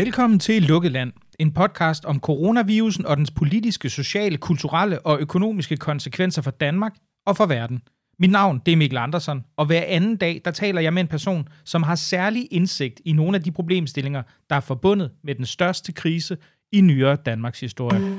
Velkommen 0.00 0.38
til 0.38 0.62
Lukket 0.62 0.92
Land, 0.92 1.12
en 1.38 1.52
podcast 1.52 2.04
om 2.04 2.20
coronavirusen 2.20 3.06
og 3.06 3.16
dens 3.16 3.30
politiske, 3.30 3.90
sociale, 3.90 4.36
kulturelle 4.36 5.06
og 5.06 5.20
økonomiske 5.20 5.76
konsekvenser 5.76 6.42
for 6.42 6.50
Danmark 6.50 6.94
og 7.26 7.36
for 7.36 7.46
verden. 7.46 7.82
Mit 8.18 8.30
navn 8.30 8.62
det 8.66 8.72
er 8.72 8.76
Mikkel 8.76 8.98
Andersen, 8.98 9.44
og 9.56 9.66
hver 9.66 9.82
anden 9.86 10.16
dag 10.16 10.40
der 10.44 10.50
taler 10.50 10.80
jeg 10.80 10.92
med 10.92 11.02
en 11.02 11.08
person, 11.08 11.48
som 11.64 11.82
har 11.82 11.94
særlig 11.94 12.48
indsigt 12.50 13.00
i 13.04 13.12
nogle 13.12 13.36
af 13.36 13.42
de 13.42 13.52
problemstillinger, 13.52 14.22
der 14.50 14.56
er 14.56 14.60
forbundet 14.60 15.10
med 15.24 15.34
den 15.34 15.46
største 15.46 15.92
krise 15.92 16.36
i 16.72 16.80
nyere 16.80 17.16
Danmarks 17.16 17.60
historie. 17.60 18.16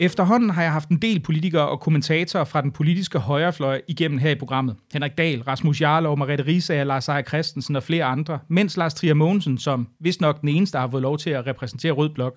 Efterhånden 0.00 0.50
har 0.50 0.62
jeg 0.62 0.72
haft 0.72 0.88
en 0.88 0.96
del 0.96 1.20
politikere 1.20 1.68
og 1.68 1.80
kommentatorer 1.80 2.44
fra 2.44 2.60
den 2.60 2.72
politiske 2.72 3.18
højrefløj 3.18 3.80
igennem 3.88 4.18
her 4.18 4.30
i 4.30 4.34
programmet. 4.34 4.76
Henrik 4.92 5.18
Dahl, 5.18 5.42
Rasmus 5.42 5.80
Jarlov, 5.80 6.18
Mariette 6.18 6.46
Risager, 6.46 6.84
Lars 6.84 7.04
Seier 7.04 7.22
Christensen 7.22 7.76
og 7.76 7.82
flere 7.82 8.04
andre, 8.04 8.38
mens 8.48 8.76
Lars 8.76 8.94
Trier 8.94 9.14
Mogensen, 9.14 9.58
som 9.58 9.88
vist 10.00 10.20
nok 10.20 10.40
den 10.40 10.48
eneste, 10.48 10.78
har 10.78 10.88
fået 10.90 11.02
lov 11.02 11.18
til 11.18 11.30
at 11.30 11.46
repræsentere 11.46 11.92
Rød 11.92 12.10
Blok. 12.10 12.34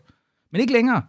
Men 0.52 0.62
ikke 0.62 0.74
længere. 0.74 1.02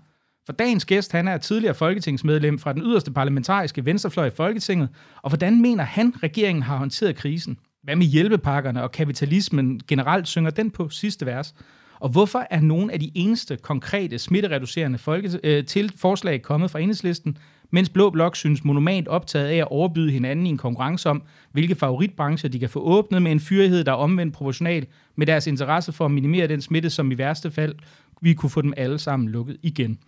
For 0.46 0.52
dagens 0.52 0.84
gæst, 0.84 1.12
han 1.12 1.28
er 1.28 1.38
tidligere 1.38 1.74
folketingsmedlem 1.74 2.58
fra 2.58 2.72
den 2.72 2.82
yderste 2.82 3.12
parlamentariske 3.12 3.84
venstrefløj 3.84 4.26
i 4.26 4.30
Folketinget, 4.36 4.88
og 5.22 5.30
hvordan 5.30 5.62
mener 5.62 5.84
han, 5.84 6.14
regeringen 6.22 6.62
har 6.62 6.76
håndteret 6.76 7.16
krisen? 7.16 7.58
Hvad 7.82 7.96
med 7.96 8.06
hjælpepakkerne 8.06 8.82
og 8.82 8.92
kapitalismen 8.92 9.80
generelt 9.88 10.28
synger 10.28 10.50
den 10.50 10.70
på 10.70 10.88
sidste 10.88 11.26
vers? 11.26 11.54
Og 12.02 12.08
hvorfor 12.08 12.46
er 12.50 12.60
nogle 12.60 12.92
af 12.92 13.00
de 13.00 13.10
eneste 13.14 13.56
konkrete 13.56 14.18
smittereducerende 14.18 14.98
folke, 14.98 15.40
øh, 15.44 15.64
til 15.64 15.92
forslag 15.96 16.42
kommet 16.42 16.70
fra 16.70 16.78
enhedslisten, 16.78 17.38
mens 17.70 17.88
Blå 17.88 18.10
Blok 18.10 18.36
synes 18.36 18.64
monomant 18.64 19.08
optaget 19.08 19.46
af 19.46 19.56
at 19.56 19.68
overbyde 19.70 20.10
hinanden 20.10 20.46
i 20.46 20.48
en 20.48 20.58
konkurrence 20.58 21.10
om, 21.10 21.22
hvilke 21.52 21.74
favoritbrancher 21.74 22.50
de 22.50 22.58
kan 22.58 22.68
få 22.68 22.80
åbnet 22.80 23.22
med 23.22 23.32
en 23.32 23.40
fyrighed, 23.40 23.84
der 23.84 23.92
er 23.92 23.96
omvendt 23.96 24.34
proportional 24.34 24.86
med 25.16 25.26
deres 25.26 25.46
interesse 25.46 25.92
for 25.92 26.04
at 26.04 26.10
minimere 26.10 26.46
den 26.46 26.60
smitte, 26.60 26.90
som 26.90 27.12
i 27.12 27.18
værste 27.18 27.50
fald 27.50 27.74
vi 28.22 28.34
kunne 28.34 28.50
få 28.50 28.62
dem 28.62 28.74
alle 28.76 28.98
sammen 28.98 29.28
lukket 29.28 29.56
igen. 29.62 29.98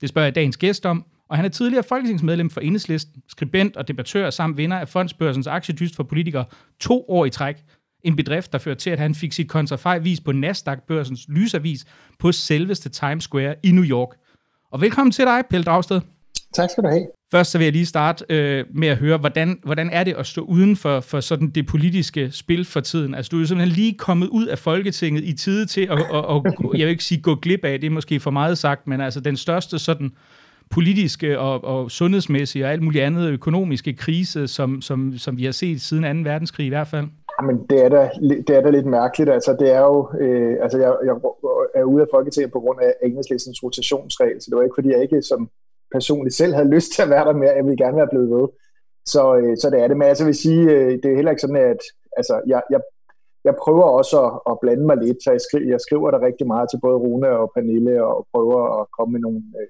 Det 0.00 0.08
spørger 0.08 0.26
jeg 0.26 0.34
dagens 0.34 0.56
gæst 0.56 0.86
om, 0.86 1.04
og 1.28 1.36
han 1.36 1.44
er 1.44 1.48
tidligere 1.48 1.84
folketingsmedlem 1.88 2.50
for 2.50 2.60
Enhedslisten, 2.60 3.22
skribent 3.28 3.76
og 3.76 3.88
debattør 3.88 4.30
samt 4.30 4.56
vinder 4.56 4.76
af 4.76 4.88
Fondsbørsens 4.88 5.46
aktiedyst 5.46 5.96
for 5.96 6.02
politikere 6.02 6.44
to 6.80 7.04
år 7.08 7.24
i 7.26 7.30
træk. 7.30 7.56
En 8.04 8.16
bedrift, 8.16 8.52
der 8.52 8.58
førte 8.58 8.80
til, 8.80 8.90
at 8.90 8.98
han 8.98 9.14
fik 9.14 9.32
sit 9.32 9.48
kontrafej 9.48 9.98
vis 9.98 10.20
på 10.20 10.32
Nasdaq-børsens 10.32 11.26
lysavis 11.28 11.84
på 12.18 12.32
selveste 12.32 12.88
Times 12.88 13.24
Square 13.24 13.54
i 13.62 13.70
New 13.70 13.84
York. 13.84 14.08
Og 14.72 14.80
velkommen 14.80 15.12
til 15.12 15.24
dig, 15.24 15.42
Pelle 15.50 15.64
Dragsted. 15.64 16.00
Tak 16.54 16.70
skal 16.70 16.84
du 16.84 16.88
have. 16.88 17.06
Først 17.30 17.50
så 17.50 17.58
vil 17.58 17.64
jeg 17.64 17.72
lige 17.72 17.86
starte 17.86 18.24
øh, 18.28 18.64
med 18.74 18.88
at 18.88 18.96
høre, 18.96 19.18
hvordan, 19.18 19.60
hvordan 19.64 19.90
er 19.90 20.04
det 20.04 20.14
at 20.14 20.26
stå 20.26 20.42
uden 20.42 20.76
for, 20.76 21.00
for 21.00 21.20
sådan 21.20 21.50
det 21.50 21.66
politiske 21.66 22.30
spil 22.30 22.64
for 22.64 22.80
tiden? 22.80 23.14
Altså, 23.14 23.30
du 23.30 23.36
er 23.36 23.40
jo 23.40 23.46
simpelthen 23.46 23.76
lige 23.76 23.94
kommet 23.94 24.28
ud 24.28 24.46
af 24.46 24.58
Folketinget 24.58 25.24
i 25.24 25.32
tide 25.32 25.66
til 25.66 25.80
at, 25.80 25.90
og, 25.90 26.26
og, 26.26 26.44
jeg 26.72 26.86
vil 26.86 26.88
ikke 26.88 27.04
sige 27.04 27.20
gå 27.20 27.34
glip 27.34 27.64
af, 27.64 27.80
det 27.80 27.86
er 27.86 27.90
måske 27.90 28.20
for 28.20 28.30
meget 28.30 28.58
sagt, 28.58 28.86
men 28.86 29.00
altså 29.00 29.20
den 29.20 29.36
største 29.36 29.78
sådan 29.78 30.10
politiske 30.70 31.38
og, 31.38 31.64
og 31.64 31.90
sundhedsmæssige 31.90 32.64
og 32.64 32.72
alt 32.72 32.82
muligt 32.82 33.04
andet 33.04 33.30
økonomiske 33.30 33.92
krise, 33.92 34.48
som, 34.48 34.82
som, 34.82 35.18
som 35.18 35.36
vi 35.36 35.44
har 35.44 35.52
set 35.52 35.80
siden 35.80 36.24
2. 36.24 36.30
verdenskrig 36.30 36.66
i 36.66 36.68
hvert 36.68 36.88
fald. 36.88 37.06
Jamen, 37.40 37.66
det 37.70 37.84
er 37.84 37.88
da, 37.88 38.10
det 38.20 38.50
er 38.50 38.60
da 38.60 38.70
lidt 38.70 38.86
mærkeligt. 38.86 39.30
Altså, 39.30 39.56
det 39.60 39.70
er 39.70 39.80
jo, 39.80 40.10
øh, 40.20 40.56
altså, 40.62 40.78
jeg, 40.78 40.96
jeg 41.04 41.14
er 41.74 41.84
ude 41.84 42.02
af 42.02 42.08
Folketinget 42.10 42.52
på 42.52 42.60
grund 42.60 42.80
af 42.80 42.94
engelsklæsens 43.02 43.62
rotationsregel, 43.62 44.40
så 44.40 44.46
det 44.50 44.56
var 44.56 44.62
ikke, 44.62 44.78
fordi 44.78 44.90
jeg 44.90 45.02
ikke 45.02 45.22
som 45.22 45.50
personligt 45.92 46.34
selv 46.34 46.54
havde 46.54 46.74
lyst 46.76 46.92
til 46.92 47.02
at 47.02 47.10
være 47.10 47.24
der 47.24 47.32
mere. 47.32 47.56
Jeg 47.56 47.64
ville 47.64 47.84
gerne 47.84 47.96
være 47.96 48.12
blevet 48.12 48.30
ved. 48.30 48.48
Så, 49.06 49.36
øh, 49.36 49.56
så 49.56 49.70
det 49.70 49.80
er 49.80 49.88
det. 49.88 49.96
Men 49.96 50.08
altså, 50.08 50.24
jeg 50.24 50.26
vil 50.26 50.44
sige, 50.46 50.62
øh, 50.74 50.92
det 51.02 51.06
er 51.08 51.16
heller 51.16 51.30
ikke 51.30 51.46
sådan, 51.46 51.64
at 51.74 51.82
altså, 52.16 52.34
jeg, 52.46 52.62
jeg, 52.70 52.80
jeg 53.44 53.54
prøver 53.62 53.82
også 53.82 54.16
at, 54.24 54.32
at 54.50 54.58
blande 54.62 54.86
mig 54.86 54.96
lidt, 54.96 55.22
så 55.24 55.30
jeg 55.30 55.40
skriver, 55.40 55.70
jeg 55.74 55.80
skriver 55.80 56.10
der 56.10 56.26
rigtig 56.28 56.46
meget 56.46 56.66
til 56.70 56.80
både 56.84 56.98
Rune 57.04 57.30
og 57.42 57.50
Pernille, 57.54 58.04
og 58.04 58.26
prøver 58.32 58.60
at 58.80 58.86
komme 58.96 59.12
med 59.12 59.20
nogle 59.20 59.42
øh, 59.60 59.68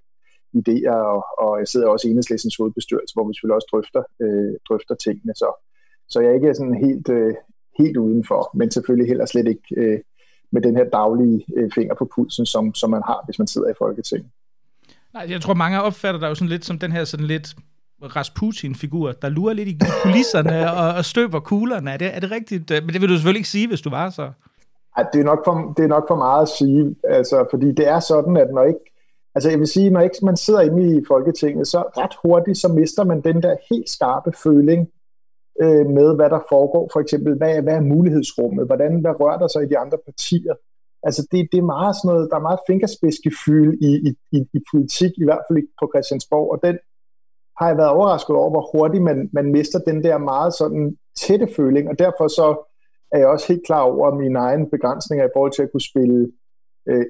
idéer, 0.61 1.01
og, 1.15 1.23
og 1.45 1.59
jeg 1.61 1.69
sidder 1.69 1.89
også 1.89 2.05
i 2.09 2.11
enhedslæsens 2.11 2.57
hovedbestyrelse, 2.57 3.15
hvor 3.15 3.25
vi 3.27 3.35
selvfølgelig 3.35 3.59
også 3.59 3.71
drøfter, 3.73 4.03
øh, 4.23 4.55
drøfter 4.69 4.95
tingene. 4.95 5.35
Så, 5.35 5.49
så 6.09 6.21
jeg 6.21 6.31
er 6.31 6.35
ikke 6.35 6.55
sådan 6.55 6.85
helt, 6.87 7.09
øh, 7.09 7.35
helt 7.79 7.97
udenfor, 7.97 8.51
men 8.55 8.71
selvfølgelig 8.71 9.09
heller 9.09 9.27
slet 9.27 9.49
ikke 9.49 9.63
øh, 9.77 9.99
med 10.53 10.63
den 10.63 10.77
her 10.77 10.85
daglige 10.85 11.45
øh, 11.57 11.71
finger 11.75 11.95
på 11.95 12.09
pulsen, 12.15 12.47
som, 12.47 12.75
som 12.75 12.91
man 12.91 13.03
har, 13.07 13.23
hvis 13.25 13.39
man 13.39 13.47
sidder 13.47 13.69
i 13.71 13.75
Folketinget. 13.79 14.31
Nej, 15.15 15.27
jeg 15.29 15.41
tror, 15.41 15.55
mange 15.55 15.83
opfatter 15.83 16.21
dig 16.21 16.29
jo 16.29 16.35
sådan 16.35 16.49
lidt 16.49 16.65
som 16.65 16.79
den 16.79 16.93
her 16.93 17.05
sådan 17.05 17.27
lidt 17.27 17.57
Rasputin-figur, 18.03 19.13
der 19.13 19.29
lurer 19.29 19.53
lidt 19.53 19.69
i 19.69 19.79
kulisserne 20.03 20.73
og, 20.73 20.95
og 20.95 21.05
støber 21.05 21.41
kuglerne. 21.41 21.91
Er 21.91 21.97
det, 21.97 22.17
er 22.17 22.21
det 22.21 22.31
rigtigt? 22.31 22.71
Men 22.71 22.89
det 22.89 23.01
vil 23.01 23.09
du 23.09 23.15
selvfølgelig 23.15 23.39
ikke 23.39 23.49
sige, 23.49 23.69
hvis 23.69 23.81
du 23.81 23.91
var 23.91 24.11
så. 24.11 24.31
Ej, 24.97 25.05
det, 25.13 25.21
er 25.21 25.25
nok 25.25 25.45
for, 25.45 25.75
det 25.77 25.85
er 25.85 25.89
nok 25.89 26.05
for 26.09 26.17
meget 26.17 26.43
at 26.43 26.49
sige, 26.49 26.97
altså, 27.05 27.47
fordi 27.51 27.67
det 27.73 27.89
er 27.89 28.01
sådan, 28.01 28.37
at 28.37 28.49
når 28.55 28.65
ikke, 28.65 28.81
altså 29.35 29.51
jeg 29.51 29.59
vil 29.59 29.67
sige, 29.67 29.91
når 29.91 30.01
ikke 30.01 30.17
man 30.23 30.37
sidder 30.37 30.61
inde 30.61 30.97
i 30.97 31.05
Folketinget, 31.09 31.69
så 31.69 31.79
ret 31.79 32.15
hurtigt, 32.25 32.59
så 32.59 32.69
mister 32.69 33.05
man 33.05 33.21
den 33.21 33.43
der 33.43 33.57
helt 33.71 33.91
skarpe 33.91 34.33
føling 34.43 34.89
øh, 35.63 35.87
med, 35.99 36.09
hvad 36.17 36.31
der 36.31 36.41
foregår. 36.49 36.91
For 36.93 37.01
eksempel, 37.01 37.37
hvad, 37.37 37.63
hvad 37.63 37.77
er 37.77 37.91
mulighedsrummet? 37.95 38.67
Hvordan, 38.67 39.01
hvad 39.01 39.21
rører 39.21 39.39
der 39.39 39.49
sig 39.49 39.63
i 39.63 39.69
de 39.69 39.79
andre 39.79 39.99
partier? 40.09 40.55
Altså, 41.03 41.23
det, 41.33 41.49
det 41.53 41.59
er 41.59 41.73
meget 41.77 41.97
sådan 41.97 42.09
noget, 42.11 42.31
der 42.31 42.37
er 42.37 42.49
meget 42.49 42.67
fingerspidsgefyld 42.67 43.73
i, 43.89 43.91
i, 44.09 44.11
i, 44.37 44.39
i 44.59 44.61
politik, 44.73 45.13
i 45.19 45.25
hvert 45.25 45.45
fald 45.49 45.59
på 45.81 45.91
Christiansborg, 45.93 46.51
og 46.53 46.59
den 46.67 46.77
har 47.59 47.67
jeg 47.69 47.77
været 47.77 47.91
overrasket 47.91 48.37
over, 48.37 48.51
hvor 48.51 48.65
hurtigt 48.73 49.03
man, 49.03 49.31
man 49.33 49.53
mister 49.53 49.79
den 49.79 50.05
der 50.05 50.19
meget 50.19 50.55
sådan 50.55 50.97
tætte 51.21 51.49
føling, 51.57 51.89
og 51.89 51.99
derfor 51.99 52.29
så 52.29 52.47
er 53.13 53.19
jeg 53.19 53.29
også 53.29 53.49
helt 53.49 53.67
klar 53.67 53.81
over 53.81 54.15
mine 54.15 54.39
egne 54.39 54.71
begrænsninger 54.71 55.25
i 55.27 55.35
forhold 55.35 55.53
til 55.53 55.63
at 55.63 55.73
kunne 55.73 55.89
spille 55.91 56.33
øh, 56.89 57.07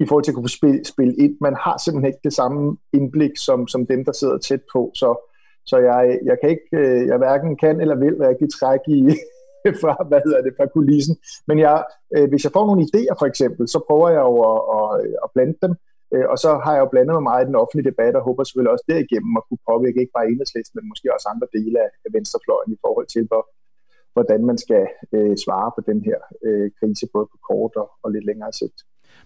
i 0.00 0.06
forhold 0.06 0.24
til 0.24 0.30
at 0.30 0.34
kunne 0.34 0.58
spille, 0.58 0.84
spille 0.84 1.14
ind. 1.16 1.36
Man 1.40 1.54
har 1.54 1.76
simpelthen 1.84 2.12
ikke 2.12 2.24
det 2.24 2.32
samme 2.32 2.76
indblik 2.92 3.30
som, 3.36 3.68
som 3.68 3.86
dem, 3.86 4.04
der 4.04 4.12
sidder 4.12 4.38
tæt 4.38 4.62
på, 4.72 4.90
så 4.94 5.29
så 5.66 5.76
jeg, 5.78 6.18
jeg 6.24 6.36
kan 6.40 6.50
ikke, 6.50 6.68
øh, 6.72 7.06
jeg 7.06 7.18
hverken 7.18 7.56
kan 7.56 7.80
eller 7.80 7.96
vil 8.04 8.16
rigtig 8.28 8.48
trække 8.58 8.88
i, 8.98 9.00
fra, 9.82 9.92
hvad 10.08 10.20
hedder 10.26 10.42
det, 10.42 10.52
fra 10.56 10.66
kulissen. 10.74 11.16
Men 11.48 11.56
jeg, 11.66 11.76
øh, 12.16 12.28
hvis 12.28 12.44
jeg 12.44 12.52
får 12.56 12.66
nogle 12.66 12.86
idéer 12.88 13.14
for 13.20 13.26
eksempel, 13.32 13.64
så 13.74 13.78
prøver 13.88 14.08
jeg 14.16 14.22
jo 14.30 14.36
at, 14.52 14.60
at, 14.76 14.90
at 15.24 15.28
blande 15.34 15.56
dem, 15.64 15.72
øh, 16.14 16.26
og 16.32 16.36
så 16.44 16.50
har 16.64 16.72
jeg 16.74 16.82
jo 16.84 16.92
blandet 16.92 17.14
mig 17.16 17.26
meget 17.30 17.44
i 17.44 17.48
den 17.50 17.60
offentlige 17.62 17.90
debat, 17.90 18.14
og 18.18 18.26
håber 18.28 18.42
selvfølgelig 18.44 18.74
også 18.74 18.86
derigennem 18.92 19.32
at 19.38 19.46
kunne 19.46 19.66
påvirke 19.70 20.00
ikke 20.00 20.16
bare 20.16 20.28
enhedslisten, 20.30 20.76
men 20.76 20.90
måske 20.90 21.14
også 21.14 21.28
andre 21.32 21.48
dele 21.56 21.78
af 22.04 22.10
venstrefløjen 22.16 22.70
i 22.76 22.82
forhold 22.84 23.08
til, 23.14 23.24
hvor, 23.30 23.42
hvordan 24.14 24.40
man 24.50 24.58
skal 24.64 24.84
øh, 25.16 25.34
svare 25.44 25.70
på 25.76 25.80
den 25.90 25.98
her 26.08 26.18
øh, 26.46 26.68
krise, 26.78 27.06
både 27.14 27.26
på 27.32 27.38
kort 27.48 27.74
og, 27.82 27.88
og 28.02 28.08
lidt 28.14 28.26
længere 28.30 28.52
sigt. 28.60 28.78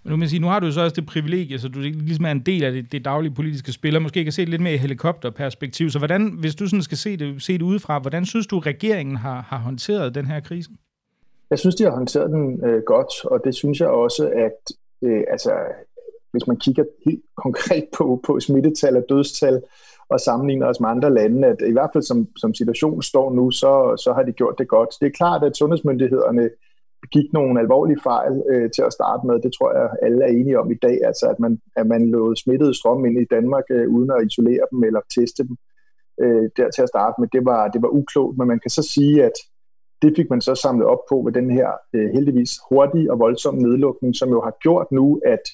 Men 0.04 0.10
nu, 0.10 0.16
man 0.16 0.28
sige, 0.28 0.41
nu 0.41 0.47
har 0.47 0.60
du 0.60 0.72
så 0.72 0.81
også 0.81 0.94
det 0.94 1.06
privilegie, 1.06 1.59
så 1.59 1.69
du 1.69 1.78
ligesom 1.81 2.25
er 2.25 2.31
en 2.31 2.41
del 2.41 2.65
af 2.65 2.72
det, 2.72 2.92
det 2.92 3.04
daglige 3.04 3.34
politiske 3.34 3.72
spil, 3.72 3.97
og 3.97 4.03
måske 4.03 4.25
kan 4.25 4.32
se 4.32 4.42
det 4.42 4.48
lidt 4.48 4.62
mere 4.62 4.75
i 4.75 4.76
helikopterperspektiv. 4.76 5.91
Så 5.91 5.98
hvordan, 5.98 6.37
hvis 6.41 6.54
du 6.54 6.66
sådan 6.66 6.82
skal 6.82 6.98
se 6.98 7.16
det, 7.16 7.42
se 7.42 7.53
det 7.53 7.62
udefra, 7.62 7.98
hvordan 7.98 8.25
synes 8.25 8.47
du, 8.47 8.59
regeringen 8.59 9.16
har, 9.16 9.47
har 9.48 9.59
håndteret 9.59 10.15
den 10.15 10.26
her 10.26 10.41
krise? 10.41 10.70
Jeg 11.50 11.59
synes, 11.59 11.75
de 11.75 11.84
har 11.84 11.91
håndteret 11.91 12.31
den 12.31 12.65
øh, 12.65 12.82
godt, 12.82 13.25
og 13.25 13.41
det 13.44 13.54
synes 13.54 13.81
jeg 13.81 13.88
også, 13.88 14.28
at 14.28 14.76
øh, 15.03 15.22
altså, 15.31 15.53
hvis 16.32 16.47
man 16.47 16.56
kigger 16.56 16.84
helt 17.06 17.22
konkret 17.36 17.84
på, 17.97 18.21
på 18.26 18.41
smittetal 18.41 18.97
og 18.97 19.04
dødstal, 19.09 19.62
og 20.09 20.21
sammenligner 20.21 20.66
os 20.66 20.81
med 20.81 20.88
andre 20.88 21.15
lande, 21.15 21.48
at 21.48 21.56
i 21.69 21.72
hvert 21.72 21.91
fald 21.92 22.04
som, 22.04 22.28
som 22.36 22.54
situationen 22.54 23.03
står 23.03 23.34
nu, 23.34 23.50
så, 23.50 23.97
så 24.04 24.12
har 24.12 24.22
de 24.22 24.32
gjort 24.32 24.54
det 24.59 24.69
godt. 24.69 24.88
Det 25.00 25.06
er 25.06 25.10
klart, 25.10 25.44
at 25.44 25.56
sundhedsmyndighederne 25.56 26.50
begik 27.04 27.28
nogle 27.32 27.60
alvorlige 27.60 28.00
fejl 28.10 28.34
øh, 28.50 28.69
til 28.75 28.82
at 28.88 28.92
starte 28.98 29.22
med. 29.26 29.37
Det 29.44 29.53
tror 29.53 29.70
jeg, 29.78 29.88
alle 30.06 30.21
er 30.24 30.33
enige 30.39 30.60
om 30.62 30.71
i 30.71 30.78
dag, 30.86 30.97
altså 31.10 31.24
at 31.33 31.39
man, 31.45 31.53
at 31.80 31.86
man 31.86 32.03
lod 32.15 32.36
smittede 32.36 32.74
strøm 32.80 33.04
ind 33.09 33.18
i 33.21 33.30
Danmark 33.34 33.66
øh, 33.77 33.86
uden 33.97 34.10
at 34.10 34.27
isolere 34.28 34.65
dem 34.71 34.80
eller 34.89 35.01
teste 35.16 35.42
dem 35.48 35.56
øh, 36.22 36.45
der 36.56 36.71
til 36.71 36.83
at 36.83 36.92
starte 36.95 37.16
med. 37.21 37.28
Det 37.36 37.45
var, 37.51 37.62
det 37.68 37.83
var 37.83 37.89
uklogt, 37.98 38.39
men 38.39 38.47
man 38.53 38.60
kan 38.65 38.71
så 38.78 38.83
sige, 38.95 39.24
at 39.28 39.36
det 40.03 40.12
fik 40.16 40.30
man 40.30 40.41
så 40.41 40.54
samlet 40.54 40.86
op 40.86 41.03
på 41.10 41.16
med 41.22 41.33
den 41.33 41.51
her 41.51 41.68
øh, 41.95 42.09
heldigvis 42.16 42.53
hurtige 42.68 43.12
og 43.12 43.18
voldsomme 43.18 43.60
nedlukning, 43.62 44.16
som 44.16 44.28
jo 44.30 44.41
har 44.47 44.54
gjort 44.62 44.89
nu, 44.92 45.21
at, 45.34 45.45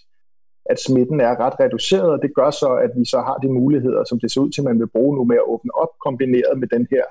at 0.70 0.78
smitten 0.86 1.20
er 1.20 1.40
ret 1.44 1.60
reduceret, 1.60 2.10
og 2.10 2.22
det 2.22 2.34
gør 2.34 2.50
så, 2.50 2.70
at 2.84 2.90
vi 2.98 3.04
så 3.04 3.18
har 3.28 3.36
de 3.42 3.48
muligheder, 3.60 4.04
som 4.04 4.20
det 4.20 4.30
ser 4.30 4.40
ud 4.40 4.50
til, 4.50 4.64
man 4.64 4.78
vil 4.78 4.94
bruge 4.96 5.16
nu 5.16 5.24
med 5.24 5.36
at 5.36 5.48
åbne 5.52 5.72
op, 5.82 5.92
kombineret 6.06 6.58
med 6.58 6.68
den 6.68 6.86
her 6.90 7.04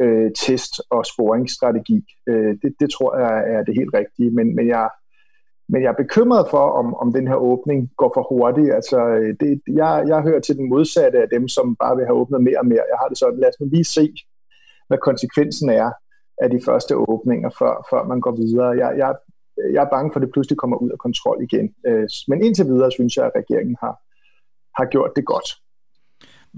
øh, 0.00 0.30
test- 0.38 0.80
og 0.90 1.06
sporingsstrategi. 1.06 2.04
Øh, 2.28 2.56
det, 2.62 2.74
det 2.80 2.90
tror 2.90 3.18
jeg 3.18 3.34
er 3.54 3.62
det 3.64 3.74
helt 3.74 3.94
rigtige, 3.94 4.30
men, 4.30 4.56
men 4.56 4.68
jeg 4.68 4.88
men 5.72 5.82
jeg 5.82 5.88
er 5.88 6.02
bekymret 6.04 6.46
for, 6.50 6.64
om, 6.80 6.94
om 6.94 7.12
den 7.12 7.28
her 7.28 7.34
åbning 7.34 7.90
går 7.96 8.10
for 8.16 8.26
hurtigt. 8.30 8.74
Altså, 8.74 8.98
øh, 9.08 9.34
det, 9.40 9.62
jeg, 9.66 10.04
jeg 10.08 10.22
hører 10.22 10.40
til 10.40 10.56
den 10.56 10.68
modsatte 10.68 11.18
af 11.18 11.28
dem, 11.32 11.48
som 11.48 11.76
bare 11.76 11.96
vil 11.96 12.04
have 12.04 12.20
åbnet 12.20 12.42
mere 12.42 12.58
og 12.58 12.66
mere. 12.66 12.84
Jeg 12.92 12.98
har 13.00 13.08
det 13.08 13.18
sådan, 13.18 13.40
lad 13.40 13.48
os 13.48 13.60
nu 13.60 13.66
lige 13.66 13.84
se, 13.84 14.14
hvad 14.88 14.98
konsekvensen 14.98 15.68
er 15.70 15.90
af 16.42 16.50
de 16.50 16.60
første 16.64 16.96
åbninger, 16.96 17.50
før, 17.58 17.86
før 17.90 18.02
man 18.04 18.20
går 18.20 18.34
videre. 18.42 18.68
Jeg, 18.68 18.98
jeg, 18.98 19.14
jeg 19.72 19.84
er 19.84 19.90
bange 19.90 20.10
for, 20.12 20.20
at 20.20 20.24
det 20.24 20.32
pludselig 20.32 20.58
kommer 20.58 20.76
ud 20.76 20.90
af 20.90 20.98
kontrol 20.98 21.38
igen. 21.42 21.74
Øh, 21.86 22.08
men 22.28 22.44
indtil 22.44 22.66
videre 22.66 22.90
synes 22.90 23.16
jeg, 23.16 23.24
at 23.26 23.36
regeringen 23.36 23.76
har, 23.80 23.94
har 24.78 24.86
gjort 24.94 25.12
det 25.16 25.24
godt 25.24 25.48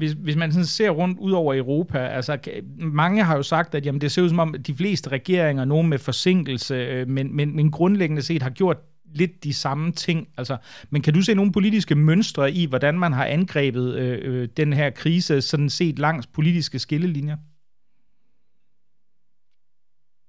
hvis, 0.00 0.12
hvis 0.12 0.37
man 0.37 0.52
sådan 0.52 0.67
ser 0.67 0.91
rundt 0.91 1.19
ud 1.19 1.32
over 1.32 1.55
Europa, 1.55 1.99
altså 1.99 2.38
mange 2.79 3.25
har 3.25 3.37
jo 3.37 3.43
sagt, 3.43 3.75
at 3.75 3.87
jamen, 3.87 4.00
det 4.00 4.12
ser 4.12 4.23
ud 4.23 4.29
som 4.29 4.38
om 4.38 4.55
de 4.67 4.75
fleste 4.75 5.11
regeringer, 5.11 5.64
nogen 5.64 5.88
med 5.88 5.99
forsinkelse, 5.99 6.75
øh, 6.75 7.08
men, 7.08 7.37
men, 7.37 7.56
men 7.56 7.70
grundlæggende 7.70 8.23
set 8.23 8.43
har 8.43 8.50
gjort 8.50 8.76
lidt 9.14 9.44
de 9.44 9.55
samme 9.55 9.93
ting. 9.93 10.29
Altså, 10.37 10.56
men 10.91 11.02
kan 11.02 11.14
du 11.14 11.23
se 11.23 11.35
nogle 11.35 11.52
politiske 11.52 11.94
mønstre 11.94 12.52
i, 12.52 12.67
hvordan 12.67 12.99
man 12.99 13.12
har 13.12 13.25
angrebet 13.25 13.94
øh, 13.94 14.19
øh, 14.23 14.49
den 14.56 14.73
her 14.73 14.91
krise, 14.91 15.41
sådan 15.41 15.70
set 15.70 15.99
langs 15.99 16.26
politiske 16.26 16.79
skillelinjer? 16.79 17.37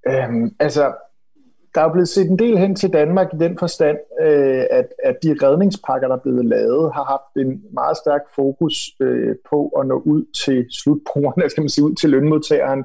Øhm, 0.08 0.56
altså, 0.60 0.94
der 1.76 1.82
er 1.82 1.92
blevet 1.92 2.10
set 2.10 2.30
en 2.30 2.40
del 2.40 2.58
hen 2.58 2.76
til 2.76 2.94
Danmark 2.94 3.34
i 3.34 3.38
den 3.38 3.58
forstand, 3.58 3.98
øh, 4.22 4.64
at, 4.70 4.88
at 5.04 5.18
de 5.24 5.36
redningspakker, 5.44 6.08
der 6.08 6.16
er 6.16 6.20
blevet 6.20 6.46
lavet, 6.46 6.94
har 6.94 7.04
haft 7.04 7.48
en 7.48 7.64
meget 7.74 7.98
stærk 7.98 8.22
fokus 8.36 8.76
øh, 9.00 9.36
på 9.50 9.68
at 9.68 9.88
nå 9.88 10.02
ud 10.06 10.26
til 10.46 10.66
slutbrugerne, 10.72 11.50
skal 11.50 11.62
man 11.62 11.70
sige, 11.70 11.86
ud 11.86 11.96
til 11.96 12.10
lønmodtageren, 12.10 12.84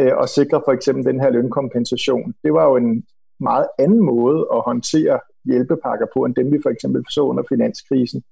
øh, 0.00 0.16
og 0.16 0.28
sikre 0.28 0.62
for 0.64 0.72
eksempel 0.72 1.04
den 1.04 1.20
her 1.20 1.30
lønkompensation. 1.30 2.34
Det 2.44 2.52
var 2.52 2.64
jo 2.68 2.76
en 2.76 3.04
meget 3.40 3.66
anden 3.78 4.00
måde 4.00 4.46
at 4.52 4.60
håndtere 4.60 5.20
hjælpepakker 5.44 6.06
på, 6.14 6.24
end 6.24 6.34
dem 6.34 6.52
vi 6.52 6.58
for 6.62 6.70
eksempel 6.70 7.04
så 7.10 7.20
under 7.20 7.42
finanskrisen, 7.48 8.22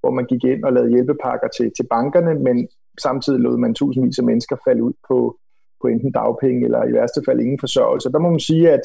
hvor 0.00 0.10
man 0.10 0.26
gik 0.26 0.44
ind 0.44 0.64
og 0.64 0.72
lavede 0.72 0.90
hjælpepakker 0.90 1.48
til, 1.48 1.72
til 1.76 1.86
bankerne, 1.90 2.34
men 2.34 2.68
samtidig 3.00 3.40
lod 3.40 3.56
man 3.56 3.74
tusindvis 3.74 4.18
af 4.18 4.24
mennesker 4.24 4.56
falde 4.66 4.82
ud 4.82 4.92
på, 5.08 5.38
på 5.80 5.86
enten 5.86 6.12
dagpenge 6.12 6.64
eller 6.64 6.84
i 6.84 6.92
værste 6.92 7.22
fald 7.26 7.40
ingen 7.40 7.60
forsørgelse. 7.60 8.12
Der 8.12 8.18
må 8.18 8.30
man 8.30 8.40
sige, 8.40 8.70
at, 8.70 8.82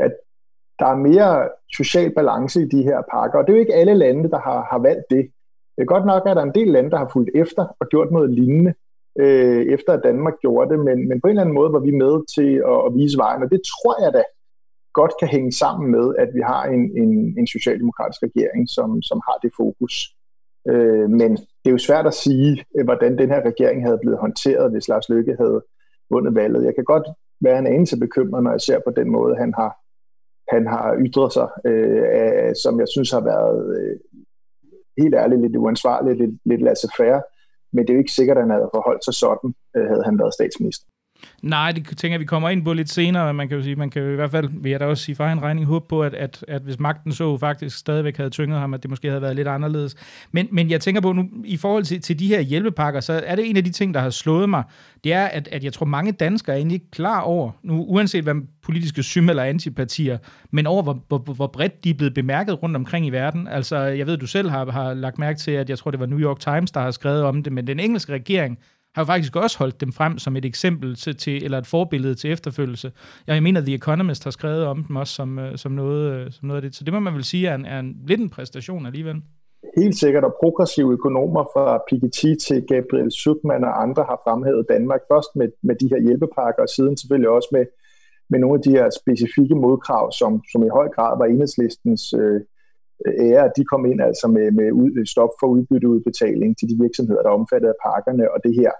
at 0.00 0.12
der 0.78 0.86
er 0.86 0.96
mere 0.96 1.48
social 1.76 2.14
balance 2.14 2.62
i 2.62 2.68
de 2.68 2.82
her 2.82 3.02
pakker, 3.12 3.38
og 3.38 3.46
det 3.46 3.52
er 3.52 3.56
jo 3.56 3.60
ikke 3.60 3.74
alle 3.74 3.94
lande, 3.94 4.30
der 4.30 4.38
har, 4.38 4.66
har 4.70 4.78
valgt 4.78 5.06
det. 5.10 5.30
Det 5.76 5.82
er 5.82 5.94
godt 5.94 6.06
nok, 6.06 6.22
at 6.26 6.36
der 6.36 6.42
er 6.42 6.46
en 6.46 6.54
del 6.60 6.68
lande, 6.68 6.90
der 6.90 6.96
har 6.96 7.10
fulgt 7.12 7.30
efter 7.34 7.66
og 7.80 7.88
gjort 7.88 8.10
noget 8.12 8.30
lignende, 8.30 8.74
øh, 9.18 9.62
efter 9.66 9.92
at 9.92 10.00
Danmark 10.04 10.34
gjorde 10.40 10.70
det, 10.70 10.78
men, 10.84 11.08
men 11.08 11.20
på 11.20 11.26
en 11.26 11.30
eller 11.30 11.42
anden 11.42 11.54
måde 11.54 11.72
var 11.72 11.78
vi 11.78 11.90
med 11.90 12.14
til 12.34 12.50
at, 12.72 12.78
at 12.86 12.94
vise 12.94 13.18
vejen, 13.18 13.42
og 13.42 13.50
det 13.50 13.60
tror 13.72 14.04
jeg 14.04 14.12
da 14.12 14.22
godt 15.00 15.14
kan 15.20 15.28
hænge 15.28 15.52
sammen 15.52 15.90
med, 15.90 16.14
at 16.18 16.28
vi 16.34 16.40
har 16.40 16.64
en, 16.64 16.82
en, 17.02 17.12
en 17.38 17.46
socialdemokratisk 17.46 18.20
regering, 18.22 18.68
som, 18.76 19.02
som 19.02 19.18
har 19.28 19.38
det 19.42 19.52
fokus. 19.56 19.94
Øh, 20.70 21.10
men 21.20 21.30
det 21.32 21.68
er 21.68 21.76
jo 21.78 21.86
svært 21.88 22.06
at 22.06 22.14
sige, 22.14 22.64
øh, 22.76 22.84
hvordan 22.84 23.18
den 23.18 23.28
her 23.30 23.42
regering 23.50 23.84
havde 23.86 23.98
blevet 24.02 24.18
håndteret, 24.18 24.72
hvis 24.72 24.88
Lars 24.88 25.08
Løkke 25.08 25.36
havde 25.40 25.58
vundet 26.10 26.34
valget. 26.34 26.64
Jeg 26.64 26.74
kan 26.74 26.84
godt 26.84 27.06
være 27.40 27.58
en 27.58 27.66
anelse 27.66 27.96
bekymret, 27.98 28.42
når 28.42 28.50
jeg 28.50 28.60
ser 28.60 28.80
på 28.86 28.92
den 28.96 29.08
måde, 29.10 29.36
han 29.36 29.54
har, 29.54 29.76
han 30.48 30.66
har 30.66 30.96
ytret 31.06 31.32
sig, 31.32 31.48
øh, 31.64 32.54
som 32.62 32.80
jeg 32.80 32.88
synes 32.88 33.10
har 33.10 33.20
været 33.20 33.78
øh, 33.78 33.96
helt 34.98 35.14
ærligt 35.14 35.40
lidt 35.40 35.56
uansvarligt, 35.56 36.18
lidt, 36.18 36.34
lidt 36.44 36.62
laissez-faire, 36.62 37.22
men 37.72 37.80
det 37.82 37.90
er 37.90 37.94
jo 37.94 38.04
ikke 38.04 38.18
sikkert, 38.18 38.36
at 38.36 38.42
han 38.42 38.50
havde 38.50 38.70
forholdt 38.74 39.04
sig 39.04 39.14
sådan, 39.14 39.54
øh, 39.76 39.86
havde 39.90 40.04
han 40.04 40.18
været 40.18 40.34
statsminister. 40.34 40.86
Nej, 41.42 41.72
det 41.72 41.86
tænker 41.86 42.14
jeg, 42.14 42.20
vi 42.20 42.24
kommer 42.24 42.48
ind 42.48 42.64
på 42.64 42.72
lidt 42.72 42.90
senere, 42.90 43.26
men 43.26 43.36
man 43.36 43.48
kan 43.48 43.56
jo 43.56 43.62
sige, 43.62 43.76
man 43.76 43.90
kan 43.90 44.02
jo 44.02 44.12
i 44.12 44.14
hvert 44.14 44.30
fald, 44.30 44.48
vil 44.52 44.70
jeg 44.70 44.80
da 44.80 44.84
også 44.84 45.04
sige, 45.04 45.16
for 45.16 45.26
en 45.26 45.42
regning 45.42 45.66
håb 45.66 45.88
på, 45.88 46.02
at, 46.02 46.14
at, 46.14 46.44
at 46.48 46.62
hvis 46.62 46.78
magten 46.78 47.12
så 47.12 47.38
faktisk 47.38 47.76
stadigvæk 47.76 48.16
havde 48.16 48.30
tynget 48.30 48.60
ham, 48.60 48.74
at 48.74 48.82
det 48.82 48.90
måske 48.90 49.08
havde 49.08 49.22
været 49.22 49.36
lidt 49.36 49.48
anderledes. 49.48 49.94
Men, 50.32 50.48
men 50.52 50.70
jeg 50.70 50.80
tænker 50.80 51.00
på 51.00 51.12
nu, 51.12 51.28
i 51.44 51.56
forhold 51.56 51.84
til, 51.84 52.00
til 52.00 52.18
de 52.18 52.28
her 52.28 52.40
hjælpepakker, 52.40 53.00
så 53.00 53.22
er 53.26 53.36
det 53.36 53.50
en 53.50 53.56
af 53.56 53.64
de 53.64 53.70
ting, 53.70 53.94
der 53.94 54.00
har 54.00 54.10
slået 54.10 54.48
mig, 54.48 54.62
det 55.04 55.12
er, 55.12 55.24
at, 55.24 55.48
at 55.52 55.64
jeg 55.64 55.72
tror, 55.72 55.86
mange 55.86 56.12
danskere 56.12 56.54
er 56.54 56.58
egentlig 56.58 56.74
ikke 56.74 56.90
klar 56.90 57.20
over, 57.20 57.50
nu 57.62 57.84
uanset 57.84 58.22
hvad 58.22 58.34
politiske 58.62 59.02
sym- 59.02 59.30
eller 59.30 59.42
antipartier, 59.42 60.18
men 60.50 60.66
over, 60.66 60.82
hvor, 60.82 61.04
hvor, 61.08 61.18
hvor 61.18 61.46
bredt 61.46 61.84
de 61.84 61.90
er 61.90 61.94
blevet 61.94 62.14
bemærket 62.14 62.62
rundt 62.62 62.76
omkring 62.76 63.06
i 63.06 63.10
verden. 63.10 63.48
Altså, 63.48 63.78
jeg 63.78 64.06
ved, 64.06 64.16
du 64.16 64.26
selv 64.26 64.50
har, 64.50 64.70
har 64.70 64.94
lagt 64.94 65.18
mærke 65.18 65.38
til, 65.38 65.50
at 65.50 65.70
jeg 65.70 65.78
tror, 65.78 65.90
det 65.90 66.00
var 66.00 66.06
New 66.06 66.20
York 66.20 66.40
Times, 66.40 66.70
der 66.70 66.80
har 66.80 66.90
skrevet 66.90 67.22
om 67.22 67.42
det, 67.42 67.52
men 67.52 67.66
den 67.66 67.80
engelske 67.80 68.12
regering 68.12 68.58
har 68.96 69.02
jo 69.02 69.06
faktisk 69.06 69.36
også 69.36 69.58
holdt 69.58 69.80
dem 69.80 69.92
frem 69.92 70.18
som 70.18 70.36
et 70.36 70.44
eksempel 70.44 70.96
til, 70.96 71.16
til 71.16 71.44
eller 71.44 71.58
et 71.58 71.66
forbillede 71.66 72.14
til 72.14 72.32
efterfølgelse. 72.32 72.92
Jeg 73.26 73.42
mener, 73.42 73.60
The 73.60 73.74
Economist 73.74 74.24
har 74.24 74.30
skrevet 74.30 74.64
om 74.64 74.84
dem 74.84 74.96
også 74.96 75.14
som, 75.14 75.38
øh, 75.38 75.58
som, 75.58 75.72
noget, 75.72 76.12
øh, 76.12 76.32
som 76.32 76.48
noget 76.48 76.58
af 76.58 76.62
det. 76.62 76.76
Så 76.76 76.84
det 76.84 76.92
må 76.92 77.00
man 77.00 77.14
vel 77.14 77.24
sige 77.24 77.48
er 77.48 77.54
en, 77.54 77.64
er 77.64 77.78
en 77.80 77.96
lidt 78.06 78.20
en 78.20 78.30
præstation 78.30 78.86
alligevel. 78.86 79.16
Helt 79.76 79.98
sikkert, 79.98 80.24
og 80.24 80.34
progressive 80.42 80.92
økonomer 80.92 81.44
fra 81.54 81.82
Piketty 81.88 82.32
til 82.46 82.58
Gabriel 82.70 83.10
Zuckman 83.10 83.64
og 83.64 83.82
andre 83.82 84.02
har 84.10 84.20
fremhævet 84.24 84.66
Danmark 84.68 85.00
først 85.12 85.30
med, 85.36 85.48
med 85.62 85.74
de 85.80 85.88
her 85.92 86.00
hjælpepakker, 86.06 86.62
og 86.62 86.68
siden 86.68 86.96
selvfølgelig 86.96 87.30
også 87.30 87.48
med, 87.52 87.64
med 88.30 88.38
nogle 88.38 88.58
af 88.58 88.62
de 88.62 88.70
her 88.70 88.86
specifikke 89.00 89.54
modkrav, 89.54 90.12
som, 90.12 90.42
som 90.52 90.62
i 90.62 90.68
høj 90.78 90.88
grad 90.96 91.18
var 91.18 91.26
enhedslistens 91.26 92.14
øh, 92.22 92.40
ære, 93.28 93.50
de 93.56 93.64
kom 93.64 93.86
ind 93.86 94.00
altså 94.00 94.26
med, 94.28 94.50
med 94.50 94.72
ud, 94.72 95.06
stop 95.06 95.32
for 95.40 95.46
udbytteudbetaling 95.46 96.58
til 96.58 96.68
de 96.68 96.76
virksomheder, 96.84 97.22
der 97.22 97.30
er 97.30 97.40
omfattet 97.40 97.68
af 97.68 97.78
pakkerne, 97.88 98.24
og 98.34 98.38
det 98.44 98.54
her 98.60 98.72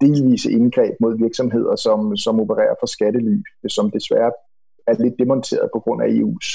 delvise 0.00 0.52
indgreb 0.52 0.94
mod 1.00 1.18
virksomheder, 1.18 1.76
som, 1.76 2.16
som 2.16 2.40
opererer 2.40 2.74
for 2.80 2.86
skattely, 2.86 3.36
som 3.68 3.90
desværre 3.90 4.32
er 4.86 5.02
lidt 5.02 5.18
demonteret 5.18 5.68
på 5.74 5.80
grund 5.84 6.02
af 6.02 6.08
EU's 6.18 6.48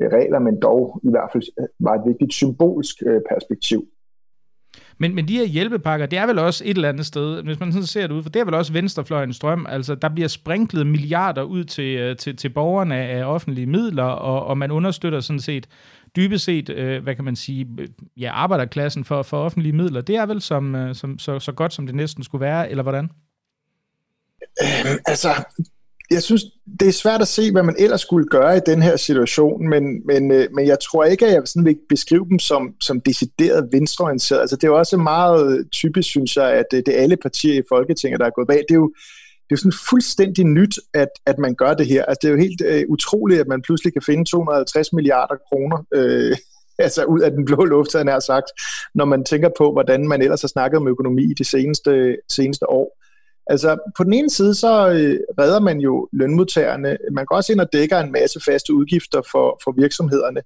øh, 0.00 0.08
regler, 0.18 0.38
men 0.38 0.60
dog 0.60 1.00
i 1.08 1.10
hvert 1.10 1.30
fald 1.32 1.42
øh, 1.60 1.68
var 1.80 1.94
et 1.94 2.06
vigtigt 2.10 2.32
symbolsk 2.32 2.96
øh, 3.06 3.20
perspektiv. 3.32 3.80
Men, 4.98 5.14
men 5.14 5.28
de 5.28 5.36
her 5.36 5.46
hjælpepakker, 5.46 6.06
det 6.06 6.18
er 6.18 6.26
vel 6.26 6.38
også 6.38 6.64
et 6.64 6.76
eller 6.76 6.88
andet 6.88 7.06
sted, 7.06 7.42
hvis 7.42 7.60
man 7.60 7.72
sådan 7.72 7.86
ser 7.86 8.06
det 8.06 8.14
ud, 8.14 8.22
for 8.22 8.30
det 8.30 8.40
er 8.40 8.44
vel 8.44 8.54
også 8.54 8.72
venstrefløjens 8.72 9.38
drøm. 9.38 9.66
Altså, 9.68 9.94
der 9.94 10.08
bliver 10.08 10.28
sprinklet 10.28 10.86
milliarder 10.86 11.42
ud 11.42 11.64
til, 11.64 11.96
øh, 11.98 12.16
til, 12.16 12.36
til 12.36 12.48
borgerne 12.48 12.94
af 12.96 13.24
offentlige 13.24 13.66
midler, 13.66 14.02
og, 14.02 14.46
og 14.46 14.58
man 14.58 14.70
understøtter 14.70 15.20
sådan 15.20 15.40
set 15.40 15.66
dybest 16.16 16.44
set, 16.44 16.68
øh, 16.68 17.02
hvad 17.02 17.14
kan 17.14 17.24
man 17.24 17.36
sige, 17.36 17.68
øh, 17.78 17.88
ja, 18.16 18.32
arbejderklassen 18.32 19.04
for, 19.04 19.22
for 19.22 19.44
offentlige 19.44 19.72
midler. 19.72 20.00
Det 20.00 20.16
er 20.16 20.26
vel 20.26 20.40
som, 20.40 20.74
øh, 20.74 20.94
som, 20.94 21.18
så, 21.18 21.38
så 21.38 21.52
godt, 21.52 21.72
som 21.72 21.86
det 21.86 21.94
næsten 21.94 22.24
skulle 22.24 22.40
være, 22.40 22.70
eller 22.70 22.82
hvordan? 22.82 23.10
Øhm, 24.62 24.98
altså, 25.06 25.28
jeg 26.10 26.22
synes, 26.22 26.44
det 26.80 26.88
er 26.88 26.92
svært 26.92 27.22
at 27.22 27.28
se, 27.28 27.52
hvad 27.52 27.62
man 27.62 27.76
ellers 27.78 28.00
skulle 28.00 28.26
gøre 28.26 28.56
i 28.56 28.60
den 28.66 28.82
her 28.82 28.96
situation, 28.96 29.68
men, 29.68 30.06
men, 30.06 30.30
øh, 30.30 30.48
men 30.52 30.66
jeg 30.66 30.80
tror 30.80 31.04
ikke, 31.04 31.26
at 31.26 31.32
jeg 31.32 31.42
sådan 31.44 31.64
vil 31.64 31.76
beskrive 31.88 32.26
dem 32.30 32.38
som, 32.38 32.74
som 32.80 33.00
decideret 33.00 33.68
venstreorienteret. 33.72 34.40
Altså, 34.40 34.56
det 34.56 34.64
er 34.64 34.68
jo 34.68 34.78
også 34.78 34.96
meget 34.96 35.68
typisk, 35.72 36.08
synes 36.08 36.36
jeg, 36.36 36.52
at 36.52 36.64
det, 36.70 36.86
det 36.86 36.98
er 36.98 37.02
alle 37.02 37.16
partier 37.16 37.58
i 37.58 37.66
Folketinget, 37.68 38.20
der 38.20 38.26
er 38.26 38.30
gået 38.30 38.48
bag. 38.48 38.64
Det 38.68 38.74
er 38.74 38.80
jo, 38.84 38.92
det 39.46 39.52
er 39.52 39.56
jo 39.56 39.56
sådan 39.56 39.78
fuldstændig 39.90 40.44
nyt, 40.44 40.78
at, 40.94 41.08
at 41.26 41.38
man 41.38 41.54
gør 41.54 41.74
det 41.74 41.86
her. 41.86 42.04
Altså, 42.04 42.18
det 42.22 42.28
er 42.28 42.32
jo 42.32 42.38
helt 42.38 42.62
øh, 42.66 42.84
utroligt, 42.88 43.40
at 43.40 43.48
man 43.48 43.62
pludselig 43.62 43.92
kan 43.92 44.02
finde 44.02 44.24
250 44.24 44.92
milliarder 44.92 45.36
kroner 45.48 45.78
øh, 45.94 46.36
altså 46.86 47.04
ud 47.04 47.20
af 47.20 47.30
den 47.30 47.44
blå 47.44 47.64
luft, 47.64 47.92
han 47.92 48.08
har 48.08 48.20
sagt, 48.20 48.46
når 48.94 49.04
man 49.04 49.24
tænker 49.24 49.50
på, 49.58 49.72
hvordan 49.72 50.08
man 50.08 50.22
ellers 50.22 50.40
har 50.40 50.48
snakket 50.48 50.76
om 50.76 50.88
økonomi 50.88 51.22
i 51.22 51.34
de 51.34 51.44
seneste, 51.44 52.16
seneste 52.28 52.70
år. 52.70 53.05
Altså, 53.46 53.92
på 53.96 54.04
den 54.04 54.12
ene 54.12 54.30
side, 54.30 54.54
så 54.54 54.88
øh, 54.88 55.18
redder 55.38 55.60
man 55.60 55.78
jo 55.80 56.08
lønmodtagerne. 56.12 56.96
Man 57.12 57.24
går 57.24 57.36
også 57.36 57.52
ind 57.52 57.60
og 57.60 57.72
dækker 57.72 57.98
en 57.98 58.12
masse 58.12 58.40
faste 58.40 58.74
udgifter 58.74 59.22
for, 59.32 59.60
for 59.64 59.74
virksomhederne. 59.82 60.40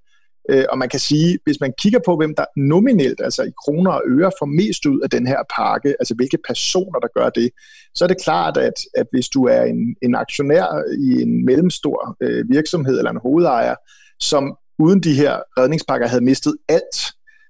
Øh, 0.50 0.64
og 0.70 0.78
man 0.78 0.88
kan 0.88 1.00
sige, 1.00 1.38
hvis 1.44 1.60
man 1.60 1.72
kigger 1.78 2.00
på, 2.06 2.16
hvem 2.16 2.34
der 2.34 2.44
nominelt, 2.56 3.20
altså 3.24 3.42
i 3.42 3.52
kroner 3.64 3.90
og 3.90 4.02
øre, 4.06 4.32
får 4.38 4.46
mest 4.46 4.86
ud 4.86 5.00
af 5.00 5.10
den 5.10 5.26
her 5.26 5.38
pakke, 5.56 5.88
altså 6.00 6.14
hvilke 6.14 6.38
personer, 6.46 6.98
der 7.00 7.08
gør 7.20 7.30
det, 7.30 7.50
så 7.94 8.04
er 8.04 8.08
det 8.08 8.22
klart, 8.22 8.56
at, 8.56 8.74
at 8.94 9.06
hvis 9.12 9.28
du 9.28 9.44
er 9.44 9.62
en, 9.62 9.96
en 10.02 10.14
aktionær 10.14 10.82
i 10.98 11.22
en 11.22 11.44
mellemstor 11.44 12.16
øh, 12.20 12.44
virksomhed 12.48 12.98
eller 12.98 13.10
en 13.10 13.20
hovedejer, 13.22 13.74
som 14.20 14.56
uden 14.78 15.00
de 15.00 15.14
her 15.14 15.38
redningspakker 15.58 16.06
havde 16.06 16.24
mistet 16.24 16.56
alt, 16.68 16.96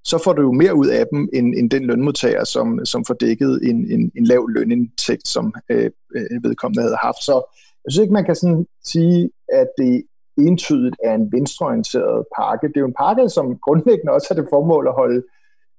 så 0.04 0.22
får 0.24 0.32
du 0.32 0.42
jo 0.42 0.52
mere 0.52 0.74
ud 0.74 0.86
af 0.86 1.04
dem, 1.12 1.28
end, 1.32 1.54
end 1.54 1.70
den 1.70 1.84
lønmodtager, 1.86 2.44
som, 2.44 2.84
som 2.84 3.04
får 3.04 3.14
dækket 3.14 3.60
en, 3.62 3.90
en, 3.90 4.12
en 4.16 4.24
lav 4.24 4.48
lønindtægt, 4.48 5.28
som 5.28 5.54
øh, 5.70 5.90
øh, 6.16 6.42
vedkommende 6.42 6.82
havde 6.82 6.96
haft. 7.02 7.24
Så 7.24 7.34
jeg 7.84 7.92
synes 7.92 8.02
ikke, 8.02 8.12
man 8.12 8.24
kan 8.24 8.34
sådan 8.34 8.66
sige, 8.84 9.30
at 9.52 9.68
det 9.78 10.02
entydigt 10.38 10.96
er 11.04 11.14
en 11.14 11.32
venstreorienteret 11.32 12.24
pakke. 12.38 12.68
Det 12.68 12.76
er 12.76 12.80
jo 12.80 12.86
en 12.86 13.00
pakke, 13.04 13.28
som 13.28 13.58
grundlæggende 13.58 14.12
også 14.12 14.26
har 14.30 14.40
det 14.40 14.50
formål 14.50 14.86
at 14.88 14.94
holde, 14.94 15.22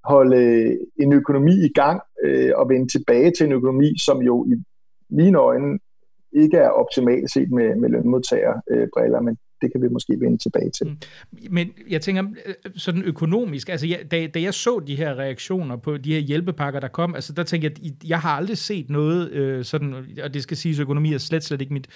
holde 0.04 0.38
øh, 0.38 0.78
en 1.02 1.14
økonomi 1.14 1.66
i 1.66 1.72
gang 1.76 2.02
øh, 2.24 2.52
og 2.56 2.70
vende 2.70 2.88
tilbage 2.88 3.32
til 3.38 3.46
en 3.46 3.52
økonomi, 3.52 3.98
som 3.98 4.22
jo 4.22 4.46
i 4.46 4.56
mine 5.10 5.38
øjne 5.38 5.80
ikke 6.34 6.58
er 6.58 6.70
optimalt 6.70 7.32
set 7.32 7.52
med, 7.52 7.76
med 7.76 7.90
lønmodtagerbriller, 7.90 9.20
øh, 9.20 9.26
men 9.26 9.38
det 9.62 9.72
kan 9.72 9.82
vi 9.82 9.88
måske 9.88 10.20
vende 10.20 10.38
tilbage 10.38 10.70
til. 10.70 10.88
Mm. 10.88 10.98
Men 11.50 11.70
jeg 11.90 12.02
tænker, 12.02 12.24
øh, 12.46 12.54
sådan 12.76 13.04
økonomisk, 13.04 13.70
altså 13.70 13.88
jeg, 13.88 14.12
da, 14.12 14.28
da 14.28 14.42
jeg 14.42 14.54
så 14.54 14.84
de 14.88 14.96
her 14.96 15.20
reaktioner 15.20 15.76
på 15.76 15.98
de 15.98 16.14
her 16.14 16.20
hjælpepakker, 16.20 16.80
der 16.80 16.88
kom, 16.88 17.16
altså 17.16 17.34
der 17.34 17.44
tænkte 17.44 17.72
jeg, 17.84 17.92
jeg 18.08 18.20
har 18.20 18.30
aldrig 18.30 18.58
set 18.58 18.90
noget 18.90 19.32
øh, 19.32 19.66
sådan, 19.66 19.94
og 20.24 20.34
det 20.34 20.44
skal 20.44 20.58
siges, 20.58 20.80
økonomi 20.80 21.14
er 21.14 21.18
slet, 21.18 21.44
slet 21.44 21.62
ikke 21.62 21.74
mit, 21.74 21.88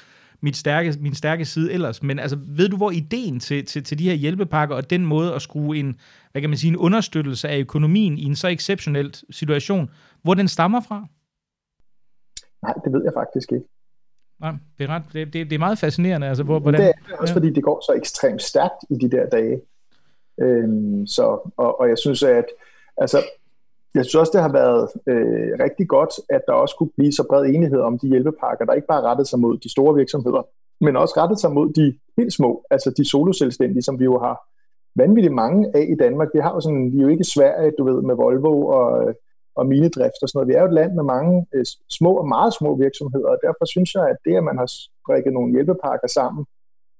mit 0.41 0.55
stærke, 0.55 0.95
min 1.00 1.15
stærke 1.15 1.45
side 1.45 1.74
ellers. 1.74 2.03
Men 2.03 2.19
altså, 2.19 2.38
ved 2.48 2.69
du, 2.69 2.77
hvor 2.77 2.91
ideen 2.91 3.39
til, 3.39 3.65
til, 3.65 3.84
til 3.84 4.00
de 4.00 4.03
her 4.03 4.13
hjælpepakker 4.13 4.75
og 4.75 4.89
den 4.89 5.05
måde 5.05 5.34
at 5.34 5.41
skrue 5.41 5.77
en, 5.77 6.00
hvad 6.31 6.41
kan 6.41 6.50
man 6.50 6.57
sige, 6.57 6.72
en 6.72 6.77
understøttelse 6.77 7.50
af 7.50 7.60
økonomien 7.60 8.17
i 8.17 8.24
en 8.24 8.36
så 8.36 8.48
exceptionel 8.48 9.13
situation, 9.29 9.89
hvor 10.24 10.34
den 10.34 10.48
stammer 10.48 10.81
fra? 10.81 11.07
Nej, 12.63 12.74
det 12.86 12.93
ved 12.93 13.01
jeg 13.03 13.13
faktisk 13.13 13.51
ikke. 13.51 13.65
Nej, 14.42 14.54
det 14.77 14.84
er, 14.84 14.89
ret, 14.89 15.04
det, 15.13 15.34
det, 15.34 15.50
det 15.50 15.56
er 15.56 15.60
meget 15.60 15.80
fascinerende. 15.80 16.27
Altså, 16.27 16.44
hvor, 16.44 16.60
hvordan, 16.60 16.82
det 16.82 16.88
er 16.88 17.18
også, 17.18 17.34
ja. 17.34 17.38
fordi 17.38 17.50
det 17.54 17.63
går 17.63 17.84
så 17.86 17.94
ekstremt 17.94 18.42
stærkt 18.42 18.80
i 18.89 18.96
de 18.96 19.12
der 19.12 19.30
dage. 19.30 19.62
Øhm, 20.42 21.08
så, 21.08 21.51
og, 21.58 21.80
og 21.80 21.89
jeg 21.89 21.98
synes, 21.98 22.24
at 22.24 22.46
altså, 22.98 23.24
jeg 23.96 24.06
synes 24.06 24.15
også, 24.15 24.32
det 24.34 24.42
har 24.42 24.51
været 24.51 24.89
øh, 25.08 25.51
rigtig 25.60 25.88
godt, 25.88 26.10
at 26.30 26.42
der 26.48 26.54
også 26.54 26.75
kunne 26.75 26.89
blive 26.98 27.12
så 27.12 27.24
bred 27.30 27.46
enighed 27.46 27.80
om 27.80 28.00
de 28.00 28.08
hjælpepakker, 28.08 28.65
der 28.65 28.74
ikke 28.74 28.88
bare 28.88 29.01
rettede 29.01 29.30
sig 29.30 29.39
mod 29.39 29.58
de 29.58 29.72
store 29.72 29.96
virksomheder, 29.96 30.48
men 30.82 30.96
også 30.96 31.13
rettede 31.18 31.39
sig 31.39 31.51
mod 31.51 31.74
de 31.74 31.98
helt 32.18 32.34
små, 32.34 32.65
altså 32.72 32.94
de 32.98 33.10
soloselvstændige, 33.10 33.84
som 33.84 34.00
vi 34.00 34.04
jo 34.04 34.20
har 34.20 34.48
vanvittigt 34.96 35.34
mange 35.34 35.72
af 35.75 35.88
i 35.89 35.96
Danmark. 35.96 36.27
Vi 36.34 36.39
har 36.39 36.54
jo 36.54 36.62
sådan, 36.62 36.92
vi 36.94 36.98
er 36.98 37.01
jo 37.01 37.08
ikke 37.08 37.24
Sverige, 37.24 37.72
du 37.77 37.84
ved, 37.84 38.01
med 38.01 38.15
Volvo 38.15 38.68
og, 38.68 39.15
og 39.56 39.68
minedrift 39.68 40.20
og 40.22 40.28
sådan 40.28 40.38
noget. 40.38 40.50
Vi 40.50 40.54
er 40.54 40.62
jo 40.62 40.70
et 40.72 40.80
land 40.80 40.94
med 40.94 41.04
mange 41.04 41.46
øh, 41.56 41.66
små 41.98 42.12
og 42.22 42.28
meget 42.28 42.54
små 42.54 42.76
virksomheder, 42.86 43.30
og 43.34 43.40
derfor 43.46 43.66
synes 43.66 43.90
jeg, 43.96 44.06
at 44.12 44.18
det, 44.26 44.36
at 44.38 44.44
man 44.50 44.58
har 44.58 44.70
strikket 45.06 45.34
nogle 45.34 45.54
hjælpepakker 45.54 46.08
sammen, 46.08 46.46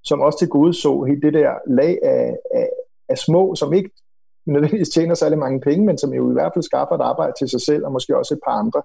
som 0.04 0.22
også 0.22 0.40
til 0.40 0.50
gode 0.50 0.74
så 0.74 1.04
helt 1.10 1.24
det 1.24 1.34
der 1.34 1.52
lag 1.68 1.94
af, 2.04 2.38
af, 2.60 2.70
af 3.10 3.18
små, 3.18 3.56
som 3.56 3.74
ikke 3.74 3.92
nødvendigvis 4.46 4.90
tjener 4.90 5.16
særlig 5.16 5.40
mange 5.40 5.60
penge, 5.62 5.86
men 5.86 5.98
som 5.98 6.14
jo 6.14 6.30
i 6.30 6.34
hvert 6.34 6.52
fald 6.54 6.64
skaffer 6.64 6.96
et 6.96 7.08
arbejde 7.12 7.34
til 7.40 7.50
sig 7.50 7.62
selv, 7.62 7.86
og 7.86 7.92
måske 7.92 8.18
også 8.18 8.34
et 8.34 8.46
par 8.48 8.56
andre. 8.64 8.82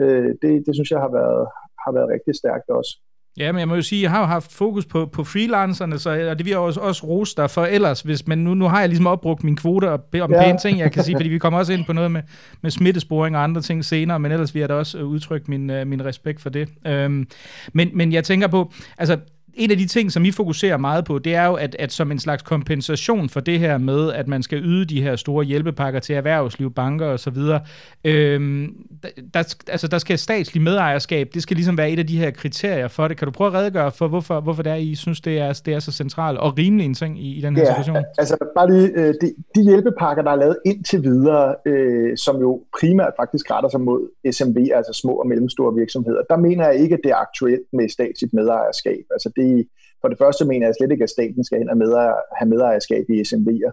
Øh, 0.00 0.30
det, 0.42 0.66
det 0.66 0.74
synes 0.74 0.90
jeg 0.90 1.00
har 1.00 1.12
været, 1.20 1.48
har 1.84 1.92
været 1.92 2.08
rigtig 2.14 2.34
stærkt 2.34 2.68
også. 2.68 2.92
Ja, 3.38 3.52
men 3.52 3.58
jeg 3.58 3.68
må 3.68 3.74
jo 3.74 3.82
sige, 3.82 4.02
jeg 4.02 4.10
har 4.10 4.20
jo 4.20 4.26
haft 4.26 4.52
fokus 4.52 4.86
på, 4.86 5.06
på 5.06 5.24
freelancerne, 5.24 5.98
så, 5.98 6.10
og 6.30 6.38
det 6.38 6.44
vil 6.44 6.50
jeg 6.50 6.58
også, 6.58 6.80
også 6.80 7.06
rose 7.06 7.36
dig 7.36 7.50
for 7.50 7.64
ellers, 7.64 8.00
hvis, 8.00 8.26
men 8.26 8.44
nu, 8.44 8.54
nu 8.54 8.64
har 8.64 8.80
jeg 8.80 8.88
ligesom 8.88 9.06
opbrugt 9.06 9.44
min 9.44 9.56
kvote 9.56 9.90
og 9.90 10.00
om 10.20 10.32
ja. 10.32 10.42
pæne 10.42 10.58
ting, 10.58 10.78
jeg 10.78 10.92
kan 10.92 11.04
sige, 11.04 11.16
fordi 11.16 11.28
vi 11.28 11.38
kommer 11.38 11.58
også 11.58 11.72
ind 11.72 11.84
på 11.84 11.92
noget 11.92 12.10
med, 12.10 12.22
med 12.62 12.70
smittesporing 12.70 13.36
og 13.36 13.42
andre 13.42 13.62
ting 13.62 13.84
senere, 13.84 14.18
men 14.20 14.32
ellers 14.32 14.54
vil 14.54 14.60
jeg 14.60 14.68
da 14.68 14.74
også 14.74 14.98
udtrykke 14.98 15.50
min, 15.50 15.70
øh, 15.70 15.86
min 15.86 16.04
respekt 16.04 16.40
for 16.40 16.50
det. 16.50 16.68
Øhm, 16.86 17.26
men, 17.72 17.90
men 17.94 18.12
jeg 18.12 18.24
tænker 18.24 18.46
på, 18.46 18.72
altså 18.98 19.18
en 19.56 19.70
af 19.70 19.76
de 19.76 19.86
ting, 19.86 20.12
som 20.12 20.24
I 20.24 20.30
fokuserer 20.30 20.76
meget 20.76 21.04
på, 21.04 21.18
det 21.18 21.34
er 21.34 21.46
jo, 21.46 21.54
at, 21.54 21.76
at 21.78 21.92
som 21.92 22.10
en 22.10 22.18
slags 22.18 22.42
kompensation 22.42 23.28
for 23.28 23.40
det 23.40 23.58
her 23.58 23.78
med, 23.78 24.12
at 24.12 24.28
man 24.28 24.42
skal 24.42 24.62
yde 24.64 24.84
de 24.84 25.02
her 25.02 25.16
store 25.16 25.44
hjælpepakker 25.44 26.00
til 26.00 26.14
erhvervsliv, 26.14 26.74
banker 26.74 27.06
osv., 27.06 27.36
øhm, 28.04 28.74
der, 29.34 29.54
altså, 29.68 29.88
der 29.88 29.98
skal 29.98 30.18
statslig 30.18 30.62
medejerskab, 30.62 31.28
det 31.34 31.42
skal 31.42 31.56
ligesom 31.56 31.78
være 31.78 31.90
et 31.90 31.98
af 31.98 32.06
de 32.06 32.18
her 32.18 32.30
kriterier 32.30 32.88
for 32.88 33.08
det. 33.08 33.16
Kan 33.16 33.26
du 33.26 33.32
prøve 33.32 33.48
at 33.48 33.54
redegøre 33.54 33.92
for, 33.92 34.08
hvorfor, 34.08 34.40
hvorfor 34.40 34.62
det 34.62 34.72
er, 34.72 34.76
I 34.76 34.94
synes, 34.94 35.20
det 35.20 35.38
er, 35.38 35.60
det 35.66 35.74
er 35.74 35.78
så 35.78 35.92
centralt 35.92 36.38
og 36.38 36.58
rimelig 36.58 36.86
en 36.86 36.94
ting 36.94 37.20
i, 37.20 37.38
i 37.38 37.40
den 37.40 37.56
her 37.56 37.62
ja, 37.62 37.70
situation? 37.70 38.04
altså 38.18 38.36
bare 38.56 38.72
lige, 38.72 38.88
øh, 38.94 39.14
de, 39.20 39.34
de 39.54 39.62
hjælpepakker, 39.62 40.22
der 40.22 40.30
er 40.30 40.36
lavet 40.36 40.56
indtil 40.64 41.02
videre, 41.02 41.54
øh, 41.66 42.16
som 42.16 42.40
jo 42.40 42.62
primært 42.80 43.12
faktisk 43.20 43.50
retter 43.50 43.70
sig 43.70 43.80
mod 43.80 44.00
SMV, 44.32 44.56
altså 44.74 44.92
små 44.92 45.12
og 45.12 45.26
mellemstore 45.26 45.74
virksomheder, 45.74 46.22
der 46.30 46.36
mener 46.36 46.64
jeg 46.68 46.76
ikke, 46.76 46.94
at 46.94 47.00
det 47.04 47.10
er 47.10 47.16
aktuelt 47.16 47.66
med 47.72 47.88
statsligt 47.88 48.34
medejerskab. 48.34 49.04
Altså 49.10 49.30
det 49.36 49.45
for 50.00 50.08
det 50.08 50.18
første 50.18 50.44
mener 50.44 50.66
jeg 50.66 50.74
slet 50.74 50.92
ikke, 50.92 51.02
at 51.02 51.14
staten 51.16 51.44
skal 51.44 51.60
ind 51.60 51.70
og 51.70 51.76
have 52.38 52.48
medejerskab 52.48 53.04
i 53.10 53.20
SMV'er. 53.28 53.72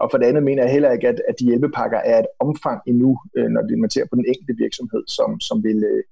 Og 0.00 0.06
for 0.10 0.18
det 0.18 0.26
andet 0.26 0.42
mener 0.42 0.62
jeg 0.62 0.72
heller 0.72 0.92
ikke, 0.92 1.08
at, 1.08 1.22
at 1.28 1.34
de 1.40 1.44
hjælpepakker 1.44 1.98
er 1.98 2.18
et 2.18 2.26
omfang 2.40 2.80
endnu, 2.86 3.18
øh, 3.36 3.48
når 3.54 3.80
man 3.80 3.90
ser 3.90 4.04
på 4.10 4.16
den 4.16 4.24
enkelte 4.28 4.54
virksomhed, 4.64 5.04
som, 5.16 5.40
som, 5.40 5.64
vil, 5.64 5.84
øh, 5.92 6.02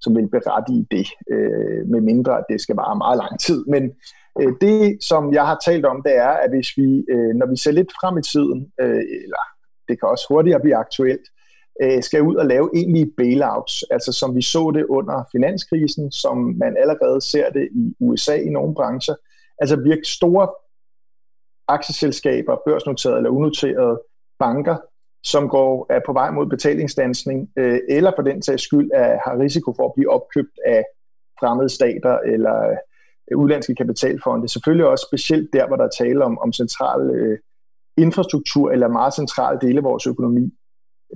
som 0.00 0.16
vil 0.16 0.28
berettige 0.28 0.86
det, 0.90 1.06
øh, 1.34 1.80
med 1.92 2.00
mindre 2.00 2.38
at 2.38 2.44
det 2.50 2.60
skal 2.60 2.76
vare 2.76 2.96
meget 3.04 3.18
lang 3.22 3.40
tid. 3.40 3.64
Men 3.74 3.82
øh, 4.40 4.52
det, 4.60 5.04
som 5.10 5.32
jeg 5.32 5.44
har 5.46 5.58
talt 5.64 5.84
om, 5.92 6.02
det 6.06 6.14
er, 6.16 6.32
at 6.44 6.50
hvis 6.50 6.70
vi, 6.76 6.88
øh, 7.12 7.32
når 7.38 7.46
vi 7.50 7.56
ser 7.56 7.72
lidt 7.72 7.92
frem 8.00 8.18
i 8.18 8.22
tiden, 8.32 8.72
øh, 8.80 9.04
eller 9.24 9.42
det 9.88 9.94
kan 10.00 10.08
også 10.08 10.26
hurtigere 10.28 10.60
blive 10.60 10.76
aktuelt, 10.76 11.26
øh, 11.28 11.41
Øh, 11.82 12.02
skal 12.02 12.22
ud 12.22 12.34
og 12.36 12.46
lave 12.46 12.70
egentlige 12.74 13.12
bailouts, 13.16 13.82
altså 13.82 14.12
som 14.12 14.36
vi 14.36 14.42
så 14.42 14.70
det 14.74 14.84
under 14.84 15.24
finanskrisen, 15.32 16.12
som 16.12 16.36
man 16.38 16.76
allerede 16.76 17.20
ser 17.20 17.50
det 17.50 17.68
i 17.72 17.94
USA 18.00 18.36
i 18.36 18.48
nogle 18.48 18.74
brancher, 18.74 19.14
altså 19.58 19.76
virke 19.76 20.04
store 20.04 20.48
aktieselskaber, 21.68 22.56
børsnoterede 22.66 23.16
eller 23.16 23.30
unoterede 23.30 24.00
banker, 24.38 24.76
som 25.24 25.48
går 25.48 25.86
er 25.90 26.00
på 26.06 26.12
vej 26.12 26.30
mod 26.30 26.46
betalingsdansning, 26.46 27.50
øh, 27.56 27.80
eller 27.88 28.12
for 28.16 28.22
den 28.22 28.42
sags 28.42 28.62
skyld 28.62 28.90
er, 28.94 29.18
har 29.24 29.38
risiko 29.38 29.74
for 29.76 29.84
at 29.86 29.94
blive 29.96 30.10
opkøbt 30.10 30.58
af 30.66 30.84
fremmede 31.40 31.68
stater 31.68 32.18
eller 32.18 32.70
øh, 33.30 33.38
udlandske 33.38 33.74
kapitalfonde. 33.74 34.48
Selvfølgelig 34.48 34.86
også 34.86 35.06
specielt 35.10 35.48
der, 35.52 35.66
hvor 35.66 35.76
der 35.76 35.84
er 35.84 35.96
tale 35.98 36.24
om, 36.24 36.38
om 36.38 36.52
central 36.52 37.10
øh, 37.10 37.38
infrastruktur 37.96 38.70
eller 38.70 38.88
meget 38.88 39.14
centrale 39.14 39.58
dele 39.60 39.78
af 39.78 39.84
vores 39.84 40.06
økonomi 40.06 40.52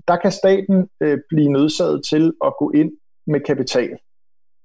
der 0.08 0.16
kan 0.16 0.32
staten 0.32 0.88
øh, 1.00 1.18
blive 1.28 1.52
nødsaget 1.52 2.04
til 2.04 2.34
at 2.44 2.52
gå 2.58 2.70
ind 2.70 2.92
med 3.26 3.40
kapital. 3.40 3.98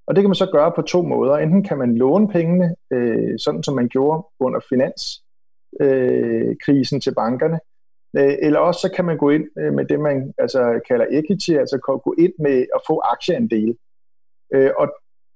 Og 0.07 0.15
det 0.15 0.21
kan 0.21 0.29
man 0.29 0.35
så 0.35 0.50
gøre 0.51 0.71
på 0.75 0.81
to 0.81 1.01
måder. 1.01 1.38
Enten 1.38 1.63
kan 1.63 1.77
man 1.77 1.97
låne 1.97 2.27
pengene, 2.27 2.75
øh, 2.93 3.39
sådan 3.39 3.63
som 3.63 3.75
man 3.75 3.89
gjorde 3.89 4.27
under 4.39 4.59
finanskrisen 4.69 6.97
øh, 6.97 7.01
til 7.01 7.15
bankerne, 7.15 7.59
øh, 8.17 8.35
eller 8.41 8.59
også 8.59 8.79
så 8.79 8.91
kan 8.95 9.05
man 9.05 9.17
gå 9.17 9.29
ind 9.29 9.45
øh, 9.59 9.73
med 9.73 9.85
det, 9.85 10.00
man 10.00 10.33
altså, 10.38 10.79
kalder 10.88 11.05
equity, 11.09 11.51
altså 11.51 11.77
gå 11.77 12.15
ind 12.17 12.33
med 12.39 12.65
at 12.75 12.81
få 12.88 13.01
aktieandele. 13.13 13.75
Øh, 14.53 14.71
og 14.77 14.88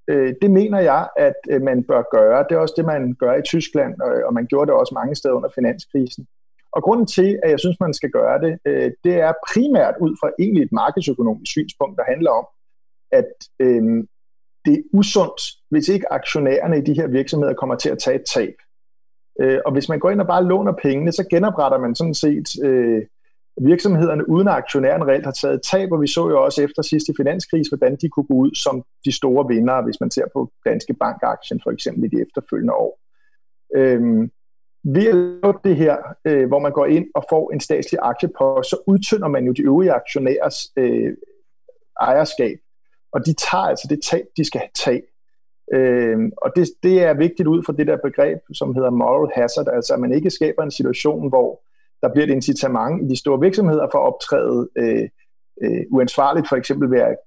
øh, 0.08 0.34
det 0.42 0.52
mener 0.52 0.80
jeg, 0.80 1.10
at 1.18 1.36
øh, 1.50 1.62
man 1.62 1.84
bør 1.84 2.04
gøre. 2.12 2.46
Det 2.50 2.56
er 2.56 2.60
også 2.60 2.74
det, 2.78 2.86
man 2.86 3.16
gør 3.20 3.34
i 3.34 3.42
Tyskland, 3.42 4.02
og, 4.02 4.24
og 4.26 4.34
man 4.34 4.48
gjorde 4.48 4.72
det 4.72 4.80
også 4.80 4.94
mange 4.94 5.16
steder 5.16 5.36
under 5.36 5.50
finanskrisen. 5.56 6.28
Og 6.76 6.84
grunden 6.84 7.08
til, 7.08 7.40
at 7.44 7.50
jeg 7.52 7.60
synes, 7.60 7.80
man 7.80 7.94
skal 7.94 8.10
gøre 8.10 8.40
det, 8.42 8.60
øh, 8.66 8.92
det 9.04 9.14
er 9.14 9.34
primært 9.54 9.96
ud 10.02 10.18
fra 10.20 10.32
egentlig 10.40 10.64
et 10.64 10.72
markedsøkonomisk 10.72 11.52
synspunkt, 11.52 11.98
der 11.98 12.04
handler 12.08 12.32
om, 12.32 12.46
at 13.12 13.32
øh, 13.60 13.84
det 14.66 14.74
er 14.74 14.84
usundt, 14.94 15.42
hvis 15.70 15.90
ikke 15.90 16.14
aktionærerne 16.14 16.78
i 16.78 16.82
de 16.82 16.94
her 16.94 17.08
virksomheder 17.08 17.54
kommer 17.54 17.76
til 17.76 17.90
at 17.90 18.00
tage 18.00 18.16
et 18.16 18.26
tab. 18.34 18.56
Øh, 19.42 19.60
og 19.66 19.72
hvis 19.72 19.90
man 19.90 20.00
går 20.00 20.10
ind 20.10 20.22
og 20.22 20.28
bare 20.28 20.46
låner 20.46 20.74
pengene, 20.82 21.12
så 21.12 21.28
genopretter 21.30 21.78
man 21.78 21.96
sådan 21.96 22.14
set 22.14 22.50
øh, 22.64 23.02
virksomhederne, 23.62 24.30
uden 24.30 24.48
at 24.48 24.54
aktionæren 24.54 25.08
reelt 25.08 25.26
har 25.26 25.32
taget 25.32 25.62
tab, 25.72 25.92
og 25.92 26.02
vi 26.02 26.08
så 26.08 26.30
jo 26.30 26.44
også 26.44 26.62
efter 26.62 26.82
sidste 26.82 27.14
finanskrise, 27.18 27.70
hvordan 27.70 27.98
de 28.02 28.10
kunne 28.10 28.26
gå 28.26 28.34
ud 28.34 28.56
som 28.56 28.84
de 29.06 29.12
store 29.12 29.48
vindere, 29.48 29.84
hvis 29.84 30.00
man 30.00 30.12
ser 30.12 30.26
på 30.34 30.52
Danske 30.66 30.94
Bank-aktien 30.94 31.60
for 31.64 31.72
eksempel 31.72 32.04
i 32.04 32.08
de 32.08 32.22
efterfølgende 32.22 32.74
år. 32.74 33.00
Øhm, 33.76 34.32
ved 34.86 35.08
at 35.08 35.16
lave 35.16 35.54
det 35.64 35.76
her, 35.76 35.98
øh, 36.26 36.48
hvor 36.48 36.60
man 36.60 36.72
går 36.72 36.86
ind 36.86 37.08
og 37.16 37.26
får 37.30 37.52
en 37.52 37.60
statslig 37.60 38.00
aktiepost, 38.04 38.70
så 38.70 38.78
udtynder 38.88 39.28
man 39.28 39.46
jo 39.46 39.52
de 39.52 39.62
øvrige 39.62 39.92
aktionærers 39.92 40.72
øh, 40.78 41.14
ejerskab, 42.02 42.58
og 43.12 43.26
de 43.26 43.34
tager 43.34 43.64
altså 43.64 43.88
det 43.90 44.00
tab, 44.04 44.26
de 44.38 44.46
skal 44.46 44.62
tage. 44.76 45.04
Øh, 45.74 46.18
og 46.38 46.52
det, 46.56 46.68
det 46.84 47.04
er 47.04 47.14
vigtigt 47.14 47.48
ud 47.48 47.64
fra 47.64 47.74
det 47.74 47.88
der 47.88 47.98
begreb, 48.04 48.40
som 48.54 48.76
hedder 48.76 48.90
moral 48.90 49.32
hazard, 49.36 49.68
altså 49.68 49.94
at 49.94 50.00
man 50.00 50.14
ikke 50.14 50.30
skaber 50.30 50.64
en 50.64 50.72
situation, 50.72 51.30
hvor 51.30 51.62
der 52.02 52.14
bliver 52.14 52.26
et 52.28 52.32
incitament 52.32 53.04
i 53.04 53.08
de 53.08 53.20
store 53.20 53.40
virksomheder 53.40 53.88
for 53.92 54.00
at 54.00 54.08
optræde 54.14 54.70
øh, 54.78 55.10
øh, 55.64 55.84
uansvarligt, 55.92 56.50
for 56.50 56.56
eksempel 56.56 56.92
ved 56.92 57.00
at 57.00 57.18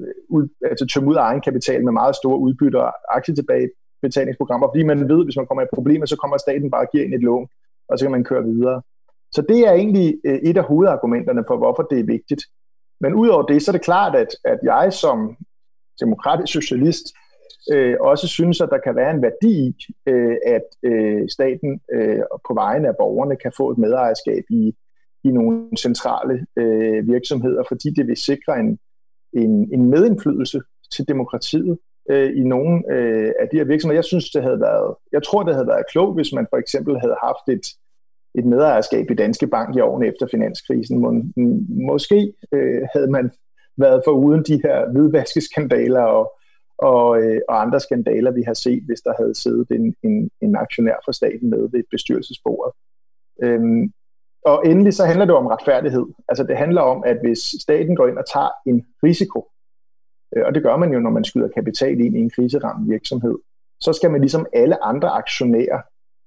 øh, 0.00 0.14
ud, 0.28 0.48
altså 0.64 0.86
tømme 0.86 1.10
ud 1.10 1.16
af 1.16 1.22
egenkapital 1.22 1.84
med 1.84 1.92
meget 1.92 2.16
store 2.16 2.38
udbytter 2.38 2.80
og 2.80 3.16
aktietilbage, 3.16 3.70
betalingsprogrammer, 4.02 4.68
fordi 4.68 4.82
man 4.82 5.08
ved, 5.08 5.20
at 5.20 5.26
hvis 5.26 5.36
man 5.36 5.46
kommer 5.46 5.62
i 5.62 5.74
problemer, 5.74 6.06
så 6.06 6.16
kommer 6.16 6.36
staten 6.36 6.70
bare 6.70 6.86
og 6.86 6.90
giver 6.92 7.04
en 7.04 7.14
et 7.14 7.20
lån, 7.20 7.48
og 7.88 7.98
så 7.98 8.04
kan 8.04 8.12
man 8.12 8.24
køre 8.24 8.44
videre. 8.44 8.82
Så 9.32 9.42
det 9.42 9.60
er 9.68 9.72
egentlig 9.72 10.20
øh, 10.24 10.38
et 10.38 10.56
af 10.56 10.64
hovedargumenterne 10.64 11.44
for, 11.46 11.56
hvorfor 11.56 11.82
det 11.82 12.00
er 12.00 12.04
vigtigt. 12.04 12.42
Men 13.00 13.14
udover 13.14 13.42
det, 13.42 13.62
så 13.62 13.70
er 13.70 13.72
det 13.72 13.84
klart, 13.84 14.14
at, 14.16 14.28
at 14.44 14.58
jeg 14.62 14.92
som 14.92 15.36
demokratisk 16.00 16.52
socialist 16.52 17.04
øh, 17.72 17.96
også 18.00 18.28
synes, 18.28 18.60
at 18.60 18.68
der 18.72 18.78
kan 18.78 18.96
være 18.96 19.10
en 19.10 19.22
værdi 19.22 19.68
i, 19.68 19.74
øh, 20.06 20.36
at 20.46 20.66
øh, 20.82 21.28
staten 21.28 21.80
øh, 21.92 22.22
på 22.48 22.54
vegne 22.54 22.88
af 22.88 22.94
borgerne 22.98 23.36
kan 23.36 23.52
få 23.56 23.70
et 23.70 23.78
medejerskab 23.78 24.44
i, 24.50 24.74
i 25.24 25.28
nogle 25.30 25.76
centrale 25.78 26.46
øh, 26.56 27.08
virksomheder, 27.08 27.62
fordi 27.68 27.90
det 27.90 28.06
vil 28.06 28.16
sikre 28.16 28.60
en, 28.60 28.78
en, 29.32 29.74
en 29.74 29.90
medindflydelse 29.90 30.60
til 30.92 31.08
demokratiet 31.08 31.78
øh, 32.10 32.30
i 32.40 32.44
nogle 32.44 32.92
øh, 32.94 33.32
af 33.40 33.48
de 33.48 33.56
her 33.56 33.64
virksomheder. 33.64 33.96
Jeg 33.96 34.04
synes, 34.04 34.30
det 34.30 34.42
havde 34.42 34.60
været, 34.60 34.94
jeg 35.12 35.22
tror, 35.22 35.42
det 35.42 35.54
havde 35.54 35.66
været 35.66 35.90
klogt, 35.92 36.16
hvis 36.16 36.32
man 36.32 36.46
for 36.50 36.56
eksempel 36.56 37.00
havde 37.00 37.16
haft 37.22 37.46
et, 37.48 37.66
et 38.38 38.44
medejerskab 38.44 39.10
i 39.10 39.14
Danske 39.14 39.46
Bank 39.46 39.76
i 39.76 39.80
årene 39.80 40.06
efter 40.06 40.26
finanskrisen. 40.30 40.98
Må, 40.98 41.08
måske 41.86 42.32
øh, 42.52 42.82
havde 42.94 43.10
man 43.10 43.30
været 43.76 44.02
for 44.04 44.12
uden 44.12 44.42
de 44.42 44.60
her 44.64 44.90
hvidvaskeskandaler 44.92 46.02
og, 46.02 46.32
og, 46.78 47.22
øh, 47.22 47.40
og 47.48 47.62
andre 47.62 47.80
skandaler, 47.80 48.30
vi 48.30 48.42
har 48.42 48.54
set, 48.54 48.82
hvis 48.86 49.00
der 49.00 49.12
havde 49.18 49.34
siddet 49.34 49.70
en, 49.70 49.94
en, 50.02 50.30
en 50.40 50.56
aktionær 50.56 50.96
fra 51.04 51.12
staten 51.12 51.50
med 51.50 51.68
ved 51.72 51.82
bestyrelsesbordet. 51.90 52.72
Øhm, 53.42 53.92
og 54.44 54.62
endelig 54.66 54.92
så 54.94 55.04
handler 55.04 55.24
det 55.24 55.34
om 55.34 55.46
retfærdighed. 55.46 56.06
Altså 56.28 56.44
det 56.44 56.56
handler 56.56 56.80
om, 56.80 57.02
at 57.06 57.18
hvis 57.22 57.38
staten 57.60 57.96
går 57.96 58.06
ind 58.08 58.18
og 58.18 58.24
tager 58.32 58.50
en 58.66 58.86
risiko, 59.02 59.48
Øh, 60.36 60.42
og 60.46 60.54
det 60.54 60.62
gør 60.62 60.76
man 60.76 60.92
jo, 60.92 61.00
når 61.00 61.10
man 61.10 61.24
skyder 61.24 61.48
kapital 61.48 62.00
ind 62.00 62.16
i 62.16 62.20
en 62.20 62.30
kriseramt 62.30 62.90
virksomhed, 62.90 63.38
så 63.80 63.92
skal 63.92 64.10
man 64.10 64.20
ligesom 64.20 64.46
alle 64.52 64.84
andre 64.84 65.08
aktionærer 65.08 65.80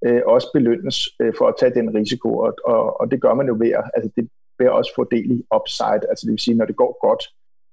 øh, 0.05 0.21
også 0.25 0.47
belønnes 0.53 0.97
øh, 1.21 1.33
for 1.37 1.47
at 1.47 1.55
tage 1.59 1.73
den 1.73 1.95
risiko, 1.95 2.37
og, 2.37 2.53
og, 2.65 3.01
og 3.01 3.11
det 3.11 3.21
gør 3.21 3.33
man 3.33 3.47
jo 3.47 3.55
ved 3.59 3.71
at, 3.71 3.83
altså 3.93 4.11
det 4.15 4.29
vil 4.59 4.71
også 4.71 4.91
få 4.95 5.03
del 5.11 5.31
i 5.31 5.43
upside, 5.55 6.03
altså 6.09 6.25
det 6.25 6.31
vil 6.31 6.39
sige, 6.39 6.57
når 6.57 6.65
det 6.65 6.75
går 6.75 7.07
godt, 7.07 7.23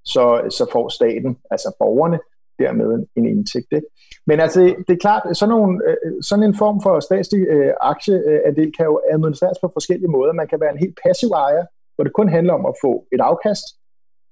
så, 0.04 0.24
så 0.50 0.66
får 0.72 0.88
staten, 0.88 1.36
altså 1.50 1.76
borgerne, 1.78 2.18
dermed 2.58 2.88
en, 2.96 3.06
en 3.16 3.26
indtægt. 3.34 3.72
Ikke? 3.72 3.86
Men 4.26 4.40
altså, 4.40 4.60
det 4.86 4.92
er 4.94 5.04
klart, 5.06 5.36
sådan, 5.36 5.54
nogle, 5.56 5.74
øh, 5.88 6.22
sådan 6.22 6.44
en 6.44 6.56
form 6.62 6.78
for 6.82 7.00
statslig 7.00 7.42
øh, 7.54 7.72
aktieandel 7.80 8.66
øh, 8.66 8.72
kan 8.76 8.86
jo 8.90 9.00
administreres 9.12 9.58
på 9.62 9.70
forskellige 9.72 10.14
måder. 10.16 10.32
Man 10.32 10.48
kan 10.48 10.60
være 10.60 10.72
en 10.72 10.84
helt 10.84 10.98
passiv 11.04 11.28
ejer, 11.28 11.64
hvor 11.94 12.04
det 12.04 12.12
kun 12.12 12.28
handler 12.28 12.54
om 12.54 12.66
at 12.66 12.74
få 12.84 12.92
et 13.14 13.20
afkast, 13.20 13.64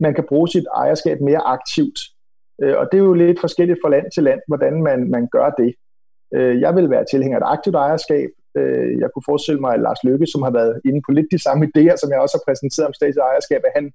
man 0.01 0.15
kan 0.15 0.25
bruge 0.29 0.49
sit 0.49 0.67
ejerskab 0.75 1.21
mere 1.21 1.43
aktivt. 1.57 1.99
Øh, 2.63 2.77
og 2.79 2.89
det 2.93 2.99
er 2.99 3.05
jo 3.05 3.13
lidt 3.13 3.41
forskelligt 3.41 3.79
fra 3.83 3.91
land 3.91 4.07
til 4.15 4.23
land, 4.23 4.41
hvordan 4.47 4.83
man, 4.83 5.11
man 5.11 5.29
gør 5.33 5.51
det. 5.51 5.75
Øh, 6.35 6.61
jeg 6.61 6.77
vil 6.77 6.91
være 6.91 7.05
tilhænger 7.11 7.39
af 7.39 7.43
et 7.43 7.53
aktivt 7.57 7.77
ejerskab, 7.77 8.31
øh, 8.59 9.01
jeg 9.01 9.09
kunne 9.11 9.29
forestille 9.31 9.61
mig, 9.61 9.75
at 9.75 9.81
Lars 9.81 10.05
Løkke, 10.05 10.27
som 10.27 10.43
har 10.43 10.51
været 10.51 10.81
inde 10.85 11.01
på 11.07 11.13
lidt 11.13 11.27
de 11.31 11.43
samme 11.47 11.63
idéer, 11.69 11.97
som 11.97 12.11
jeg 12.11 12.21
også 12.21 12.37
har 12.39 12.51
præsenteret 12.51 12.87
om 12.87 12.95
statsejerskab, 12.95 13.31
ejerskab, 13.31 13.63
at 13.69 13.73
han, 13.79 13.93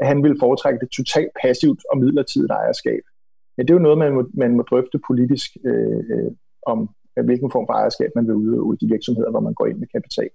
at 0.00 0.06
han 0.10 0.22
vil 0.24 0.36
foretrække 0.40 0.80
det 0.82 0.90
totalt 0.98 1.32
passivt 1.42 1.80
og 1.90 1.98
midlertidigt 1.98 2.50
ejerskab. 2.50 3.02
Men 3.56 3.66
det 3.66 3.72
er 3.72 3.78
jo 3.78 3.86
noget, 3.86 3.98
man 3.98 4.12
må, 4.12 4.22
man 4.34 4.52
må 4.56 4.62
drøfte 4.62 4.98
politisk 5.08 5.50
øh, 5.64 6.30
om, 6.66 6.78
hvilken 7.24 7.50
form 7.50 7.66
for 7.68 7.74
ejerskab 7.74 8.10
man 8.14 8.26
vil 8.26 8.34
udøve 8.34 8.74
i 8.74 8.84
de 8.84 8.90
virksomheder, 8.94 9.30
hvor 9.30 9.40
man 9.40 9.54
går 9.54 9.66
ind 9.66 9.78
med 9.78 9.88
kapital. 9.96 10.30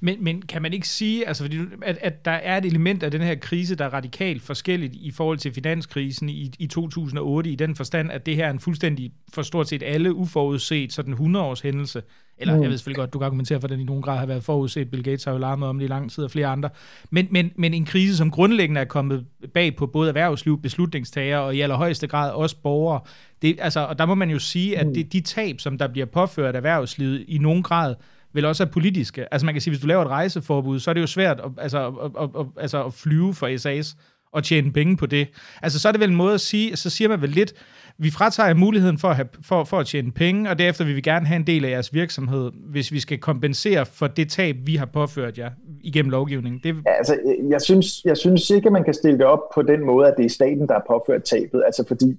Men, 0.00 0.24
men 0.24 0.42
kan 0.42 0.62
man 0.62 0.72
ikke 0.72 0.88
sige, 0.88 1.28
altså, 1.28 1.44
fordi, 1.44 1.58
at, 1.82 1.98
at 2.00 2.24
der 2.24 2.30
er 2.30 2.56
et 2.56 2.64
element 2.64 3.02
af 3.02 3.10
den 3.10 3.20
her 3.20 3.34
krise, 3.34 3.74
der 3.74 3.84
er 3.84 3.94
radikalt 3.94 4.42
forskelligt 4.42 4.94
i 4.94 5.10
forhold 5.10 5.38
til 5.38 5.52
finanskrisen 5.52 6.28
i, 6.28 6.52
i 6.58 6.66
2008, 6.66 7.50
i 7.50 7.54
den 7.54 7.76
forstand, 7.76 8.10
at 8.10 8.26
det 8.26 8.36
her 8.36 8.46
er 8.46 8.50
en 8.50 8.60
fuldstændig, 8.60 9.12
for 9.34 9.42
stort 9.42 9.68
set 9.68 9.82
alle 9.82 10.14
uforudset, 10.14 10.92
sådan 10.92 11.14
100-års 11.14 11.60
hændelse. 11.60 12.02
Eller 12.40 12.56
mm. 12.56 12.62
jeg 12.62 12.70
ved 12.70 12.78
selvfølgelig 12.78 12.98
godt, 12.98 13.12
du 13.12 13.18
kan 13.18 13.26
argumentere 13.26 13.60
for, 13.60 13.66
at 13.66 13.70
den 13.70 13.80
i 13.80 13.84
nogen 13.84 14.02
grad 14.02 14.18
har 14.18 14.26
været 14.26 14.44
forudset. 14.44 14.90
Bill 14.90 15.02
Gates 15.02 15.24
har 15.24 15.32
jo 15.32 15.38
larmet 15.38 15.68
om 15.68 15.78
det 15.78 15.84
i 15.84 15.88
lang 15.88 16.10
tid, 16.10 16.24
og 16.24 16.30
flere 16.30 16.46
andre. 16.46 16.68
Men, 17.10 17.28
men, 17.30 17.50
men 17.56 17.74
en 17.74 17.84
krise, 17.84 18.16
som 18.16 18.30
grundlæggende 18.30 18.80
er 18.80 18.84
kommet 18.84 19.26
bag 19.54 19.76
på 19.76 19.86
både 19.86 20.08
erhvervsliv, 20.08 20.62
beslutningstager 20.62 21.38
og 21.38 21.56
i 21.56 21.60
allerhøjeste 21.60 22.06
grad 22.06 22.32
også 22.32 22.56
borgere. 22.62 23.00
Det, 23.42 23.56
altså, 23.60 23.80
og 23.80 23.98
der 23.98 24.06
må 24.06 24.14
man 24.14 24.30
jo 24.30 24.38
sige, 24.38 24.78
at 24.78 24.86
mm. 24.86 24.94
det, 24.94 25.12
de 25.12 25.20
tab, 25.20 25.60
som 25.60 25.78
der 25.78 25.88
bliver 25.88 26.06
påført 26.06 26.56
erhvervslivet, 26.56 27.24
i 27.28 27.38
nogen 27.38 27.62
grad 27.62 27.94
vel 28.32 28.44
også 28.44 28.62
er 28.62 28.68
politiske. 28.68 29.34
Altså 29.34 29.44
man 29.46 29.54
kan 29.54 29.60
sige, 29.60 29.70
hvis 29.70 29.80
du 29.80 29.86
laver 29.86 30.02
et 30.02 30.08
rejseforbud, 30.08 30.80
så 30.80 30.90
er 30.90 30.94
det 30.94 31.00
jo 31.00 31.06
svært 31.06 31.40
at, 31.40 31.50
altså, 31.58 31.86
at, 31.86 32.10
at, 32.22 32.30
at, 32.40 32.46
altså 32.56 32.84
at 32.84 32.94
flyve 32.94 33.34
for 33.34 33.56
SAS 33.56 33.96
og 34.32 34.44
tjene 34.44 34.72
penge 34.72 34.96
på 34.96 35.06
det. 35.06 35.28
Altså 35.62 35.78
så 35.78 35.88
er 35.88 35.92
det 35.92 36.00
vel 36.00 36.10
en 36.10 36.16
måde 36.16 36.34
at 36.34 36.40
sige, 36.40 36.70
altså, 36.70 36.90
så 36.90 36.96
siger 36.96 37.08
man 37.08 37.22
vel 37.22 37.30
lidt, 37.30 37.54
vi 37.98 38.10
fratager 38.10 38.54
muligheden 38.54 38.98
for 38.98 39.08
at, 39.08 39.16
have, 39.16 39.28
for, 39.42 39.64
for 39.64 39.78
at 39.78 39.86
tjene 39.86 40.12
penge, 40.12 40.50
og 40.50 40.58
derefter 40.58 40.84
vil 40.84 40.96
vi 40.96 41.00
gerne 41.00 41.26
have 41.26 41.36
en 41.36 41.46
del 41.46 41.64
af 41.64 41.70
jeres 41.70 41.94
virksomhed, 41.94 42.50
hvis 42.70 42.92
vi 42.92 43.00
skal 43.00 43.18
kompensere 43.18 43.86
for 43.86 44.06
det 44.06 44.30
tab, 44.30 44.56
vi 44.64 44.76
har 44.76 44.86
påført 44.86 45.38
jer 45.38 45.50
igennem 45.80 46.10
lovgivningen. 46.10 46.60
Det... 46.64 46.74
Ja, 46.86 46.92
altså, 46.92 47.18
jeg 47.50 47.60
synes, 47.60 48.04
jeg 48.04 48.16
synes 48.16 48.50
ikke, 48.50 48.66
at 48.66 48.72
man 48.72 48.84
kan 48.84 48.94
stille 48.94 49.18
det 49.18 49.26
op 49.26 49.40
på 49.54 49.62
den 49.62 49.86
måde, 49.86 50.08
at 50.08 50.14
det 50.16 50.24
er 50.24 50.30
staten, 50.30 50.68
der 50.68 50.72
har 50.72 50.84
påført 50.88 51.22
tabet, 51.22 51.62
altså 51.66 51.84
fordi 51.88 52.16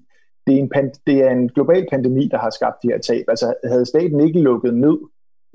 det 0.47 0.57
er, 0.57 0.61
en, 0.63 0.91
det 1.07 1.17
er 1.23 1.29
en 1.29 1.49
global 1.49 1.87
pandemi, 1.91 2.27
der 2.31 2.37
har 2.37 2.49
skabt 2.49 2.75
de 2.83 2.87
her 2.87 2.99
tab. 2.99 3.25
Altså 3.27 3.53
havde 3.63 3.85
staten 3.85 4.19
ikke 4.19 4.41
lukket 4.41 4.73
ned 4.73 4.97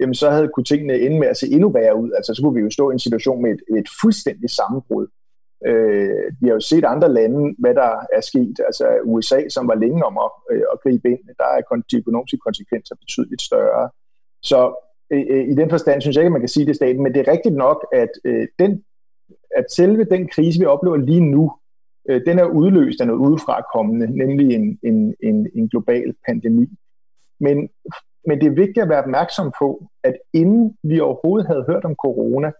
jamen 0.00 0.14
så 0.14 0.30
havde 0.30 0.48
kunne 0.54 0.64
tingene 0.64 0.98
ende 0.98 1.18
med 1.18 1.28
at 1.28 1.36
se 1.36 1.46
endnu 1.48 1.68
værre 1.68 1.96
ud. 1.96 2.10
Altså 2.12 2.34
så 2.34 2.42
kunne 2.42 2.54
vi 2.54 2.60
jo 2.60 2.70
stå 2.70 2.90
i 2.90 2.92
en 2.92 3.06
situation 3.06 3.42
med 3.42 3.50
et, 3.50 3.78
et 3.78 3.88
fuldstændigt 4.02 4.52
sammenbrud. 4.52 5.06
Øh, 5.66 6.24
vi 6.40 6.46
har 6.48 6.54
jo 6.54 6.60
set 6.60 6.84
andre 6.84 7.12
lande, 7.12 7.54
hvad 7.58 7.74
der 7.74 7.90
er 8.12 8.20
sket. 8.20 8.56
Altså 8.66 8.84
USA, 9.04 9.48
som 9.48 9.68
var 9.68 9.74
længe 9.74 10.04
om 10.04 10.18
at, 10.24 10.30
øh, 10.52 10.64
at 10.72 10.80
gribe 10.82 11.10
ind, 11.10 11.20
der 11.38 11.44
er 11.44 11.82
de 11.90 11.98
økonomiske 11.98 12.38
konsekvenser 12.38 12.94
betydeligt 12.94 13.42
større. 13.42 13.90
Så 14.42 14.60
øh, 15.12 15.24
øh, 15.30 15.44
i 15.52 15.54
den 15.54 15.70
forstand 15.70 16.00
synes 16.00 16.16
jeg 16.16 16.22
ikke, 16.22 16.32
at 16.32 16.38
man 16.38 16.46
kan 16.46 16.54
sige 16.56 16.66
det 16.66 16.76
staten, 16.76 17.02
men 17.02 17.14
det 17.14 17.20
er 17.20 17.32
rigtigt 17.32 17.54
nok, 17.54 17.86
at, 17.92 18.12
øh, 18.24 18.48
den, 18.58 18.84
at 19.56 19.66
selve 19.70 20.04
den 20.04 20.28
krise, 20.28 20.60
vi 20.60 20.66
oplever 20.66 20.96
lige 20.96 21.20
nu, 21.20 21.52
øh, 22.08 22.20
den 22.26 22.38
er 22.38 22.44
udløst 22.44 23.00
af 23.00 23.06
noget 23.06 23.20
udefrakommende, 23.20 24.06
nemlig 24.16 24.54
en, 24.54 24.78
en, 24.82 25.14
en, 25.22 25.48
en 25.54 25.68
global 25.68 26.14
pandemi. 26.26 26.66
Men 27.40 27.68
men 28.26 28.40
det 28.40 28.46
er 28.46 28.60
vigtigt 28.62 28.82
at 28.82 28.88
være 28.88 29.02
opmærksom 29.02 29.52
på, 29.58 29.86
at 30.04 30.14
inden 30.32 30.76
vi 30.82 31.00
overhovedet 31.00 31.46
havde 31.46 31.64
hørt 31.68 31.84
om 31.84 31.94
corona, 31.94 32.52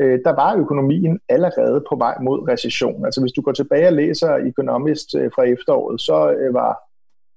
øh, 0.00 0.18
der 0.24 0.30
var 0.30 0.56
økonomien 0.56 1.20
allerede 1.28 1.84
på 1.88 1.96
vej 1.96 2.16
mod 2.22 2.48
recession. 2.48 3.04
Altså 3.04 3.20
hvis 3.20 3.32
du 3.32 3.42
går 3.42 3.52
tilbage 3.52 3.86
og 3.86 3.92
læser 3.92 4.30
Economist 4.34 5.14
øh, 5.14 5.30
fra 5.34 5.42
efteråret, 5.42 6.00
så 6.00 6.30
øh, 6.30 6.54
var 6.54 6.80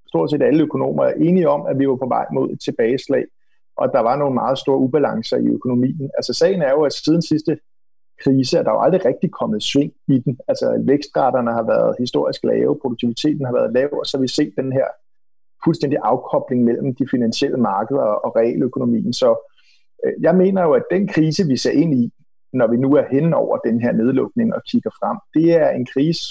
stort 0.07 0.31
set 0.31 0.41
alle 0.41 0.63
økonomer 0.63 1.05
enige 1.05 1.49
om, 1.49 1.65
at 1.65 1.79
vi 1.79 1.87
var 1.87 1.95
på 1.95 2.07
vej 2.07 2.25
mod 2.33 2.49
et 2.49 2.61
tilbageslag, 2.61 3.25
og 3.77 3.93
der 3.93 3.99
var 3.99 4.15
nogle 4.15 4.33
meget 4.33 4.57
store 4.57 4.77
ubalancer 4.77 5.37
i 5.37 5.47
økonomien. 5.47 6.09
Altså 6.17 6.33
sagen 6.33 6.61
er 6.61 6.71
jo, 6.71 6.81
at 6.81 6.93
siden 6.93 7.21
sidste 7.21 7.57
krise 8.23 8.57
er 8.57 8.63
der 8.63 8.71
jo 8.71 8.81
aldrig 8.81 9.05
rigtig 9.05 9.31
kommet 9.31 9.63
sving 9.63 9.93
i 10.07 10.17
den. 10.19 10.39
Altså 10.47 10.83
vækstraterne 10.85 11.51
har 11.51 11.63
været 11.63 11.95
historisk 11.99 12.43
lave, 12.43 12.79
produktiviteten 12.81 13.45
har 13.45 13.53
været 13.53 13.73
lav, 13.73 13.89
og 13.99 14.05
så 14.05 14.17
har 14.17 14.21
vi 14.21 14.27
set 14.27 14.53
den 14.57 14.71
her 14.73 14.87
fuldstændig 15.65 15.99
afkobling 16.03 16.63
mellem 16.63 16.95
de 16.95 17.07
finansielle 17.11 17.57
markeder 17.57 18.01
og 18.25 18.35
realøkonomien. 18.35 19.13
Så 19.13 19.49
øh, 20.05 20.13
jeg 20.21 20.35
mener 20.35 20.61
jo, 20.63 20.71
at 20.71 20.83
den 20.91 21.07
krise, 21.07 21.47
vi 21.47 21.57
ser 21.57 21.71
ind 21.71 21.93
i, 21.93 22.11
når 22.53 22.67
vi 22.67 22.77
nu 22.77 22.93
er 22.93 23.03
hen 23.11 23.33
over 23.33 23.57
den 23.57 23.81
her 23.81 23.91
nedlukning 23.91 24.53
og 24.55 24.61
kigger 24.71 24.89
frem, 24.89 25.17
det 25.33 25.53
er 25.53 25.69
en 25.69 25.85
krise, 25.85 26.25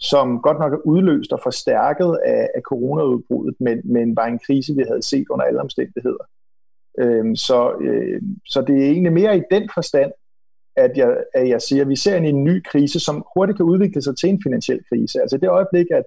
som 0.00 0.42
godt 0.42 0.58
nok 0.58 0.72
er 0.72 0.86
udløst 0.86 1.32
og 1.32 1.40
forstærket 1.42 2.18
af, 2.24 2.48
af 2.54 2.62
coronaudbruddet, 2.62 3.56
men, 3.60 3.80
men 3.84 4.16
var 4.16 4.26
en 4.26 4.38
krise, 4.38 4.74
vi 4.74 4.84
havde 4.88 5.02
set 5.02 5.26
under 5.30 5.44
alle 5.44 5.60
omstændigheder. 5.60 6.24
Øhm, 6.98 7.36
så, 7.36 7.72
øh, 7.80 8.22
så 8.46 8.62
det 8.62 8.76
er 8.76 8.90
egentlig 8.90 9.12
mere 9.12 9.38
i 9.38 9.42
den 9.50 9.70
forstand, 9.74 10.12
at 10.76 10.92
jeg, 10.96 11.16
at 11.34 11.48
jeg 11.48 11.62
siger, 11.62 11.82
at 11.82 11.88
vi 11.88 11.96
ser 11.96 12.16
en, 12.16 12.24
en 12.24 12.44
ny 12.44 12.62
krise, 12.62 13.00
som 13.00 13.24
hurtigt 13.36 13.56
kan 13.56 13.66
udvikle 13.66 14.02
sig 14.02 14.16
til 14.16 14.28
en 14.28 14.40
finansiel 14.42 14.80
krise. 14.88 15.20
Altså 15.20 15.36
det 15.38 15.48
øjeblik, 15.48 15.86
at 15.90 16.04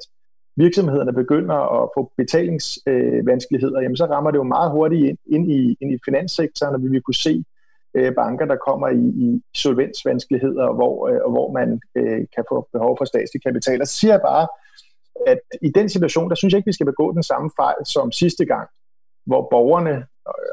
virksomhederne 0.58 1.14
begynder 1.14 1.60
at 1.82 1.90
få 1.96 2.12
betalingsvanskeligheder, 2.18 3.78
øh, 3.78 3.84
jamen 3.84 3.98
så 3.98 4.06
rammer 4.06 4.32
det 4.32 4.38
jo 4.38 4.44
meget 4.44 4.72
hurtigt 4.72 5.06
ind, 5.10 5.18
ind, 5.26 5.52
i, 5.52 5.78
ind 5.82 5.94
i 5.94 5.98
finanssektoren, 6.06 6.76
og 6.76 6.84
vi 6.84 6.88
vil 6.88 7.02
kunne 7.02 7.24
se 7.28 7.44
øh, 7.98 8.16
banker, 8.16 8.46
der 8.46 8.56
kommer 8.68 8.88
i, 8.88 9.06
i 9.26 9.42
solvensvanskeligheder, 9.56 10.74
hvor, 10.74 11.08
øh, 11.10 11.20
og 11.26 11.32
hvor 11.32 11.52
man 11.52 11.82
øh, 11.96 12.26
kan 12.36 12.44
få 12.50 12.68
behov 12.74 12.98
for 12.98 13.06
statslig 13.06 13.44
kapital. 13.44 13.82
Og 13.82 13.88
så 13.88 13.96
siger 14.00 14.14
jeg 14.14 14.22
bare, 14.22 14.48
at 15.28 15.40
i 15.62 15.70
den 15.70 15.90
situation, 15.90 16.30
der 16.30 16.36
synes 16.36 16.52
jeg 16.52 16.58
ikke, 16.60 16.72
vi 16.72 16.80
skal 16.80 16.86
begå 16.86 17.14
den 17.14 17.24
samme 17.24 17.50
fejl 17.60 17.82
som 17.86 18.12
sidste 18.12 18.46
gang, 18.46 18.68
hvor 19.26 19.48
borgerne 19.52 20.06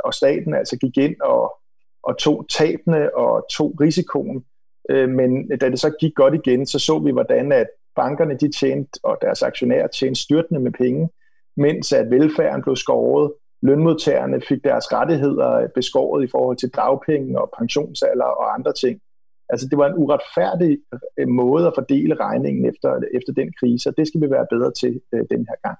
og 0.04 0.14
staten 0.14 0.54
altså 0.54 0.76
gik 0.76 0.96
ind 0.96 1.20
og, 1.20 1.54
og 2.02 2.18
tog 2.18 2.46
tabene 2.50 3.16
og 3.16 3.46
tog 3.50 3.74
risikoen. 3.80 4.44
Øh, 4.90 5.08
men 5.08 5.58
da 5.58 5.70
det 5.70 5.80
så 5.80 5.90
gik 6.00 6.14
godt 6.14 6.34
igen, 6.34 6.66
så 6.66 6.78
så 6.78 6.98
vi, 6.98 7.10
hvordan 7.10 7.52
at 7.52 7.66
bankerne 7.96 8.38
de 8.38 8.52
tjente, 8.52 9.00
og 9.02 9.18
deres 9.22 9.42
aktionærer 9.42 9.86
tjente 9.86 10.20
styrtende 10.20 10.60
med 10.60 10.72
penge, 10.72 11.08
mens 11.56 11.92
at 11.92 12.10
velfærden 12.10 12.62
blev 12.62 12.76
skåret, 12.76 13.32
lønmodtagerne 13.62 14.40
fik 14.48 14.64
deres 14.64 14.92
rettigheder 14.92 15.50
øh, 15.52 15.68
beskåret 15.74 16.24
i 16.24 16.30
forhold 16.30 16.56
til 16.56 16.68
dagpenge 16.68 17.40
og 17.40 17.50
pensionsalder 17.58 18.24
og 18.24 18.54
andre 18.54 18.72
ting. 18.72 19.00
Altså 19.48 19.68
det 19.68 19.78
var 19.78 19.86
en 19.88 19.94
uretfærdig 19.96 20.78
øh, 21.18 21.28
måde 21.28 21.66
at 21.66 21.72
fordele 21.76 22.14
regningen 22.14 22.64
efter, 22.70 23.00
efter 23.14 23.32
den 23.32 23.52
krise, 23.60 23.88
og 23.88 23.94
det 23.96 24.08
skal 24.08 24.20
vi 24.20 24.30
være 24.30 24.46
bedre 24.50 24.72
til 24.72 25.00
øh, 25.14 25.24
den 25.30 25.46
her 25.48 25.68
gang. 25.68 25.78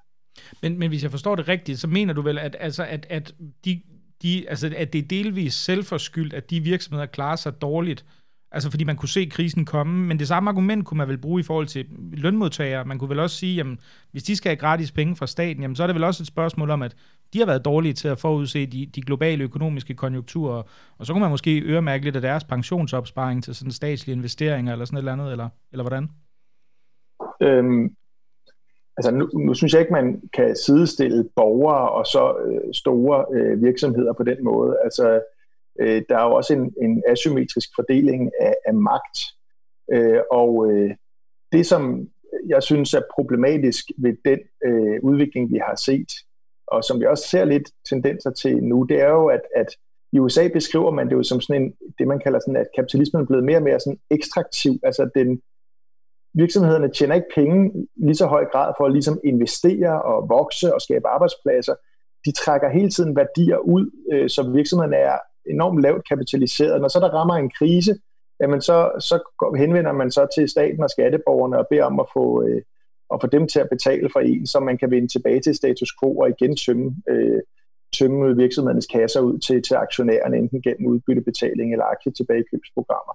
Men, 0.63 0.79
men 0.79 0.89
hvis 0.89 1.03
jeg 1.03 1.11
forstår 1.11 1.35
det 1.35 1.49
rigtigt, 1.49 1.79
så 1.79 1.89
mener 1.89 2.15
du 2.15 2.23
vel, 2.23 2.39
at, 2.39 2.57
altså, 2.61 2.85
at, 2.85 3.07
at, 3.11 3.35
de, 3.65 3.83
de, 4.23 4.45
altså, 4.49 4.75
at 4.77 4.93
det 4.93 4.99
er 4.99 5.09
delvis 5.09 5.55
selvforskyldt, 5.55 6.35
at 6.35 6.51
de 6.51 6.61
virksomheder 6.61 7.07
klarer 7.07 7.37
sig 7.37 7.63
dårligt, 7.63 8.05
Altså 8.55 8.71
fordi 8.71 8.85
man 8.85 8.97
kunne 8.97 9.09
se 9.09 9.25
krisen 9.31 9.65
komme, 9.65 10.07
men 10.07 10.19
det 10.19 10.29
samme 10.29 10.51
argument 10.51 10.85
kunne 10.85 10.99
man 10.99 11.09
vel 11.09 11.19
bruge 11.19 11.41
i 11.41 11.43
forhold 11.43 11.67
til 11.67 11.87
lønmodtagere. 12.13 12.85
Man 12.85 12.99
kunne 12.99 13.11
vel 13.11 13.19
også 13.19 13.37
sige, 13.37 13.57
jamen, 13.57 13.79
hvis 14.11 14.23
de 14.23 14.37
skal 14.37 14.51
have 14.51 14.57
gratis 14.57 14.93
penge 14.93 15.17
fra 15.17 15.27
staten, 15.27 15.63
jamen, 15.63 15.77
så 15.77 15.83
er 15.83 15.87
det 15.87 15.95
vel 15.95 16.05
også 16.05 16.23
et 16.23 16.27
spørgsmål 16.27 16.71
om, 16.71 16.83
at 16.83 16.97
de 17.33 17.39
har 17.39 17.47
været 17.47 17.65
dårlige 17.65 17.93
til 17.93 18.09
at 18.09 18.19
forudse 18.19 18.67
de, 18.67 18.87
de 18.87 19.03
globale 19.03 19.45
økonomiske 19.45 19.95
konjunkturer, 19.95 20.63
og 20.99 21.07
så 21.07 21.13
kunne 21.13 21.21
man 21.21 21.31
måske 21.31 21.61
øremærke 21.61 22.05
lidt 22.05 22.17
af 22.17 22.23
deres 22.23 22.45
pensionsopsparing 22.45 23.45
til 23.45 23.55
sådan 23.55 23.73
statslige 23.73 24.17
investeringer 24.17 24.73
eller 24.73 24.85
sådan 24.85 24.97
et 24.97 25.01
eller 25.01 25.13
andet, 25.13 25.31
eller, 25.31 25.49
eller 25.73 25.83
hvordan? 25.83 26.09
Øhm, 27.41 27.95
altså 28.97 29.11
nu, 29.11 29.27
nu 29.47 29.55
synes 29.55 29.73
jeg 29.73 29.81
ikke, 29.81 29.93
man 29.93 30.21
kan 30.33 30.57
sidestille 30.57 31.29
borgere 31.37 31.91
og 31.91 32.07
så 32.07 32.37
øh, 32.47 32.75
store 32.75 33.25
øh, 33.35 33.63
virksomheder 33.63 34.13
på 34.13 34.23
den 34.23 34.45
måde. 34.45 34.77
Altså 34.85 35.21
Øh, 35.81 36.03
der 36.09 36.19
er 36.19 36.25
jo 36.25 36.35
også 36.35 36.53
en, 36.55 36.75
en 36.83 37.03
asymmetrisk 37.09 37.69
fordeling 37.77 38.31
af, 38.41 38.55
af 38.67 38.75
magt. 38.75 39.19
Øh, 39.93 40.21
og 40.31 40.71
øh, 40.71 40.91
det, 41.53 41.67
som 41.67 42.09
jeg 42.47 42.63
synes 42.63 42.95
er 42.95 43.03
problematisk 43.15 43.85
ved 43.99 44.17
den 44.25 44.39
øh, 44.65 44.99
udvikling, 45.03 45.53
vi 45.53 45.59
har 45.59 45.77
set, 45.77 46.13
og 46.67 46.85
som 46.85 47.01
vi 47.01 47.07
også 47.07 47.29
ser 47.29 47.45
lidt 47.45 47.71
tendenser 47.89 48.31
til 48.31 48.65
nu, 48.65 48.83
det 48.83 49.01
er 49.01 49.11
jo, 49.11 49.27
at, 49.27 49.41
at 49.57 49.67
i 50.13 50.19
USA 50.19 50.49
beskriver 50.49 50.91
man 50.91 51.09
det 51.09 51.13
jo 51.13 51.23
som 51.23 51.41
sådan 51.41 51.63
en, 51.63 51.75
det 51.99 52.09
man 52.09 52.21
kalder 52.21 52.39
sådan, 52.39 52.57
at 52.57 52.67
kapitalismen 52.77 53.23
er 53.23 53.27
blevet 53.27 53.45
mere 53.45 53.57
og 53.57 53.63
mere 53.63 53.81
sådan 53.81 53.99
ekstraktiv. 54.11 54.73
Altså 54.83 55.11
den, 55.15 55.41
virksomhederne 56.35 56.93
tjener 56.93 57.15
ikke 57.15 57.35
penge 57.35 57.71
i 57.81 57.87
lige 57.97 58.15
så 58.15 58.27
høj 58.27 58.45
grad 58.45 58.73
for 58.79 58.87
at 58.87 58.93
ligesom 58.93 59.21
investere 59.25 60.03
og 60.03 60.29
vokse 60.29 60.75
og 60.75 60.81
skabe 60.81 61.09
arbejdspladser. 61.09 61.75
De 62.25 62.33
trækker 62.33 62.69
hele 62.69 62.91
tiden 62.91 63.17
værdier 63.17 63.59
ud, 63.59 63.91
øh, 64.13 64.29
så 64.29 64.51
virksomhederne 64.51 64.97
er 64.97 65.19
enormt 65.51 65.83
lavt 65.83 66.09
kapitaliseret. 66.09 66.81
Når 66.81 66.89
så 66.89 67.01
der 67.01 67.09
rammer 67.09 67.35
en 67.35 67.51
krise, 67.51 67.95
jamen 68.41 68.61
så, 68.61 68.91
så 68.99 69.17
henvender 69.57 69.93
man 69.93 70.11
så 70.11 70.27
til 70.35 70.49
staten 70.49 70.83
og 70.83 70.91
skatteborgerne 70.91 71.59
og 71.59 71.67
beder 71.71 71.85
om 71.85 72.01
at 72.01 72.07
få, 72.13 72.47
øh, 72.47 72.63
at 73.15 73.21
få 73.21 73.27
dem 73.27 73.49
til 73.49 73.61
at 73.61 73.69
betale 73.69 74.09
for 74.13 74.21
en, 74.21 74.47
så 74.47 74.61
man 74.61 74.79
kan 74.79 74.91
vende 74.91 75.09
tilbage 75.09 75.41
til 75.41 75.55
status 75.55 75.93
quo 76.01 76.19
og 76.19 76.29
igen 76.29 76.57
tømme, 76.57 76.97
øh, 77.09 77.43
tømme 77.99 78.37
virksomhedernes 78.37 78.87
kasser 78.87 79.21
ud 79.21 79.39
til, 79.39 79.63
til 79.63 79.75
aktionærerne, 79.75 80.37
enten 80.37 80.63
gennem 80.63 80.87
udbyttebetaling 80.87 81.73
eller 81.73 81.85
aktietilbagekøbsprogrammer. 81.85 83.15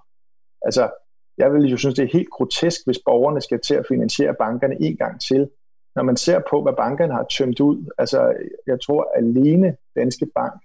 Altså, 0.62 0.90
jeg 1.38 1.52
vil 1.52 1.64
jo 1.70 1.76
synes, 1.76 1.94
det 1.94 2.04
er 2.04 2.18
helt 2.18 2.30
grotesk, 2.30 2.80
hvis 2.86 2.98
borgerne 3.04 3.40
skal 3.40 3.60
til 3.60 3.74
at 3.74 3.86
finansiere 3.88 4.34
bankerne 4.34 4.76
en 4.80 4.96
gang 4.96 5.20
til. 5.20 5.48
Når 5.96 6.02
man 6.02 6.16
ser 6.16 6.40
på, 6.50 6.62
hvad 6.62 6.72
bankerne 6.72 7.12
har 7.12 7.26
tømt 7.38 7.60
ud, 7.60 7.90
altså 7.98 8.34
jeg 8.66 8.78
tror 8.80 9.12
alene 9.16 9.76
Danske 9.96 10.26
Bank 10.34 10.60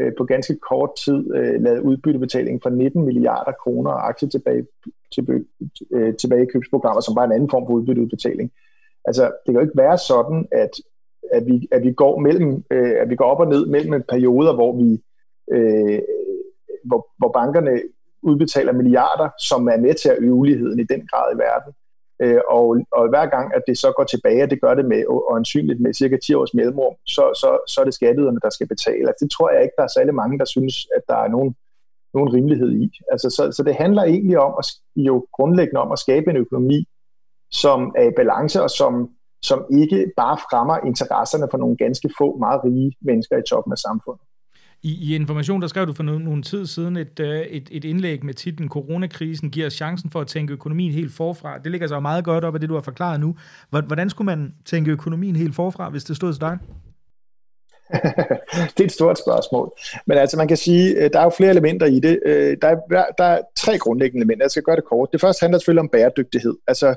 øh, 0.00 0.12
på 0.18 0.24
ganske 0.24 0.56
kort 0.70 0.90
tid 1.04 1.34
øh, 1.34 1.62
lavet 1.62 1.80
udbyttebetaling 1.80 2.62
for 2.62 2.70
19 2.70 3.04
milliarder 3.04 3.52
kroner 3.52 3.90
og 3.90 4.08
aktie 4.08 4.28
tilbage, 4.28 4.66
til, 5.14 5.44
øh, 5.92 6.14
tilbagekøbsprogrammer, 6.16 7.00
som 7.00 7.14
bare 7.14 7.24
en 7.24 7.32
anden 7.32 7.50
form 7.50 7.66
for 7.66 7.74
udbytteudbetaling. 7.74 8.52
Altså, 9.04 9.22
det 9.22 9.46
kan 9.46 9.54
jo 9.54 9.60
ikke 9.60 9.76
være 9.76 9.98
sådan, 9.98 10.48
at, 10.52 10.70
at, 11.32 11.46
vi, 11.46 11.68
at, 11.72 11.82
vi, 11.82 11.92
går 11.92 12.18
mellem, 12.18 12.64
øh, 12.70 12.94
at 13.00 13.10
vi 13.10 13.16
går 13.16 13.24
op 13.24 13.40
og 13.40 13.48
ned 13.48 13.66
mellem 13.66 14.02
perioder, 14.08 14.54
hvor 14.54 14.76
vi 14.76 15.02
øh, 15.52 16.00
hvor, 16.84 17.08
hvor 17.18 17.32
bankerne 17.32 17.82
udbetaler 18.22 18.72
milliarder, 18.72 19.28
som 19.38 19.68
er 19.68 19.76
med 19.76 19.94
til 19.94 20.08
at 20.08 20.18
øge 20.18 20.32
uligheden 20.32 20.78
i 20.78 20.84
den 20.84 21.06
grad 21.06 21.34
i 21.34 21.38
verden. 21.38 21.72
Øh, 22.22 22.40
og, 22.48 22.66
og 22.92 23.08
hver 23.08 23.26
gang, 23.26 23.54
at 23.54 23.62
det 23.68 23.78
så 23.78 23.92
går 23.96 24.04
tilbage, 24.04 24.42
og 24.42 24.50
det 24.50 24.60
gør 24.60 24.74
det 24.74 24.84
med, 24.84 25.06
og 25.06 25.36
ansynligt 25.36 25.80
med 25.80 25.94
cirka 25.94 26.16
10 26.16 26.34
års 26.34 26.54
mellemrum, 26.54 26.94
så, 27.06 27.24
så, 27.40 27.48
så 27.72 27.80
er 27.80 27.84
det 27.84 27.94
skatteyderne, 27.94 28.40
der 28.42 28.50
skal 28.50 28.68
betale. 28.68 29.08
Altså, 29.08 29.24
det 29.24 29.30
tror 29.30 29.50
jeg 29.50 29.62
ikke, 29.62 29.74
der 29.78 29.82
er 29.82 29.96
særlig 29.96 30.14
mange, 30.14 30.38
der 30.38 30.44
synes, 30.44 30.74
at 30.96 31.02
der 31.08 31.16
er 31.16 31.28
nogen, 31.28 31.54
nogen 32.14 32.34
rimelighed 32.34 32.72
i. 32.72 32.90
Altså, 33.12 33.30
så, 33.30 33.52
så 33.56 33.62
det 33.62 33.74
handler 33.74 34.02
egentlig 34.02 34.38
om, 34.38 34.54
at, 34.58 34.66
jo 34.96 35.26
grundlæggende 35.32 35.80
om 35.80 35.92
at 35.92 35.98
skabe 35.98 36.30
en 36.30 36.36
økonomi, 36.36 36.88
som 37.50 37.94
er 37.96 38.06
i 38.08 38.16
balance, 38.16 38.62
og 38.62 38.70
som, 38.70 39.10
som 39.42 39.64
ikke 39.80 40.12
bare 40.16 40.36
fremmer 40.50 40.86
interesserne 40.86 41.48
for 41.50 41.58
nogle 41.58 41.76
ganske 41.76 42.10
få, 42.18 42.36
meget 42.36 42.60
rige 42.64 42.92
mennesker 43.00 43.36
i 43.38 43.48
toppen 43.50 43.72
af 43.72 43.78
samfundet. 43.78 44.26
I, 44.84 45.12
I 45.12 45.14
Information, 45.14 45.62
der 45.62 45.68
skrev 45.68 45.86
du 45.86 45.92
for 45.92 46.02
nogle, 46.02 46.24
nogle 46.24 46.42
tid 46.42 46.66
siden 46.66 46.96
et, 46.96 47.20
øh, 47.20 47.40
et, 47.40 47.68
et 47.70 47.84
indlæg 47.84 48.24
med 48.24 48.34
titlen 48.34 48.68
Coronakrisen 48.68 49.50
giver 49.50 49.66
os 49.66 49.72
chancen 49.72 50.10
for 50.10 50.20
at 50.20 50.26
tænke 50.26 50.52
økonomien 50.52 50.92
helt 50.92 51.12
forfra. 51.12 51.58
Det 51.58 51.70
ligger 51.72 51.86
så 51.86 52.00
meget 52.00 52.24
godt 52.24 52.44
op 52.44 52.54
af 52.54 52.60
det, 52.60 52.68
du 52.68 52.74
har 52.74 52.80
forklaret 52.80 53.20
nu. 53.20 53.36
Hvordan 53.70 54.10
skulle 54.10 54.26
man 54.26 54.54
tænke 54.64 54.90
økonomien 54.90 55.36
helt 55.36 55.54
forfra, 55.54 55.90
hvis 55.90 56.04
det 56.04 56.16
stod 56.16 56.32
til 56.32 56.40
dig? 56.40 56.58
det 58.76 58.80
er 58.80 58.84
et 58.84 58.92
stort 58.92 59.18
spørgsmål. 59.18 59.72
Men 60.06 60.18
altså, 60.18 60.36
man 60.36 60.48
kan 60.48 60.56
sige, 60.56 61.04
øh, 61.04 61.10
der 61.12 61.20
er 61.20 61.24
jo 61.24 61.32
flere 61.36 61.50
elementer 61.50 61.86
i 61.86 62.00
det. 62.00 62.20
Øh, 62.26 62.56
der 62.62 62.68
er, 62.68 63.04
der 63.18 63.24
er 63.24 63.40
tre 63.56 63.78
grundlæggende 63.78 64.18
elementer. 64.18 64.44
Jeg 64.44 64.50
skal 64.50 64.62
gøre 64.62 64.76
det 64.76 64.84
kort. 64.84 65.08
Det 65.12 65.20
første 65.20 65.44
handler 65.44 65.58
selvfølgelig 65.58 65.80
om 65.80 65.88
bæredygtighed. 65.88 66.54
Altså, 66.66 66.94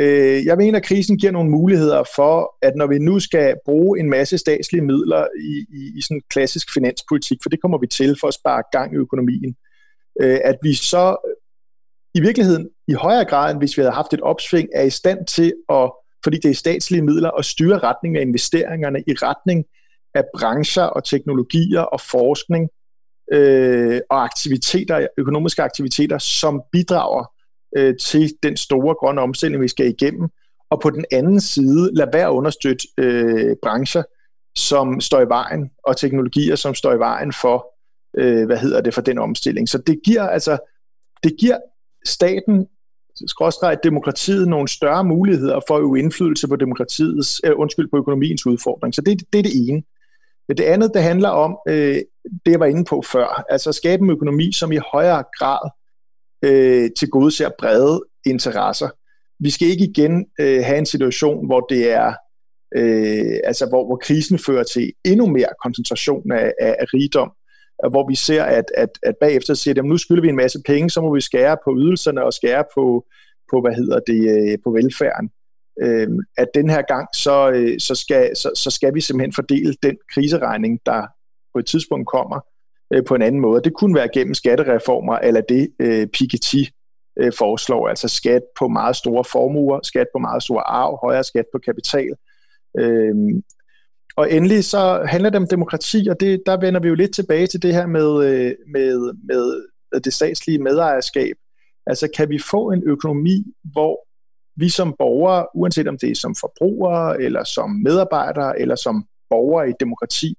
Øh, 0.00 0.44
jeg 0.44 0.56
mener, 0.56 0.78
at 0.78 0.84
krisen 0.84 1.18
giver 1.18 1.32
nogle 1.32 1.50
muligheder 1.50 2.02
for, 2.16 2.54
at 2.62 2.72
når 2.76 2.86
vi 2.86 2.98
nu 2.98 3.20
skal 3.20 3.56
bruge 3.64 4.00
en 4.00 4.10
masse 4.10 4.38
statslige 4.38 4.84
midler 4.84 5.26
i, 5.40 5.66
i, 5.78 5.98
i 5.98 6.00
sådan 6.02 6.22
klassisk 6.30 6.74
finanspolitik, 6.74 7.38
for 7.42 7.50
det 7.50 7.60
kommer 7.60 7.78
vi 7.78 7.86
til 7.86 8.16
for 8.20 8.28
at 8.28 8.34
spare 8.34 8.62
gang 8.72 8.94
i 8.94 8.96
økonomien, 8.96 9.56
øh, 10.20 10.38
at 10.44 10.56
vi 10.62 10.74
så 10.74 11.16
i 12.14 12.20
virkeligheden 12.20 12.68
i 12.88 12.92
højere 12.92 13.24
grad, 13.24 13.50
end 13.50 13.60
hvis 13.60 13.76
vi 13.76 13.82
havde 13.82 13.94
haft 13.94 14.12
et 14.12 14.20
opsving, 14.20 14.68
er 14.74 14.82
i 14.82 14.90
stand 14.90 15.26
til 15.26 15.54
at, 15.68 15.92
fordi 16.24 16.36
det 16.36 16.50
er 16.50 16.54
statslige 16.54 17.02
midler, 17.02 17.30
at 17.30 17.44
styre 17.44 17.78
retningen 17.78 18.16
af 18.16 18.22
investeringerne 18.22 18.98
i 19.06 19.12
retning 19.12 19.64
af 20.14 20.22
brancher 20.36 20.82
og 20.82 21.04
teknologier 21.04 21.80
og 21.80 22.00
forskning 22.00 22.68
øh, 23.32 24.00
og 24.10 24.24
aktiviteter, 24.24 25.06
økonomiske 25.18 25.62
aktiviteter, 25.62 26.18
som 26.18 26.62
bidrager 26.72 27.24
øh, 27.76 27.94
til 28.00 28.34
den 28.42 28.56
store 28.56 28.94
grønne 28.94 29.20
omstilling, 29.20 29.62
vi 29.62 29.68
skal 29.68 29.88
igennem, 29.88 30.28
og 30.70 30.80
på 30.80 30.90
den 30.90 31.04
anden 31.12 31.40
side 31.40 31.94
lade 31.94 32.10
være 32.12 32.26
at 32.26 32.30
understøtte 32.30 32.84
øh, 32.98 33.56
brancher, 33.62 34.02
som 34.56 35.00
står 35.00 35.20
i 35.20 35.28
vejen, 35.28 35.70
og 35.86 35.96
teknologier, 35.96 36.56
som 36.56 36.74
står 36.74 36.92
i 36.92 36.98
vejen 36.98 37.32
for, 37.32 37.66
øh, 38.18 38.46
hvad 38.46 38.56
hedder 38.56 38.80
det, 38.80 38.94
for 38.94 39.00
den 39.00 39.18
omstilling. 39.18 39.68
Så 39.68 39.78
det 39.78 40.00
giver 40.04 40.22
altså, 40.22 40.58
det 41.22 41.36
giver 41.40 41.56
staten, 42.04 42.66
skråstrej 43.26 43.74
demokratiet, 43.74 44.48
nogle 44.48 44.68
større 44.68 45.04
muligheder 45.04 45.60
for 45.68 45.76
at 45.76 45.80
øve 45.80 45.98
indflydelse 45.98 46.48
på 46.48 46.56
demokratiets, 46.56 47.40
øh, 47.44 47.52
undskyld, 47.56 47.88
på 47.90 47.96
økonomiens 47.96 48.46
udfordring. 48.46 48.94
Så 48.94 49.00
det, 49.00 49.22
det 49.32 49.38
er 49.38 49.42
det 49.42 49.68
ene. 49.68 49.82
Det 50.48 50.60
andet, 50.60 50.90
det 50.94 51.02
handler 51.02 51.28
om, 51.28 51.58
øh, 51.68 51.96
det 52.46 52.52
jeg 52.52 52.60
var 52.60 52.66
inde 52.66 52.84
på 52.84 53.02
før, 53.12 53.44
altså 53.48 53.68
at 53.68 53.74
skabe 53.74 54.02
en 54.02 54.10
økonomi, 54.10 54.52
som 54.52 54.72
i 54.72 54.78
højere 54.92 55.24
grad 55.38 55.70
øh, 56.44 56.90
til 56.98 57.08
gode 57.08 57.30
ser 57.30 57.50
brede 57.58 58.04
interesser. 58.26 58.88
Vi 59.40 59.50
skal 59.50 59.68
ikke 59.68 59.84
igen 59.84 60.26
øh, 60.40 60.64
have 60.64 60.78
en 60.78 60.86
situation, 60.86 61.46
hvor 61.46 61.60
det 61.60 61.90
er 61.90 62.14
øh, 62.76 63.36
altså 63.44 63.66
hvor, 63.68 63.86
hvor 63.86 63.96
krisen 63.96 64.38
fører 64.38 64.62
til 64.62 64.92
endnu 65.04 65.26
mere 65.26 65.48
koncentration 65.62 66.32
af, 66.32 66.52
af, 66.60 66.76
af 66.80 66.86
rigdom, 66.94 67.32
hvor 67.90 68.08
vi 68.08 68.14
ser, 68.14 68.42
at, 68.42 68.64
at, 68.76 68.88
at 69.02 69.14
bagefter 69.20 69.54
siger, 69.54 69.74
at 69.78 69.84
nu 69.84 69.96
skylder 69.96 70.22
vi 70.22 70.28
en 70.28 70.36
masse 70.36 70.58
penge, 70.66 70.90
så 70.90 71.00
må 71.00 71.14
vi 71.14 71.20
skære 71.20 71.56
på 71.64 71.76
ydelserne 71.78 72.24
og 72.24 72.32
skære 72.32 72.64
på, 72.74 73.06
på 73.52 73.60
hvad 73.60 73.74
hedder 73.74 74.00
det, 74.00 74.20
øh, 74.34 74.58
på 74.64 74.70
velfærden. 74.70 75.30
Øh, 75.82 76.08
at 76.36 76.48
den 76.54 76.70
her 76.70 76.82
gang, 76.82 77.08
så, 77.14 77.50
øh, 77.54 77.80
så, 77.80 77.94
skal, 77.94 78.36
så, 78.36 78.50
så 78.56 78.70
skal 78.70 78.94
vi 78.94 79.00
simpelthen 79.00 79.32
fordele 79.32 79.74
den 79.82 79.96
kriseregning, 80.14 80.80
der 80.86 81.06
på 81.54 81.58
et 81.58 81.66
tidspunkt 81.66 82.08
kommer, 82.08 82.40
øh, 82.94 83.04
på 83.04 83.14
en 83.14 83.22
anden 83.22 83.40
måde. 83.40 83.62
Det 83.62 83.74
kunne 83.74 83.94
være 83.94 84.08
gennem 84.14 84.34
skattereformer, 84.34 85.14
eller 85.14 85.40
det 85.40 85.68
øh, 85.78 86.06
Piketty 86.06 86.62
øh, 87.18 87.32
foreslår, 87.38 87.88
altså 87.88 88.08
skat 88.08 88.42
på 88.58 88.68
meget 88.68 88.96
store 88.96 89.24
formuer, 89.24 89.80
skat 89.82 90.06
på 90.14 90.18
meget 90.18 90.42
store 90.42 90.62
arv, 90.68 90.98
højere 91.02 91.24
skat 91.24 91.44
på 91.52 91.58
kapital. 91.58 92.10
Øh, 92.78 93.14
og 94.16 94.32
endelig 94.32 94.64
så 94.64 95.04
handler 95.08 95.30
det 95.30 95.40
om 95.40 95.46
demokrati, 95.46 96.08
og 96.10 96.20
det, 96.20 96.42
der 96.46 96.60
vender 96.60 96.80
vi 96.80 96.88
jo 96.88 96.94
lidt 96.94 97.14
tilbage 97.14 97.46
til 97.46 97.62
det 97.62 97.74
her 97.74 97.86
med, 97.86 98.24
øh, 98.24 98.54
med, 98.68 99.12
med 99.24 99.62
det 100.04 100.12
statslige 100.12 100.58
medejerskab. 100.58 101.36
Altså 101.86 102.08
kan 102.16 102.28
vi 102.28 102.38
få 102.50 102.70
en 102.70 102.82
økonomi, 102.86 103.44
hvor 103.72 104.06
vi 104.56 104.68
som 104.68 104.94
borgere, 104.98 105.46
uanset 105.54 105.88
om 105.88 105.98
det 105.98 106.10
er 106.10 106.14
som 106.14 106.34
forbrugere, 106.40 107.22
eller 107.22 107.44
som 107.44 107.70
medarbejdere, 107.70 108.60
eller 108.60 108.76
som 108.76 109.04
borgere 109.30 109.70
i 109.70 109.72
demokrati, 109.80 110.34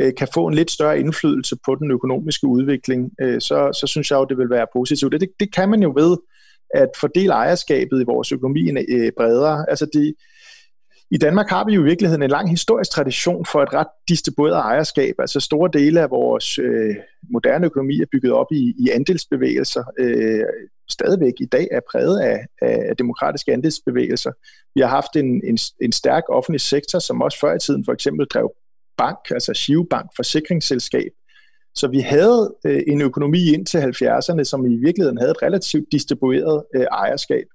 øh, 0.00 0.12
kan 0.18 0.28
få 0.34 0.46
en 0.46 0.54
lidt 0.54 0.70
større 0.70 1.00
indflydelse 1.00 1.56
på 1.66 1.74
den 1.74 1.90
økonomiske 1.90 2.46
udvikling, 2.46 3.10
øh, 3.20 3.40
så, 3.40 3.78
så 3.80 3.86
synes 3.86 4.10
jeg 4.10 4.16
jo, 4.16 4.24
det 4.24 4.38
vil 4.38 4.50
være 4.50 4.66
positivt. 4.72 5.12
Det, 5.12 5.28
det 5.40 5.54
kan 5.54 5.68
man 5.68 5.82
jo 5.82 5.92
ved 5.96 6.16
at 6.74 6.88
fordele 7.00 7.32
ejerskabet 7.32 8.00
i 8.00 8.04
vores 8.04 8.32
økonomi 8.32 8.70
øh, 8.70 9.12
bredere. 9.16 9.70
Altså 9.70 9.86
de, 9.94 10.14
i 11.10 11.18
Danmark 11.18 11.48
har 11.48 11.64
vi 11.64 11.74
jo 11.74 11.80
i 11.80 11.84
virkeligheden 11.84 12.22
en 12.22 12.30
lang 12.30 12.50
historisk 12.50 12.90
tradition 12.90 13.46
for 13.52 13.62
et 13.62 13.74
ret 13.74 13.86
distribueret 14.08 14.54
ejerskab. 14.54 15.14
Altså 15.18 15.40
store 15.40 15.70
dele 15.72 16.00
af 16.00 16.10
vores 16.10 16.58
øh, 16.58 16.96
moderne 17.32 17.66
økonomi 17.66 18.00
er 18.00 18.06
bygget 18.12 18.32
op 18.32 18.46
i, 18.52 18.74
i 18.78 18.90
andelsbevægelser. 18.94 19.84
Øh, 19.98 20.44
stadigvæk 20.90 21.32
i 21.40 21.46
dag 21.46 21.68
er 21.70 21.80
præget 21.90 22.20
af, 22.20 22.46
af 22.62 22.96
demokratiske 22.96 23.52
andelsbevægelser. 23.52 24.32
Vi 24.74 24.80
har 24.80 24.88
haft 24.88 25.16
en, 25.16 25.42
en, 25.44 25.58
en 25.82 25.92
stærk 25.92 26.22
offentlig 26.28 26.60
sektor, 26.60 26.98
som 26.98 27.22
også 27.22 27.38
før 27.40 27.54
i 27.54 27.58
tiden 27.58 27.84
for 27.84 27.92
eksempel 27.92 28.26
drev 28.26 28.52
bank, 28.98 29.18
altså 29.30 29.54
Shiv 29.54 29.88
forsikringsselskab. 30.16 31.12
Så 31.74 31.88
vi 31.88 32.00
havde 32.00 32.54
øh, 32.64 32.82
en 32.86 33.00
økonomi 33.00 33.52
ind 33.54 33.66
til 33.66 33.78
70'erne, 33.78 34.44
som 34.44 34.66
i 34.66 34.76
virkeligheden 34.76 35.18
havde 35.18 35.30
et 35.30 35.42
relativt 35.42 35.92
distribueret 35.92 36.64
øh, 36.74 36.86
ejerskab. 36.92 37.46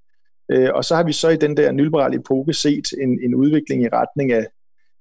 Øh, 0.51 0.69
og 0.73 0.85
så 0.85 0.95
har 0.95 1.03
vi 1.03 1.13
så 1.13 1.29
i 1.29 1.35
den 1.35 1.57
der 1.57 1.71
nyliberale 1.71 2.15
epoke 2.15 2.53
set 2.53 2.87
en, 3.01 3.19
en 3.25 3.35
udvikling 3.35 3.83
i 3.83 3.89
retning 3.93 4.31
af, 4.31 4.45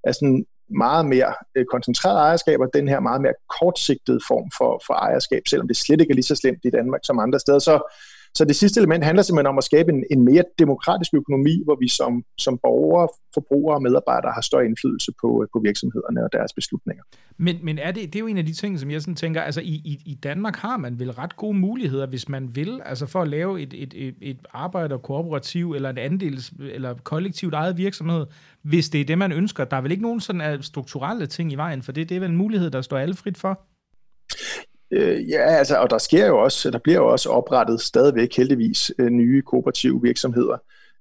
af 0.04 0.14
sådan 0.14 0.44
meget 0.78 1.06
mere 1.06 1.34
øh, 1.56 1.64
koncentreret 1.64 2.16
ejerskab, 2.16 2.60
og 2.60 2.68
den 2.74 2.88
her 2.88 3.00
meget 3.00 3.22
mere 3.22 3.34
kortsigtede 3.58 4.20
form 4.28 4.50
for, 4.58 4.82
for 4.86 4.94
ejerskab, 4.94 5.42
selvom 5.48 5.68
det 5.68 5.76
slet 5.76 6.00
ikke 6.00 6.10
er 6.10 6.14
lige 6.14 6.32
så 6.32 6.36
slemt 6.36 6.64
i 6.64 6.70
Danmark 6.70 7.00
som 7.04 7.18
andre 7.18 7.40
steder. 7.40 7.58
Så, 7.58 7.92
så 8.34 8.44
det 8.44 8.56
sidste 8.56 8.80
element 8.80 9.04
handler 9.04 9.22
simpelthen 9.22 9.46
om 9.46 9.58
at 9.58 9.64
skabe 9.64 9.92
en, 9.92 10.04
en 10.10 10.24
mere 10.24 10.44
demokratisk 10.58 11.14
økonomi, 11.14 11.62
hvor 11.64 11.76
vi 11.80 11.88
som, 11.88 12.24
som 12.38 12.58
borgere, 12.62 13.08
forbrugere 13.34 13.76
og 13.76 13.82
medarbejdere 13.82 14.32
har 14.32 14.40
større 14.40 14.64
indflydelse 14.64 15.12
på, 15.20 15.46
på 15.52 15.60
virksomhederne 15.64 16.24
og 16.24 16.32
deres 16.32 16.52
beslutninger. 16.52 17.04
Men, 17.36 17.58
men 17.62 17.78
er 17.78 17.90
det, 17.92 18.02
det 18.12 18.16
er 18.16 18.20
jo 18.20 18.26
en 18.26 18.38
af 18.38 18.46
de 18.46 18.52
ting, 18.52 18.80
som 18.80 18.90
jeg 18.90 19.00
sådan 19.00 19.14
tænker, 19.14 19.42
altså 19.42 19.60
i, 19.60 19.74
i, 19.84 20.02
i 20.06 20.14
Danmark 20.14 20.56
har 20.56 20.76
man 20.76 20.98
vel 20.98 21.10
ret 21.12 21.36
gode 21.36 21.58
muligheder, 21.58 22.06
hvis 22.06 22.28
man 22.28 22.56
vil, 22.56 22.80
altså 22.84 23.06
for 23.06 23.22
at 23.22 23.28
lave 23.28 23.62
et, 23.62 23.74
et, 23.74 23.94
et, 23.96 24.14
et 24.20 24.38
arbejderkooperativ 24.50 25.72
eller 25.72 25.90
en 25.90 25.98
andels 25.98 26.52
eller 26.60 26.94
kollektivt 27.04 27.54
eget 27.54 27.76
virksomhed, 27.76 28.26
hvis 28.62 28.88
det 28.88 29.00
er 29.00 29.04
det, 29.04 29.18
man 29.18 29.32
ønsker. 29.32 29.64
Der 29.64 29.76
er 29.76 29.80
vel 29.80 29.90
ikke 29.90 30.02
nogen 30.02 30.20
sådan 30.20 30.40
øh, 30.40 30.62
strukturelle 30.62 31.26
ting 31.26 31.52
i 31.52 31.54
vejen 31.54 31.82
for 31.82 31.92
det. 31.92 32.08
Det 32.08 32.16
er 32.16 32.20
vel 32.20 32.30
en 32.30 32.36
mulighed, 32.36 32.70
der 32.70 32.80
står 32.80 32.98
alle 32.98 33.14
frit 33.14 33.38
for? 33.38 33.66
Øh, 34.92 35.30
ja, 35.30 35.42
altså, 35.42 35.76
og 35.76 35.90
der 35.90 35.98
sker 35.98 36.26
jo 36.26 36.38
også, 36.38 36.70
der 36.70 36.78
bliver 36.78 36.98
jo 36.98 37.08
også 37.08 37.28
oprettet 37.28 37.80
stadigvæk 37.80 38.36
heldigvis 38.36 38.92
øh, 38.98 39.08
nye 39.08 39.42
kooperative 39.42 40.02
virksomheder. 40.02 40.56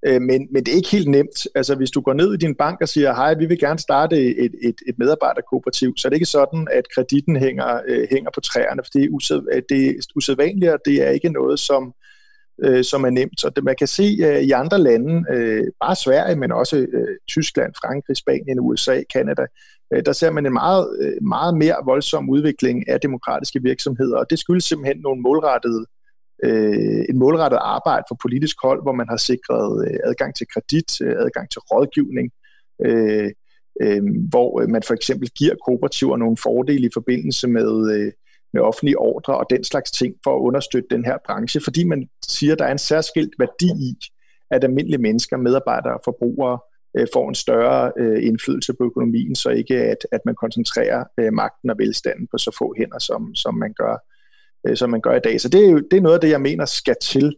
Øh, 0.07 0.21
men, 0.21 0.47
men 0.51 0.63
det 0.63 0.71
er 0.71 0.75
ikke 0.75 0.91
helt 0.91 1.07
nemt. 1.07 1.47
Altså, 1.55 1.75
hvis 1.75 1.91
du 1.91 2.01
går 2.01 2.13
ned 2.13 2.33
i 2.33 2.37
din 2.37 2.55
bank 2.55 2.81
og 2.81 2.89
siger, 2.89 3.13
hej, 3.13 3.33
vi 3.33 3.45
vil 3.45 3.59
gerne 3.59 3.79
starte 3.79 4.17
et, 4.37 4.51
et, 4.63 4.75
et 4.87 4.95
medarbejderkooperativ, 4.97 5.93
så 5.97 6.07
er 6.07 6.09
det 6.09 6.17
ikke 6.17 6.25
sådan, 6.25 6.67
at 6.71 6.83
kreditten 6.95 7.35
hænger, 7.35 7.81
øh, 7.87 8.07
hænger 8.11 8.31
på 8.33 8.41
træerne, 8.41 8.83
for 8.83 8.89
det 8.93 9.03
er, 9.03 9.09
usæd, 9.09 9.61
det 9.69 9.87
er 9.87 9.93
usædvanligt, 10.15 10.71
og 10.71 10.79
det 10.85 11.07
er 11.07 11.09
ikke 11.09 11.29
noget, 11.29 11.59
som, 11.59 11.93
øh, 12.63 12.83
som 12.83 13.03
er 13.03 13.09
nemt. 13.09 13.41
Så 13.41 13.49
det, 13.49 13.63
man 13.63 13.75
kan 13.79 13.87
se 13.87 14.17
øh, 14.27 14.41
i 14.41 14.51
andre 14.51 14.79
lande, 14.79 15.25
øh, 15.33 15.63
bare 15.81 15.95
Sverige, 15.95 16.35
men 16.35 16.51
også 16.51 16.77
øh, 16.77 17.17
Tyskland, 17.27 17.73
Frankrig, 17.81 18.17
Spanien, 18.17 18.59
USA, 18.59 19.01
Kanada, 19.13 19.45
øh, 19.93 20.01
der 20.05 20.11
ser 20.11 20.31
man 20.31 20.45
en 20.45 20.53
meget, 20.53 20.97
øh, 21.01 21.27
meget 21.27 21.57
mere 21.57 21.75
voldsom 21.85 22.29
udvikling 22.29 22.89
af 22.89 22.99
demokratiske 22.99 23.61
virksomheder, 23.63 24.17
og 24.17 24.29
det 24.29 24.39
skyldes 24.39 24.63
simpelthen 24.63 25.01
nogle 25.01 25.21
målrettede 25.21 25.85
øh, 26.43 27.05
en 27.09 27.17
målrettet 27.19 27.59
arbejde 27.61 28.03
for 28.07 28.17
politisk 28.21 28.55
hold, 28.63 28.81
hvor 28.81 28.91
man 28.91 29.09
har 29.09 29.17
sikret 29.17 29.87
øh, 29.87 29.99
adgang 30.03 30.35
til 30.35 30.47
kredit, 30.53 31.01
øh, 31.01 31.15
adgang 31.19 31.51
til 31.51 31.59
rådgivning, 31.59 32.31
øh, 32.85 33.31
øh, 33.81 34.01
hvor 34.29 34.61
øh, 34.61 34.69
man 34.69 34.83
for 34.87 34.93
eksempel 34.93 35.29
giver 35.29 35.55
kooperativer 35.65 36.17
nogle 36.17 36.37
fordele 36.37 36.87
i 36.87 36.91
forbindelse 36.93 37.47
med, 37.47 37.71
øh, 37.95 38.11
med 38.53 38.61
offentlige 38.61 38.99
ordre 38.99 39.37
og 39.37 39.45
den 39.49 39.63
slags 39.63 39.91
ting 39.91 40.15
for 40.23 40.35
at 40.35 40.39
understøtte 40.39 40.87
den 40.91 41.05
her 41.05 41.17
branche, 41.25 41.61
fordi 41.61 41.83
man 41.83 42.09
siger, 42.27 42.53
at 42.53 42.59
der 42.59 42.65
er 42.65 42.71
en 42.71 42.77
særskilt 42.77 43.33
værdi 43.39 43.69
i, 43.89 43.95
at 44.51 44.63
almindelige 44.63 45.01
mennesker, 45.01 45.37
medarbejdere 45.37 45.93
og 45.93 46.01
forbrugere 46.03 46.59
øh, 46.97 47.07
får 47.13 47.29
en 47.29 47.35
større 47.35 47.91
øh, 47.97 48.27
indflydelse 48.27 48.73
på 48.73 48.83
økonomien, 48.83 49.35
så 49.35 49.49
ikke 49.49 49.75
at, 49.75 49.97
at 50.11 50.21
man 50.25 50.35
koncentrerer 50.35 51.03
øh, 51.17 51.33
magten 51.33 51.69
og 51.69 51.77
velstanden 51.77 52.27
på 52.31 52.37
så 52.37 52.55
få 52.57 52.73
hænder, 52.77 52.99
som, 52.99 53.35
som, 53.35 53.55
man 53.55 53.73
gør, 53.73 53.95
øh, 54.67 54.77
som 54.77 54.89
man 54.89 55.01
gør 55.01 55.15
i 55.15 55.19
dag. 55.19 55.41
Så 55.41 55.49
det 55.49 55.65
er 55.65 55.69
jo 55.69 55.79
det 55.91 55.97
er 55.97 56.01
noget 56.01 56.15
af 56.15 56.21
det, 56.21 56.29
jeg 56.29 56.41
mener 56.41 56.65
skal 56.65 56.95
til. 57.01 57.35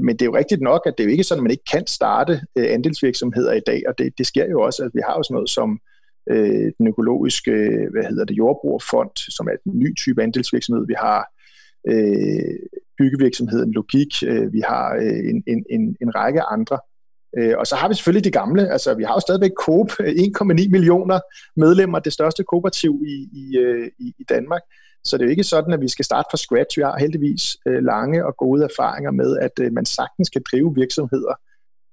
Men 0.00 0.16
det 0.16 0.22
er 0.22 0.26
jo 0.26 0.36
rigtigt 0.36 0.60
nok, 0.60 0.82
at 0.86 0.94
det 0.98 1.04
er 1.04 1.08
jo 1.08 1.10
ikke 1.10 1.24
sådan, 1.24 1.40
at 1.40 1.42
man 1.42 1.50
ikke 1.50 1.70
kan 1.72 1.86
starte 1.86 2.40
øh, 2.56 2.66
andelsvirksomheder 2.68 3.52
i 3.52 3.60
dag, 3.66 3.82
og 3.88 3.98
det, 3.98 4.18
det 4.18 4.26
sker 4.26 4.46
jo 4.46 4.60
også, 4.60 4.82
at 4.82 4.90
vi 4.94 5.00
har 5.06 5.16
jo 5.16 5.22
sådan 5.22 5.34
noget 5.34 5.50
som 5.50 5.80
øh, 6.30 6.72
den 6.78 6.86
økologiske 6.88 7.52
hvad 7.92 8.04
hedder 8.08 8.24
det, 8.24 8.38
jordbrugerfond, 8.38 9.10
som 9.16 9.46
er 9.46 9.52
en 9.66 9.78
ny 9.78 9.96
type 9.96 10.22
andelsvirksomhed. 10.22 10.86
Vi 10.86 10.94
har 10.98 11.20
øh, 11.88 12.58
byggevirksomheden 12.98 13.72
Logik, 13.72 14.12
øh, 14.26 14.52
vi 14.52 14.60
har 14.60 14.94
øh, 14.94 15.30
en, 15.30 15.42
en, 15.46 15.64
en, 15.70 15.96
en 16.02 16.14
række 16.14 16.42
andre. 16.42 16.78
Øh, 17.38 17.54
og 17.58 17.66
så 17.66 17.76
har 17.76 17.88
vi 17.88 17.94
selvfølgelig 17.94 18.24
de 18.24 18.38
gamle, 18.40 18.68
altså 18.68 18.94
vi 18.94 19.04
har 19.04 19.14
jo 19.14 19.20
stadigvæk 19.20 19.50
Coop, 19.64 19.90
1,9 20.00 20.70
millioner 20.70 21.20
medlemmer, 21.56 21.98
det 21.98 22.12
største 22.12 22.44
kooperativ 22.44 23.02
i, 23.06 23.28
i, 23.32 23.58
øh, 23.58 23.90
i, 23.98 24.14
i 24.18 24.24
Danmark. 24.28 24.62
Så 25.04 25.16
det 25.16 25.22
er 25.22 25.26
jo 25.26 25.30
ikke 25.30 25.44
sådan, 25.44 25.72
at 25.72 25.80
vi 25.80 25.88
skal 25.88 26.04
starte 26.04 26.28
fra 26.30 26.36
scratch. 26.36 26.78
Vi 26.78 26.82
har 26.82 26.98
heldigvis 26.98 27.56
øh, 27.66 27.84
lange 27.84 28.26
og 28.26 28.36
gode 28.36 28.64
erfaringer 28.64 29.10
med, 29.10 29.38
at 29.38 29.52
øh, 29.60 29.72
man 29.72 29.86
sagtens 29.86 30.28
kan 30.28 30.42
drive 30.50 30.74
virksomheder 30.74 31.34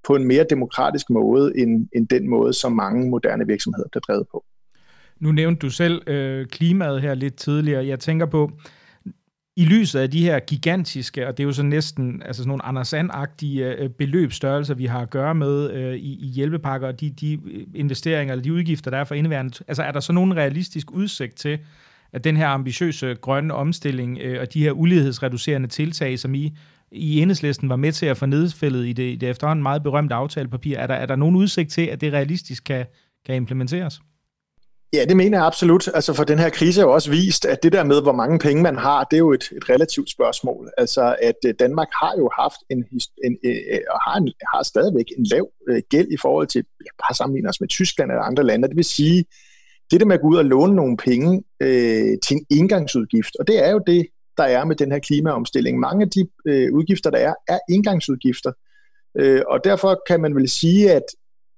på 0.07 0.15
en 0.15 0.25
mere 0.25 0.45
demokratisk 0.49 1.09
måde, 1.09 1.53
end, 1.57 1.87
end 1.95 2.07
den 2.07 2.29
måde, 2.29 2.53
som 2.53 2.71
mange 2.71 3.09
moderne 3.09 3.47
virksomheder 3.47 3.87
bliver 3.91 4.01
drevet 4.01 4.27
på. 4.31 4.45
Nu 5.19 5.31
nævnte 5.31 5.59
du 5.59 5.69
selv 5.69 6.09
øh, 6.09 6.45
klimaet 6.45 7.01
her 7.01 7.13
lidt 7.13 7.35
tidligere. 7.35 7.85
Jeg 7.85 7.99
tænker 7.99 8.25
på, 8.25 8.51
i 9.55 9.65
lyset 9.65 9.99
af 9.99 10.11
de 10.11 10.23
her 10.23 10.39
gigantiske, 10.39 11.27
og 11.27 11.37
det 11.37 11.43
er 11.43 11.47
jo 11.47 11.53
så 11.53 11.63
næsten 11.63 12.21
altså 12.25 12.41
sådan 12.41 12.47
nogle 12.47 12.65
Anders 12.65 12.93
agtige 12.93 13.75
øh, 13.75 13.89
beløbsstørrelser, 13.89 14.73
vi 14.73 14.85
har 14.85 14.99
at 14.99 15.09
gøre 15.09 15.35
med 15.35 15.71
øh, 15.71 15.95
i, 15.95 16.25
i 16.25 16.27
hjælpepakker, 16.27 16.87
og 16.87 16.99
de, 16.99 17.09
de 17.09 17.33
øh, 17.33 17.67
investeringer 17.75 18.33
eller 18.33 18.43
de 18.43 18.53
udgifter, 18.53 18.91
der 18.91 18.97
er 18.97 19.03
for 19.03 19.15
indeværende, 19.15 19.63
altså 19.67 19.83
er 19.83 19.91
der 19.91 19.99
så 19.99 20.13
nogen 20.13 20.35
realistisk 20.35 20.91
udsigt 20.91 21.35
til, 21.35 21.59
at 22.13 22.23
den 22.23 22.37
her 22.37 22.47
ambitiøse 22.47 23.15
grønne 23.15 23.53
omstilling 23.53 24.19
øh, 24.21 24.41
og 24.41 24.53
de 24.53 24.63
her 24.63 24.71
ulighedsreducerende 24.71 25.67
tiltag, 25.67 26.19
som 26.19 26.35
I 26.35 26.57
i 26.91 27.21
enhedslisten 27.21 27.69
var 27.69 27.75
med 27.75 27.91
til 27.91 28.06
at 28.06 28.17
få 28.17 28.25
nedfældet 28.25 28.88
i 28.88 28.93
det, 28.93 29.04
i 29.04 29.15
det 29.15 29.30
efterhånden 29.30 29.63
meget 29.63 29.84
berømte 29.84 30.15
aftalepapir, 30.15 30.77
er 30.77 30.88
der, 30.88 30.93
er 30.93 31.06
der 31.06 31.15
nogen 31.15 31.36
udsigt 31.36 31.71
til, 31.71 31.86
at 31.86 32.01
det 32.01 32.13
realistisk 32.13 32.63
kan, 32.63 32.86
kan 33.25 33.36
implementeres? 33.36 33.99
Ja, 34.93 35.06
det 35.06 35.17
mener 35.17 35.38
jeg 35.38 35.45
absolut. 35.45 35.88
Altså 35.88 36.13
for 36.13 36.23
den 36.23 36.39
her 36.39 36.49
krise 36.49 36.80
har 36.82 36.88
jo 36.88 36.93
også 36.93 37.12
vist, 37.12 37.45
at 37.45 37.63
det 37.63 37.73
der 37.73 37.84
med, 37.84 38.01
hvor 38.01 38.12
mange 38.12 38.39
penge 38.39 38.63
man 38.63 38.77
har, 38.77 39.04
det 39.04 39.17
er 39.17 39.19
jo 39.19 39.34
et, 39.34 39.43
et 39.58 39.69
relativt 39.69 40.10
spørgsmål. 40.10 40.71
Altså 40.77 41.15
at 41.21 41.36
øh, 41.45 41.54
Danmark 41.60 41.88
har 42.01 42.13
jo 42.17 42.30
haft 42.39 42.58
en, 42.69 42.77
en, 42.77 43.01
en 43.23 43.38
og 43.89 43.99
har, 44.08 44.17
en, 44.17 44.34
har 44.54 44.63
stadigvæk 44.63 45.06
en 45.17 45.23
lav 45.23 45.49
gæld 45.89 46.08
i 46.12 46.17
forhold 46.17 46.47
til, 46.47 46.63
jeg 46.80 46.91
bare 47.04 47.15
sammenligner 47.15 47.49
os 47.49 47.62
med 47.62 47.69
Tyskland 47.69 48.12
eller 48.12 48.23
andre 48.23 48.43
lande. 48.43 48.67
Det 48.67 48.75
vil 48.75 48.86
sige, 48.86 49.25
det 49.91 49.99
der 49.99 50.06
med 50.06 50.15
at 50.15 50.21
gå 50.21 50.27
ud 50.27 50.38
og 50.38 50.45
låne 50.45 50.75
nogle 50.75 50.97
penge 50.97 51.43
øh, 51.62 52.17
til 52.25 52.38
en 52.38 52.45
indgangsudgift, 52.49 53.36
og 53.39 53.47
det 53.47 53.65
er 53.65 53.71
jo 53.71 53.82
det, 53.88 54.08
der 54.41 54.47
er 54.47 54.65
med 54.65 54.75
den 54.75 54.91
her 54.91 54.99
klimaomstilling. 54.99 55.80
Mange 55.80 56.04
af 56.04 56.10
de 56.10 56.27
øh, 56.45 56.73
udgifter, 56.73 57.10
der 57.10 57.17
er, 57.17 57.34
er 57.47 57.60
indgangsudgifter. 57.69 58.51
Øh, 59.19 59.41
og 59.47 59.63
derfor 59.63 60.01
kan 60.08 60.21
man 60.21 60.36
vel 60.36 60.49
sige, 60.49 60.91
at, 60.91 61.04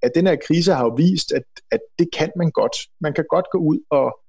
at 0.01 0.11
den 0.15 0.27
her 0.27 0.35
krise 0.47 0.73
har 0.73 0.83
jo 0.83 0.93
vist, 0.97 1.31
at, 1.31 1.43
at 1.71 1.79
det 1.99 2.07
kan 2.17 2.31
man 2.35 2.51
godt. 2.51 2.75
Man 3.01 3.13
kan 3.13 3.25
godt 3.29 3.45
gå 3.51 3.57
ud 3.57 3.79
og, 3.89 4.19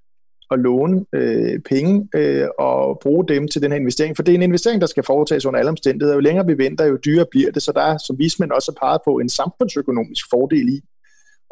og 0.49 0.59
låne 0.59 1.05
øh, 1.13 1.59
penge 1.59 2.07
øh, 2.15 2.47
og 2.59 2.99
bruge 3.01 3.27
dem 3.27 3.47
til 3.47 3.61
den 3.61 3.71
her 3.71 3.79
investering, 3.79 4.15
for 4.15 4.23
det 4.23 4.31
er 4.31 4.35
en 4.35 4.41
investering, 4.41 4.81
der 4.81 4.87
skal 4.87 5.03
foretages 5.03 5.45
under 5.45 5.59
alle 5.59 5.69
omstændigheder. 5.69 6.15
Jo 6.15 6.19
længere 6.19 6.45
vi 6.45 6.57
venter, 6.57 6.85
jo 6.85 6.97
dyrere 7.05 7.25
bliver 7.31 7.51
det, 7.51 7.63
så 7.63 7.71
der 7.71 7.81
er, 7.81 7.97
som 7.97 8.19
vismænd 8.19 8.51
også 8.51 8.71
har 8.71 8.87
peget 8.87 9.01
på, 9.05 9.17
en 9.17 9.29
samfundsøkonomisk 9.29 10.25
fordel 10.29 10.69
i 10.69 10.81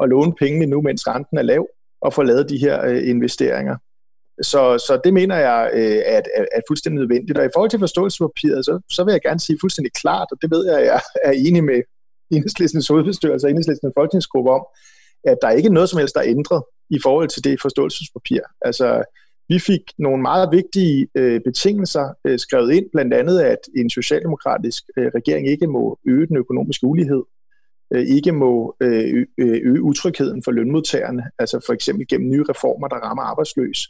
at 0.02 0.10
låne 0.10 0.34
pengene 0.40 0.66
nu, 0.66 0.82
mens 0.82 1.08
renten 1.08 1.38
er 1.38 1.42
lav, 1.42 1.68
og 2.02 2.14
få 2.14 2.24
lavet 2.24 2.50
de 2.50 2.58
her 2.58 2.86
øh, 2.86 3.10
investeringer. 3.10 3.78
Så, 4.42 4.84
så 4.88 5.02
det 5.04 5.14
mener 5.14 5.36
jeg 5.36 5.72
øh, 5.74 6.02
at, 6.06 6.26
at, 6.36 6.46
at 6.52 6.62
fuldstændig 6.70 7.00
nødvendigt. 7.00 7.38
Og 7.38 7.46
i 7.46 7.54
forhold 7.54 7.70
til 7.70 7.80
forståelsespapiret, 7.80 8.66
så, 8.66 8.80
så 8.92 9.04
vil 9.04 9.12
jeg 9.12 9.22
gerne 9.22 9.40
sige 9.40 9.58
fuldstændig 9.62 9.94
klart, 9.94 10.28
og 10.32 10.38
det 10.42 10.52
ved 10.52 10.66
jeg, 10.66 10.80
at 10.80 10.86
jeg 10.86 11.02
er 11.24 11.32
enig 11.32 11.64
med 11.64 11.82
enhedslæsens 12.32 12.88
hovedbestyrelse 12.88 13.48
og 13.48 13.50
enhedslæsens 13.50 13.94
folketingsgruppe 13.98 14.52
om, 14.52 14.66
at 15.24 15.38
der 15.42 15.50
ikke 15.50 15.68
er 15.68 15.74
noget 15.74 15.90
som 15.90 16.00
helst, 16.00 16.16
der 16.16 16.22
er 16.22 16.28
ændret 16.28 16.64
i 16.90 17.00
forhold 17.04 17.30
til 17.30 17.44
det 17.44 17.62
forståelsespapir. 17.62 18.42
Altså, 18.62 19.04
vi 19.50 19.60
fik 19.60 19.82
nogle 19.98 20.22
meget 20.22 20.50
vigtige 20.52 21.08
øh, 21.16 21.42
betingelser 21.42 22.14
øh, 22.26 22.40
skrevet 22.40 22.74
ind, 22.74 22.86
blandt 22.94 23.14
andet, 23.14 23.40
at 23.40 23.60
en 23.76 23.90
socialdemokratisk 23.90 24.84
øh, 24.98 25.12
regering 25.16 25.48
ikke 25.48 25.68
må 25.68 26.00
øge 26.08 26.28
den 26.28 26.38
økonomiske 26.38 26.86
ulighed, 26.86 27.24
øh, 27.94 28.02
ikke 28.02 28.32
må 28.32 28.76
øh, 28.80 29.26
øh 29.38 29.60
øge 29.64 29.82
utrygheden 29.82 30.44
for 30.44 30.52
lønmodtagerne, 30.52 31.24
altså 31.40 31.60
for 31.66 31.74
eksempel 31.74 32.08
gennem 32.08 32.30
nye 32.30 32.46
reformer, 32.50 32.88
der 32.88 32.96
rammer 32.96 33.24
arbejdsløs, 33.24 33.88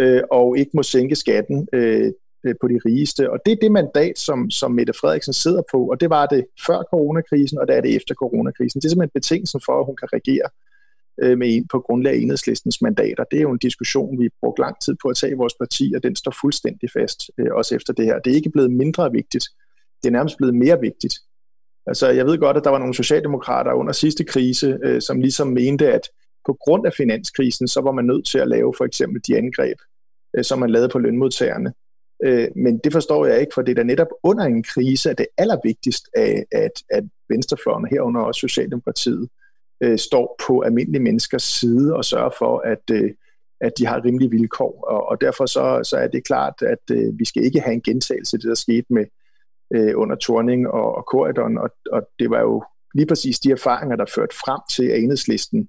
øh, 0.00 0.22
og 0.30 0.58
ikke 0.58 0.70
må 0.74 0.82
sænke 0.82 1.16
skatten 1.16 1.68
øh, 1.72 2.12
øh, 2.46 2.54
på 2.60 2.68
de 2.68 2.78
rigeste. 2.86 3.30
Og 3.30 3.38
det 3.46 3.52
er 3.52 3.56
det 3.62 3.72
mandat, 3.72 4.18
som, 4.18 4.50
som 4.50 4.72
Mette 4.72 4.92
Frederiksen 4.92 5.32
sidder 5.32 5.62
på, 5.72 5.90
og 5.90 6.00
det 6.00 6.10
var 6.10 6.26
det 6.26 6.46
før 6.66 6.82
coronakrisen, 6.90 7.58
og 7.58 7.68
det 7.68 7.76
er 7.76 7.80
det 7.80 7.96
efter 7.96 8.14
coronakrisen. 8.14 8.80
Det 8.80 8.86
er 8.86 8.90
simpelthen 8.90 9.20
betingelsen 9.20 9.60
for, 9.66 9.80
at 9.80 9.86
hun 9.86 9.96
kan 9.96 10.08
regere 10.12 10.48
øh, 11.22 11.38
med 11.38 11.56
en, 11.56 11.68
på 11.68 11.80
grundlag 11.80 12.12
af 12.12 12.18
enhedslistens 12.18 12.82
mandater. 12.82 13.24
Det 13.24 13.36
er 13.38 13.42
jo 13.42 13.50
en 13.50 13.58
diskussion, 13.58 14.18
vi 14.18 14.24
har 14.24 14.30
brugt 14.42 14.58
lang 14.58 14.76
tid 14.84 14.96
på 15.02 15.08
at 15.08 15.16
tage 15.16 15.32
i 15.32 15.40
vores 15.42 15.54
parti, 15.54 15.92
og 15.96 16.02
den 16.02 16.16
står 16.16 16.34
fuldstændig 16.40 16.90
fast, 16.90 17.30
øh, 17.38 17.52
også 17.52 17.74
efter 17.74 17.92
det 17.92 18.04
her. 18.04 18.18
Det 18.18 18.30
er 18.30 18.36
ikke 18.36 18.50
blevet 18.50 18.70
mindre 18.70 19.12
vigtigt. 19.12 19.44
Det 20.02 20.08
er 20.08 20.12
nærmest 20.12 20.36
blevet 20.36 20.54
mere 20.54 20.80
vigtigt. 20.80 21.14
Altså, 21.86 22.08
jeg 22.08 22.26
ved 22.26 22.38
godt, 22.38 22.56
at 22.56 22.64
der 22.64 22.70
var 22.70 22.78
nogle 22.78 22.94
socialdemokrater 22.94 23.72
under 23.72 23.92
sidste 23.92 24.24
krise, 24.24 24.78
øh, 24.84 25.00
som 25.00 25.20
ligesom 25.20 25.48
mente, 25.48 25.92
at 25.92 26.08
på 26.46 26.56
grund 26.60 26.86
af 26.86 26.92
finanskrisen, 26.92 27.68
så 27.68 27.80
var 27.80 27.92
man 27.92 28.04
nødt 28.04 28.26
til 28.26 28.38
at 28.38 28.48
lave 28.48 28.74
for 28.76 28.84
eksempel 28.84 29.22
de 29.26 29.36
angreb, 29.36 29.78
øh, 30.36 30.44
som 30.44 30.58
man 30.58 30.70
lavede 30.70 30.88
på 30.88 30.98
lønmodtagerne. 30.98 31.72
Øh, 32.24 32.48
men 32.56 32.78
det 32.78 32.92
forstår 32.92 33.26
jeg 33.26 33.40
ikke, 33.40 33.54
for 33.54 33.62
det 33.62 33.70
er 33.70 33.74
da 33.74 33.82
netop 33.82 34.08
under 34.22 34.44
en 34.44 34.62
krise, 34.62 35.10
at 35.10 35.18
det 35.18 35.26
er 35.26 35.42
allervigtigst, 35.42 36.08
at, 36.16 36.44
at, 36.52 36.82
at 36.90 37.04
venstrefløjen, 37.28 37.88
herunder 37.90 38.20
også 38.20 38.38
Socialdemokratiet, 38.38 39.28
øh, 39.82 39.98
står 39.98 40.36
på 40.46 40.60
almindelige 40.60 41.02
menneskers 41.02 41.42
side 41.42 41.96
og 41.96 42.04
sørger 42.04 42.30
for, 42.38 42.58
at, 42.58 42.90
øh, 42.92 43.10
at 43.60 43.72
de 43.78 43.86
har 43.86 44.04
rimelige 44.04 44.30
vilkår. 44.30 44.84
Og, 44.88 45.08
og 45.08 45.20
derfor 45.20 45.46
så, 45.46 45.80
så 45.82 45.96
er 45.96 46.08
det 46.08 46.26
klart, 46.26 46.54
at 46.62 46.96
øh, 46.96 47.18
vi 47.18 47.24
skal 47.24 47.44
ikke 47.44 47.60
have 47.60 47.74
en 47.74 47.82
gentagelse 47.82 48.36
af 48.36 48.40
det, 48.40 48.48
der 48.48 48.54
skete 48.54 48.86
med 48.90 49.04
øh, 49.74 49.92
under 49.96 50.16
Torning 50.16 50.68
og, 50.68 50.94
og 50.94 51.02
Corridon, 51.02 51.58
og, 51.58 51.70
og 51.92 52.02
det 52.18 52.30
var 52.30 52.40
jo 52.40 52.64
lige 52.94 53.06
præcis 53.06 53.38
de 53.38 53.50
erfaringer, 53.50 53.96
der 53.96 54.04
førte 54.14 54.36
frem 54.36 54.60
til, 54.70 54.84
at 54.84 54.98
enhedslisten 55.02 55.68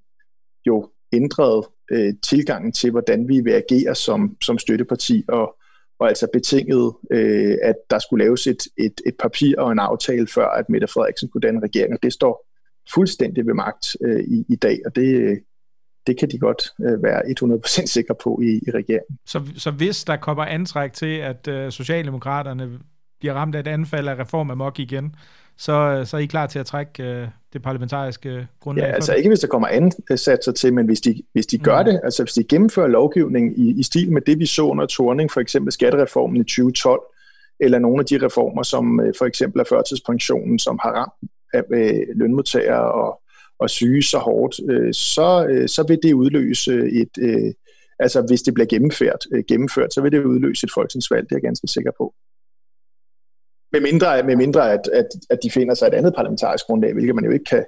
jo 0.67 0.89
ændrede 1.13 1.69
øh, 1.91 2.13
tilgangen 2.23 2.71
til, 2.71 2.91
hvordan 2.91 3.28
vi 3.28 3.41
vil 3.41 3.51
agere 3.51 3.95
som, 3.95 4.38
som 4.41 4.58
støtteparti, 4.58 5.23
og, 5.28 5.56
og 5.99 6.08
altså 6.08 6.28
betinget, 6.34 6.93
øh, 7.12 7.58
at 7.63 7.75
der 7.89 7.99
skulle 7.99 8.25
laves 8.25 8.47
et, 8.47 8.63
et, 8.78 9.01
et 9.06 9.15
papir 9.19 9.60
og 9.60 9.71
en 9.71 9.80
aftale, 9.80 10.28
før 10.28 10.47
at 10.47 10.69
Mette 10.69 10.88
Frederiksen 10.88 11.30
kunne 11.30 11.41
danne 11.41 11.60
regering, 11.60 11.93
og 11.93 11.99
det 12.04 12.13
står 12.13 12.47
fuldstændig 12.93 13.45
ved 13.45 13.54
magt 13.54 13.97
øh, 14.01 14.19
i, 14.19 14.45
i 14.49 14.56
dag, 14.56 14.80
og 14.86 14.95
det, 14.95 15.39
det 16.08 16.19
kan 16.19 16.30
de 16.30 16.39
godt 16.39 16.62
øh, 16.82 17.04
være 17.04 17.21
100% 17.21 17.86
sikre 17.86 18.15
på 18.23 18.39
i, 18.43 18.60
i 18.67 18.71
regeringen. 18.71 19.17
Så, 19.25 19.41
så 19.58 19.71
hvis 19.71 20.04
der 20.04 20.17
kommer 20.17 20.45
antræk 20.45 20.93
til, 20.93 21.17
at 21.17 21.47
øh, 21.47 21.71
Socialdemokraterne 21.71 22.80
bliver 23.19 23.34
ramt 23.34 23.56
af 23.56 23.60
et 23.60 23.67
anfald 23.67 24.08
af 24.08 24.19
reform 24.19 24.49
af 24.49 24.58
MOK 24.58 24.80
igen, 24.80 25.15
så, 25.58 26.04
så 26.06 26.18
er 26.18 26.22
I 26.22 26.26
klar 26.26 26.48
til 26.48 26.60
at 26.60 26.65
trække 26.65 27.04
øh, 27.04 27.28
det 27.54 27.62
parlamentariske 27.62 28.48
grundlag? 28.60 28.88
Ja, 28.88 28.91
altså 28.91 29.13
ikke 29.13 29.30
hvis 29.30 29.39
der 29.39 29.48
kommer 29.48 29.68
ansatser 29.68 30.52
til, 30.52 30.74
men 30.74 30.86
hvis 30.86 31.02
de, 31.02 31.22
hvis 31.34 31.46
de 31.46 31.58
gør 31.58 31.82
mm. 31.82 31.86
det, 31.86 32.02
altså 32.04 32.24
hvis 32.24 32.34
de 32.34 32.44
gennemfører 32.44 32.88
lovgivning 32.88 33.60
i, 33.60 33.80
i 33.80 33.84
stil 33.84 34.12
med 34.12 34.22
det, 34.22 34.39
vi 34.39 34.46
så 34.46 34.62
under 34.62 34.86
Torning, 34.86 35.32
for 35.32 35.41
eksempel 35.41 35.72
skattereformen 35.72 36.41
i 36.41 36.44
2012, 36.44 37.02
eller 37.60 37.80
nogle 37.80 38.00
af 38.00 38.06
de 38.06 38.26
reformer, 38.26 38.63
som 38.63 39.00
øh, 39.00 39.13
for 39.18 39.26
eksempel 39.26 39.60
er 39.60 39.65
førtidspensionen, 39.70 40.60
som 40.60 40.80
har 40.84 40.91
ramt 40.91 41.32
af, 41.54 41.63
øh, 41.72 42.08
lønmodtagere 42.15 42.91
og, 42.91 43.22
og 43.60 43.70
syge 43.70 44.04
så 44.04 44.18
hårdt, 44.18 44.60
øh, 44.70 44.94
så, 44.94 45.48
øh, 45.50 45.70
så 45.70 45.86
vil 45.88 46.00
det 46.04 46.13
udløse 46.13 46.74
et, 46.74 47.18
øh, 47.20 47.54
altså 48.00 48.22
hvis 48.22 48.41
det 48.41 48.54
bliver 48.54 48.68
gennemført, 48.68 49.26
øh, 49.34 49.44
gennemført, 49.48 49.94
så 49.94 50.02
vil 50.02 50.12
det 50.12 50.24
udløse 50.24 50.65
et 50.65 50.72
folketingsvalg, 50.74 51.24
det 51.24 51.32
er 51.32 51.36
jeg 51.36 51.41
ganske 51.41 51.68
sikker 51.68 51.91
på. 51.98 52.13
Med 53.75 53.81
mindre, 53.91 54.23
med 54.23 54.35
mindre 54.35 54.73
at, 54.73 54.89
at, 54.93 55.07
at 55.29 55.39
de 55.43 55.51
finder 55.51 55.73
sig 55.73 55.88
et 55.88 55.93
andet 55.93 56.13
parlamentarisk 56.15 56.65
grundlag, 56.65 56.93
hvilket 56.93 57.15
man 57.15 57.25
jo 57.25 57.31
ikke 57.31 57.45
kan, 57.45 57.65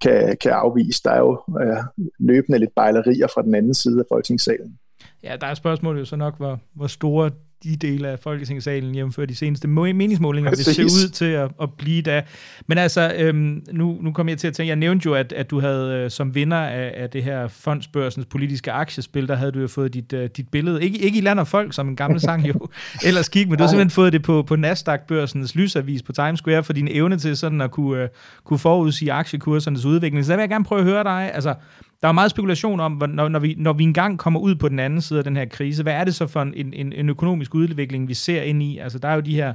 kan, 0.00 0.36
kan 0.40 0.50
afvise. 0.52 1.00
Der 1.04 1.10
er 1.10 1.18
jo 1.18 1.42
øh, 1.60 1.76
løbende 2.18 2.58
lidt 2.58 2.74
bejlerier 2.76 3.26
fra 3.26 3.42
den 3.42 3.54
anden 3.54 3.74
side 3.74 4.00
af 4.00 4.04
folketingssalen. 4.08 4.78
Ja, 5.22 5.36
der 5.40 5.46
er 5.46 5.54
spørgsmålet 5.54 6.00
jo 6.00 6.04
så 6.04 6.16
nok, 6.16 6.36
hvor, 6.36 6.58
hvor 6.74 6.86
store 6.86 7.30
de 7.64 7.76
dele 7.76 8.08
af 8.08 8.18
Folketingssalen, 8.18 8.94
jævnfør 8.94 9.24
de 9.24 9.34
seneste 9.34 9.68
meningsmålinger, 9.68 10.50
vil 10.50 10.64
se 10.64 10.84
ud 10.84 11.08
til 11.08 11.24
at, 11.24 11.50
at 11.62 11.68
blive 11.78 12.02
da. 12.02 12.22
Men 12.66 12.78
altså, 12.78 13.14
øhm, 13.18 13.64
nu, 13.72 13.98
nu 14.00 14.12
kommer 14.12 14.32
jeg 14.32 14.38
til 14.38 14.48
at 14.48 14.54
tænke, 14.54 14.68
jeg 14.68 14.76
nævnte 14.76 15.06
jo, 15.06 15.14
at, 15.14 15.32
at 15.32 15.50
du 15.50 15.60
havde 15.60 15.94
øh, 15.94 16.10
som 16.10 16.34
vinder 16.34 16.56
af, 16.56 16.92
af 16.96 17.10
det 17.10 17.24
her 17.24 17.48
fondsbørsens 17.48 18.26
politiske 18.26 18.72
aktiespil, 18.72 19.28
der 19.28 19.34
havde 19.34 19.52
du 19.52 19.60
jo 19.60 19.68
fået 19.68 19.94
dit, 19.94 20.12
uh, 20.12 20.24
dit 20.24 20.48
billede, 20.48 20.84
ikke, 20.84 20.98
ikke 20.98 21.18
i 21.18 21.20
land 21.20 21.40
og 21.40 21.48
folk, 21.48 21.74
som 21.74 21.88
en 21.88 21.96
gammel 21.96 22.20
sang 22.20 22.48
jo 22.48 22.68
ellers 23.06 23.28
gik, 23.28 23.48
men 23.48 23.58
du 23.58 23.62
har 23.62 23.68
simpelthen 23.68 23.90
fået 23.90 24.12
det 24.12 24.22
på, 24.22 24.42
på 24.42 24.56
Nasdaq-børsens 24.56 25.54
lysavis 25.54 26.02
på 26.02 26.12
Times 26.12 26.38
Square 26.38 26.64
for 26.64 26.72
din 26.72 26.88
evne 26.90 27.18
til 27.18 27.36
sådan 27.36 27.60
at 27.60 27.70
kunne, 27.70 28.02
uh, 28.02 28.08
kunne 28.44 28.58
forudsige 28.58 29.12
aktiekursernes 29.12 29.84
udvikling. 29.84 30.24
Så 30.24 30.32
der 30.32 30.36
vil 30.36 30.42
jeg 30.42 30.50
gerne 30.50 30.64
prøve 30.64 30.80
at 30.80 30.86
høre 30.86 31.04
dig, 31.04 31.30
altså, 31.34 31.54
der 32.02 32.08
er 32.08 32.12
meget 32.12 32.30
spekulation 32.30 32.80
om, 32.80 32.92
når, 33.08 33.28
når, 33.28 33.38
vi, 33.38 33.54
når 33.58 33.72
vi 33.72 33.84
engang 33.84 34.18
kommer 34.18 34.40
ud 34.40 34.54
på 34.54 34.68
den 34.68 34.78
anden 34.78 35.00
side 35.00 35.18
af 35.18 35.24
den 35.24 35.36
her 35.36 35.44
krise, 35.44 35.82
hvad 35.82 35.92
er 35.92 36.04
det 36.04 36.14
så 36.14 36.26
for 36.26 36.42
en, 36.42 36.72
en, 36.72 36.92
en 36.92 37.08
økonomisk 37.08 37.54
udvikling, 37.54 38.08
vi 38.08 38.14
ser 38.14 38.42
ind 38.42 38.62
i? 38.62 38.78
Altså, 38.78 38.98
der 38.98 39.08
er 39.08 39.14
jo 39.14 39.20
de 39.20 39.34
her 39.34 39.54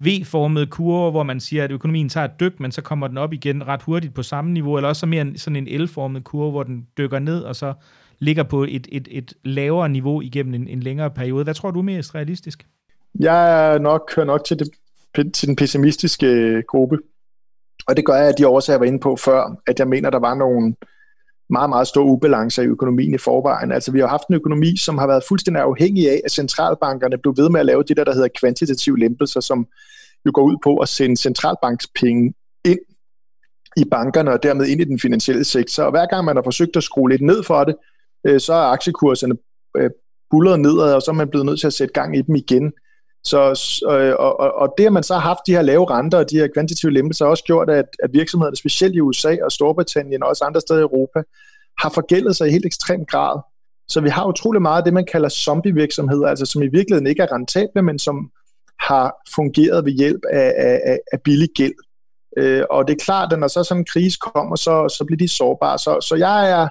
V-formede 0.00 0.66
kurver, 0.66 1.10
hvor 1.10 1.22
man 1.22 1.40
siger, 1.40 1.64
at 1.64 1.70
økonomien 1.70 2.08
tager 2.08 2.24
et 2.24 2.40
dyk, 2.40 2.60
men 2.60 2.72
så 2.72 2.82
kommer 2.82 3.08
den 3.08 3.18
op 3.18 3.32
igen 3.32 3.66
ret 3.66 3.82
hurtigt 3.82 4.14
på 4.14 4.22
samme 4.22 4.52
niveau, 4.52 4.76
eller 4.76 4.88
også 4.88 5.06
mere 5.06 5.32
sådan 5.36 5.56
en 5.56 5.82
L-formet 5.82 6.24
kurve, 6.24 6.50
hvor 6.50 6.62
den 6.62 6.86
dykker 6.98 7.18
ned, 7.18 7.42
og 7.42 7.56
så 7.56 7.72
ligger 8.18 8.42
på 8.42 8.62
et, 8.62 8.88
et, 8.92 9.08
et 9.10 9.34
lavere 9.44 9.88
niveau 9.88 10.20
igennem 10.20 10.54
en, 10.54 10.68
en 10.68 10.80
længere 10.80 11.10
periode. 11.10 11.44
Hvad 11.44 11.54
tror 11.54 11.70
du 11.70 11.78
er 11.78 11.82
mest 11.82 12.14
realistisk? 12.14 12.66
Jeg 13.20 13.74
er 13.74 13.78
nok, 13.78 14.10
kører 14.14 14.26
nok 14.26 14.44
til, 14.44 14.58
det, 14.58 14.68
til 15.34 15.48
den 15.48 15.56
pessimistiske 15.56 16.26
øh, 16.26 16.62
gruppe. 16.68 16.98
Og 17.86 17.96
det 17.96 18.04
gør 18.04 18.14
jeg 18.14 18.28
af 18.28 18.34
de 18.38 18.48
årsager, 18.48 18.74
jeg 18.74 18.80
var 18.80 18.86
inde 18.86 19.00
på 19.00 19.16
før, 19.16 19.56
at 19.66 19.78
jeg 19.78 19.88
mener, 19.88 20.10
der 20.10 20.18
var 20.18 20.34
nogle, 20.34 20.74
meget, 21.50 21.70
meget 21.70 21.86
stor 21.86 22.04
ubalance 22.04 22.62
i 22.62 22.66
økonomien 22.66 23.14
i 23.14 23.18
forvejen. 23.18 23.72
Altså 23.72 23.92
vi 23.92 24.00
har 24.00 24.06
haft 24.06 24.28
en 24.28 24.34
økonomi, 24.34 24.76
som 24.76 24.98
har 24.98 25.06
været 25.06 25.24
fuldstændig 25.28 25.62
afhængig 25.62 26.10
af, 26.10 26.20
at 26.24 26.30
centralbankerne 26.30 27.18
blev 27.18 27.36
ved 27.36 27.50
med 27.50 27.60
at 27.60 27.66
lave 27.66 27.82
det 27.82 27.96
der, 27.96 28.04
der 28.04 28.14
hedder 28.14 28.28
kvantitative 28.40 28.98
lempelser, 28.98 29.40
som 29.40 29.66
jo 30.26 30.30
går 30.34 30.42
ud 30.42 30.56
på 30.64 30.76
at 30.76 30.88
sende 30.88 31.16
centralbankspenge 31.16 32.34
ind 32.64 32.78
i 33.76 33.84
bankerne 33.90 34.32
og 34.32 34.42
dermed 34.42 34.66
ind 34.66 34.80
i 34.80 34.84
den 34.84 34.98
finansielle 34.98 35.44
sektor. 35.44 35.82
Og 35.82 35.90
hver 35.90 36.06
gang 36.06 36.24
man 36.24 36.36
har 36.36 36.42
forsøgt 36.42 36.76
at 36.76 36.82
skrue 36.82 37.10
lidt 37.10 37.22
ned 37.22 37.42
for 37.42 37.64
det, 37.64 37.76
øh, 38.26 38.40
så 38.40 38.52
er 38.52 38.72
aktiekurserne 38.72 39.34
øh, 39.76 39.90
bullet 40.30 40.60
nedad, 40.60 40.94
og 40.94 41.02
så 41.02 41.10
er 41.10 41.14
man 41.14 41.28
blevet 41.28 41.46
nødt 41.46 41.60
til 41.60 41.66
at 41.66 41.72
sætte 41.72 41.94
gang 41.94 42.16
i 42.16 42.22
dem 42.22 42.34
igen. 42.34 42.72
Så, 43.24 43.38
øh, 43.90 44.14
og, 44.18 44.40
og, 44.40 44.54
og 44.54 44.74
det, 44.78 44.86
at 44.86 44.92
man 44.92 45.02
så 45.02 45.14
har 45.14 45.20
haft 45.20 45.40
de 45.46 45.52
her 45.52 45.62
lave 45.62 45.90
renter 45.90 46.18
og 46.18 46.30
de 46.30 46.36
her 46.36 46.48
kvantitative 46.54 46.92
lempelser, 46.92 47.24
har 47.24 47.30
også 47.30 47.44
gjort, 47.44 47.70
at, 47.70 47.84
at 48.02 48.10
virksomhederne, 48.12 48.56
specielt 48.56 48.94
i 48.94 49.00
USA 49.00 49.36
og 49.42 49.52
Storbritannien 49.52 50.22
og 50.22 50.28
også 50.28 50.44
andre 50.44 50.60
steder 50.60 50.80
i 50.80 50.82
Europa, 50.82 51.22
har 51.78 51.90
forgældet 51.90 52.36
sig 52.36 52.48
i 52.48 52.50
helt 52.50 52.66
ekstrem 52.66 53.04
grad. 53.04 53.40
Så 53.88 54.00
vi 54.00 54.08
har 54.08 54.26
utrolig 54.26 54.62
meget 54.62 54.78
af 54.78 54.84
det, 54.84 54.92
man 54.92 55.06
kalder 55.12 55.28
zombie-virksomheder, 55.28 56.28
altså 56.28 56.46
som 56.46 56.62
i 56.62 56.68
virkeligheden 56.68 57.06
ikke 57.06 57.22
er 57.22 57.32
rentable, 57.32 57.82
men 57.82 57.98
som 57.98 58.30
har 58.80 59.14
fungeret 59.34 59.84
ved 59.84 59.92
hjælp 59.92 60.20
af, 60.32 60.54
af, 60.56 60.98
af 61.12 61.22
billig 61.22 61.48
gæld. 61.56 61.74
Øh, 62.36 62.62
og 62.70 62.88
det 62.88 62.94
er 62.94 63.04
klart, 63.04 63.32
at 63.32 63.38
når 63.38 63.48
så 63.48 63.64
sådan 63.64 63.80
en 63.80 63.86
krise 63.92 64.18
kommer, 64.34 64.56
så, 64.56 64.88
så 64.98 65.04
bliver 65.06 65.18
de 65.18 65.28
sårbare. 65.28 65.78
Så, 65.78 66.00
så 66.00 66.14
jeg 66.14 66.50
er 66.50 66.68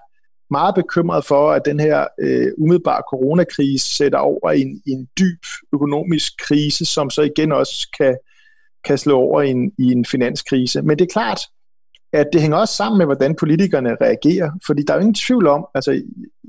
meget 0.51 0.75
bekymret 0.75 1.25
for, 1.25 1.51
at 1.51 1.61
den 1.65 1.79
her 1.79 2.07
øh, 2.19 2.51
umiddelbare 2.57 3.03
coronakrise 3.09 3.95
sætter 3.95 4.19
over 4.19 4.51
i 4.51 4.61
en, 4.61 4.81
i 4.85 4.91
en 4.91 5.07
dyb 5.19 5.39
økonomisk 5.73 6.33
krise, 6.47 6.85
som 6.85 7.09
så 7.09 7.21
igen 7.21 7.51
også 7.51 7.87
kan, 7.97 8.17
kan 8.85 8.97
slå 8.97 9.17
over 9.17 9.41
i 9.41 9.49
en, 9.49 9.71
i 9.77 9.91
en 9.91 10.05
finanskrise. 10.05 10.81
Men 10.81 10.99
det 10.99 11.05
er 11.05 11.13
klart, 11.13 11.39
at 12.13 12.27
det 12.33 12.41
hænger 12.41 12.57
også 12.57 12.75
sammen 12.75 12.97
med, 12.97 13.05
hvordan 13.05 13.35
politikerne 13.35 13.97
reagerer, 14.01 14.51
fordi 14.65 14.83
der 14.83 14.93
er 14.93 14.97
jo 14.97 15.01
ingen 15.01 15.15
tvivl 15.27 15.47
om, 15.47 15.67
altså 15.75 16.01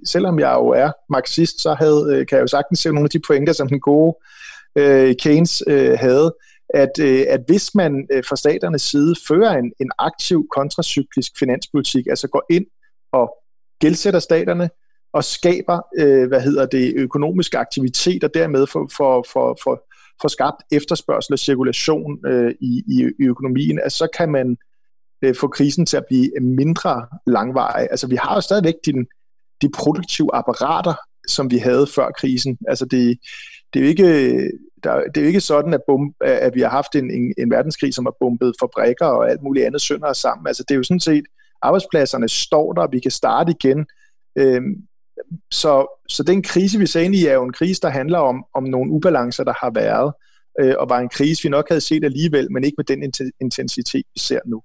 selvom 0.07 0.39
jeg 0.39 0.55
jo 0.55 0.69
er 0.69 0.93
marxist, 1.11 1.61
så 1.61 1.75
havde, 1.75 2.07
øh, 2.11 2.27
kan 2.27 2.37
jeg 2.37 2.43
jo 2.43 2.47
sagtens 2.47 2.81
se 2.81 2.89
nogle 2.89 3.07
af 3.07 3.11
de 3.11 3.21
pointer, 3.27 3.53
som 3.53 3.69
den 3.69 3.81
gode 3.81 4.17
øh, 4.77 5.15
Keynes 5.19 5.63
øh, 5.67 5.99
havde, 5.99 6.35
at, 6.75 6.99
øh, 7.01 7.25
at 7.29 7.41
hvis 7.47 7.75
man 7.75 8.07
øh, 8.13 8.23
fra 8.29 8.37
staternes 8.37 8.83
side 8.83 9.15
fører 9.29 9.59
en, 9.59 9.73
en 9.81 9.91
aktiv 9.99 10.47
kontracyklisk 10.57 11.33
finanspolitik, 11.39 12.07
altså 12.07 12.29
går 12.29 12.45
ind 12.51 12.67
og 13.13 13.37
gældsætter 13.81 14.21
staterne 14.21 14.71
og 15.13 15.25
skaber, 15.25 15.81
øh, 15.99 16.29
hvad 16.29 16.41
hedder 16.41 16.67
det, 16.67 16.93
økonomisk 16.97 17.55
aktivitet 17.55 18.25
og 18.25 18.35
dermed 18.35 18.67
for, 18.67 18.91
for, 18.97 19.27
for, 19.33 19.59
for, 19.63 19.83
for 20.21 20.29
skabt 20.29 20.63
efterspørgsel 20.73 21.33
og 21.33 21.39
cirkulation 21.39 22.27
øh, 22.27 22.55
i, 22.61 22.83
i, 22.89 23.11
i 23.19 23.23
økonomien, 23.23 23.81
at 23.85 23.93
så 23.93 24.09
kan 24.19 24.33
man 24.33 24.57
øh, 25.23 25.35
få 25.35 25.49
krisen 25.49 25.87
til 25.87 25.97
at 25.97 26.05
blive 26.09 26.31
mindre 26.41 27.07
langvarig. 27.27 27.89
Altså 27.91 28.07
vi 28.07 28.17
har 28.17 28.35
jo 28.35 28.41
stadigvæk 28.41 28.75
de, 28.87 28.93
de 29.63 29.69
produktive 29.69 30.31
apparater, 30.35 30.95
som 31.29 31.51
vi 31.51 31.59
havde 31.59 31.87
før 31.87 32.11
krisen. 32.11 32.59
Altså 32.69 32.85
det, 32.85 33.19
det 33.73 33.81
er 33.81 33.85
jo 33.85 33.89
ikke, 33.89 34.51
der, 34.85 35.03
det 35.15 35.17
er 35.17 35.21
jo 35.21 35.27
ikke 35.27 35.41
sådan, 35.41 35.75
at, 35.75 35.81
bum, 35.87 36.15
at 36.21 36.55
vi 36.55 36.61
har 36.61 36.69
haft 36.69 36.95
en, 36.95 37.11
en, 37.11 37.35
en 37.39 37.51
verdenskrig, 37.51 37.95
som 37.95 38.07
har 38.07 38.15
bumpet 38.21 38.53
fabrikker 38.61 39.07
og 39.07 39.31
alt 39.31 39.43
muligt 39.43 39.67
andet 39.67 39.81
sønder 39.81 40.13
sammen. 40.13 40.47
Altså 40.47 40.65
det 40.69 40.75
er 40.75 40.79
jo 40.79 40.83
sådan 40.83 41.01
set, 41.01 41.25
arbejdspladserne 41.63 42.29
står 42.29 42.73
der, 42.73 42.83
og 42.83 42.93
vi 42.93 43.01
kan 43.01 43.11
starte 43.11 43.55
igen. 43.61 43.87
Øhm, 44.39 44.75
så, 45.51 46.03
så 46.09 46.23
den 46.23 46.43
krise, 46.43 46.79
vi 46.79 46.87
ser 46.87 47.01
ind 47.01 47.15
i, 47.15 47.27
er 47.27 47.35
jo 47.35 47.45
en 47.45 47.53
krise, 47.53 47.81
der 47.81 47.89
handler 47.89 48.19
om, 48.19 48.45
om 48.55 48.63
nogle 48.63 48.93
ubalancer, 48.93 49.45
der 49.45 49.55
har 49.61 49.71
været, 49.71 50.13
øh, 50.61 50.75
og 50.79 50.89
var 50.89 50.99
en 50.99 51.09
krise, 51.09 51.43
vi 51.43 51.49
nok 51.49 51.69
havde 51.69 51.81
set 51.81 52.05
alligevel, 52.05 52.53
men 52.53 52.65
ikke 52.65 52.75
med 52.79 52.85
den 52.85 53.13
intensitet, 53.41 54.05
vi 54.15 54.19
ser 54.19 54.41
nu. 54.47 54.63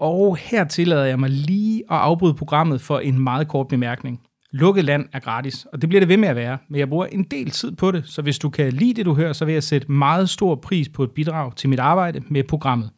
Og 0.00 0.36
her 0.36 0.64
tillader 0.64 1.04
jeg 1.04 1.20
mig 1.20 1.30
lige 1.30 1.82
at 1.90 1.96
afbryde 1.96 2.34
programmet 2.34 2.80
for 2.80 2.98
en 2.98 3.18
meget 3.18 3.48
kort 3.48 3.68
bemærkning. 3.68 4.20
Lukket 4.52 4.84
land 4.84 5.08
er 5.12 5.18
gratis, 5.18 5.66
og 5.72 5.80
det 5.80 5.88
bliver 5.88 6.00
det 6.00 6.08
ved 6.08 6.16
med 6.16 6.28
at 6.28 6.36
være, 6.36 6.58
men 6.70 6.78
jeg 6.78 6.88
bruger 6.88 7.06
en 7.06 7.24
del 7.24 7.50
tid 7.50 7.72
på 7.72 7.90
det, 7.90 8.02
så 8.06 8.22
hvis 8.22 8.38
du 8.38 8.50
kan 8.50 8.72
lide 8.72 8.94
det, 8.94 9.06
du 9.06 9.14
hører, 9.14 9.32
så 9.32 9.44
vil 9.44 9.52
jeg 9.52 9.62
sætte 9.62 9.92
meget 9.92 10.28
stor 10.30 10.54
pris 10.54 10.88
på 10.88 11.02
et 11.02 11.10
bidrag 11.10 11.56
til 11.56 11.68
mit 11.68 11.80
arbejde 11.80 12.22
med 12.30 12.44
programmet. 12.44 12.90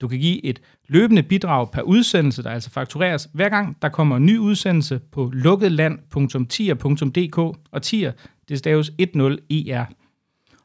Du 0.00 0.08
kan 0.08 0.18
give 0.18 0.44
et 0.44 0.60
løbende 0.88 1.22
bidrag 1.22 1.70
per 1.70 1.82
udsendelse, 1.82 2.42
der 2.42 2.50
altså 2.50 2.70
faktureres 2.70 3.28
hver 3.32 3.48
gang, 3.48 3.76
der 3.82 3.88
kommer 3.88 4.16
en 4.16 4.26
ny 4.26 4.38
udsendelse 4.38 5.00
på 5.12 5.30
lukketland.tier.dk, 5.34 7.38
og 7.70 7.82
tier, 7.82 8.12
det 8.48 8.58
staves 8.58 8.90
10er. 8.90 9.84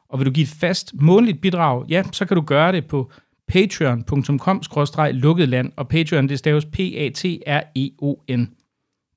Og 0.08 0.18
vil 0.18 0.26
du 0.26 0.30
give 0.30 0.44
et 0.44 0.48
fast 0.48 0.94
månedligt 0.94 1.40
bidrag, 1.40 1.84
ja, 1.88 2.02
så 2.12 2.24
kan 2.24 2.36
du 2.36 2.42
gøre 2.42 2.72
det 2.72 2.86
på 2.86 3.10
patreon.com-lukketland, 3.48 5.72
og 5.76 5.88
Patreon, 5.88 6.28
det 6.28 6.38
staves 6.38 6.64
P-A-T-R-E-O-N. 6.64 8.50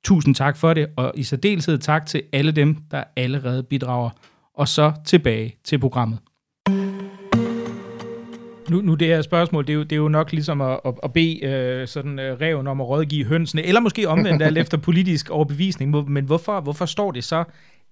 Tusind 0.04 0.36
tak 0.36 0.58
for 0.58 0.74
det, 0.74 0.88
og 0.96 1.12
i 1.16 1.24
særdeleshed 1.24 1.78
tak 1.78 2.06
til 2.06 2.24
alle 2.34 2.52
dem, 2.52 2.78
der 2.92 3.04
allerede 3.16 3.64
bidrager. 3.64 4.10
Og 4.54 4.68
så 4.68 4.94
tilbage 5.06 5.56
til 5.64 5.80
programmet 5.80 6.20
nu, 8.70 8.82
nu 8.82 8.96
det 8.96 9.08
her 9.08 9.22
spørgsmål, 9.22 9.68
det 9.68 9.74
er 9.74 9.76
jo, 9.76 9.84
det 9.84 9.92
er 9.92 9.98
jo 9.98 10.08
nok 10.08 10.32
ligesom 10.32 10.62
at, 10.62 10.80
at, 10.86 10.94
at 11.04 11.14
bede 11.14 11.46
øh, 11.46 11.88
sådan 11.88 12.20
øh, 12.20 12.42
reven 12.42 12.68
om 12.68 12.82
at 12.82 12.88
rådgive 12.88 13.26
hønsene, 13.26 13.64
eller 13.64 13.82
måske 13.82 14.10
omvendt 14.10 14.44
alt 14.44 14.58
efter 14.58 14.78
politisk 14.78 15.30
overbevisning. 15.30 16.12
Men 16.12 16.26
hvorfor, 16.26 16.62
hvorfor 16.62 16.86
står 16.86 17.12
det 17.12 17.24
så 17.24 17.44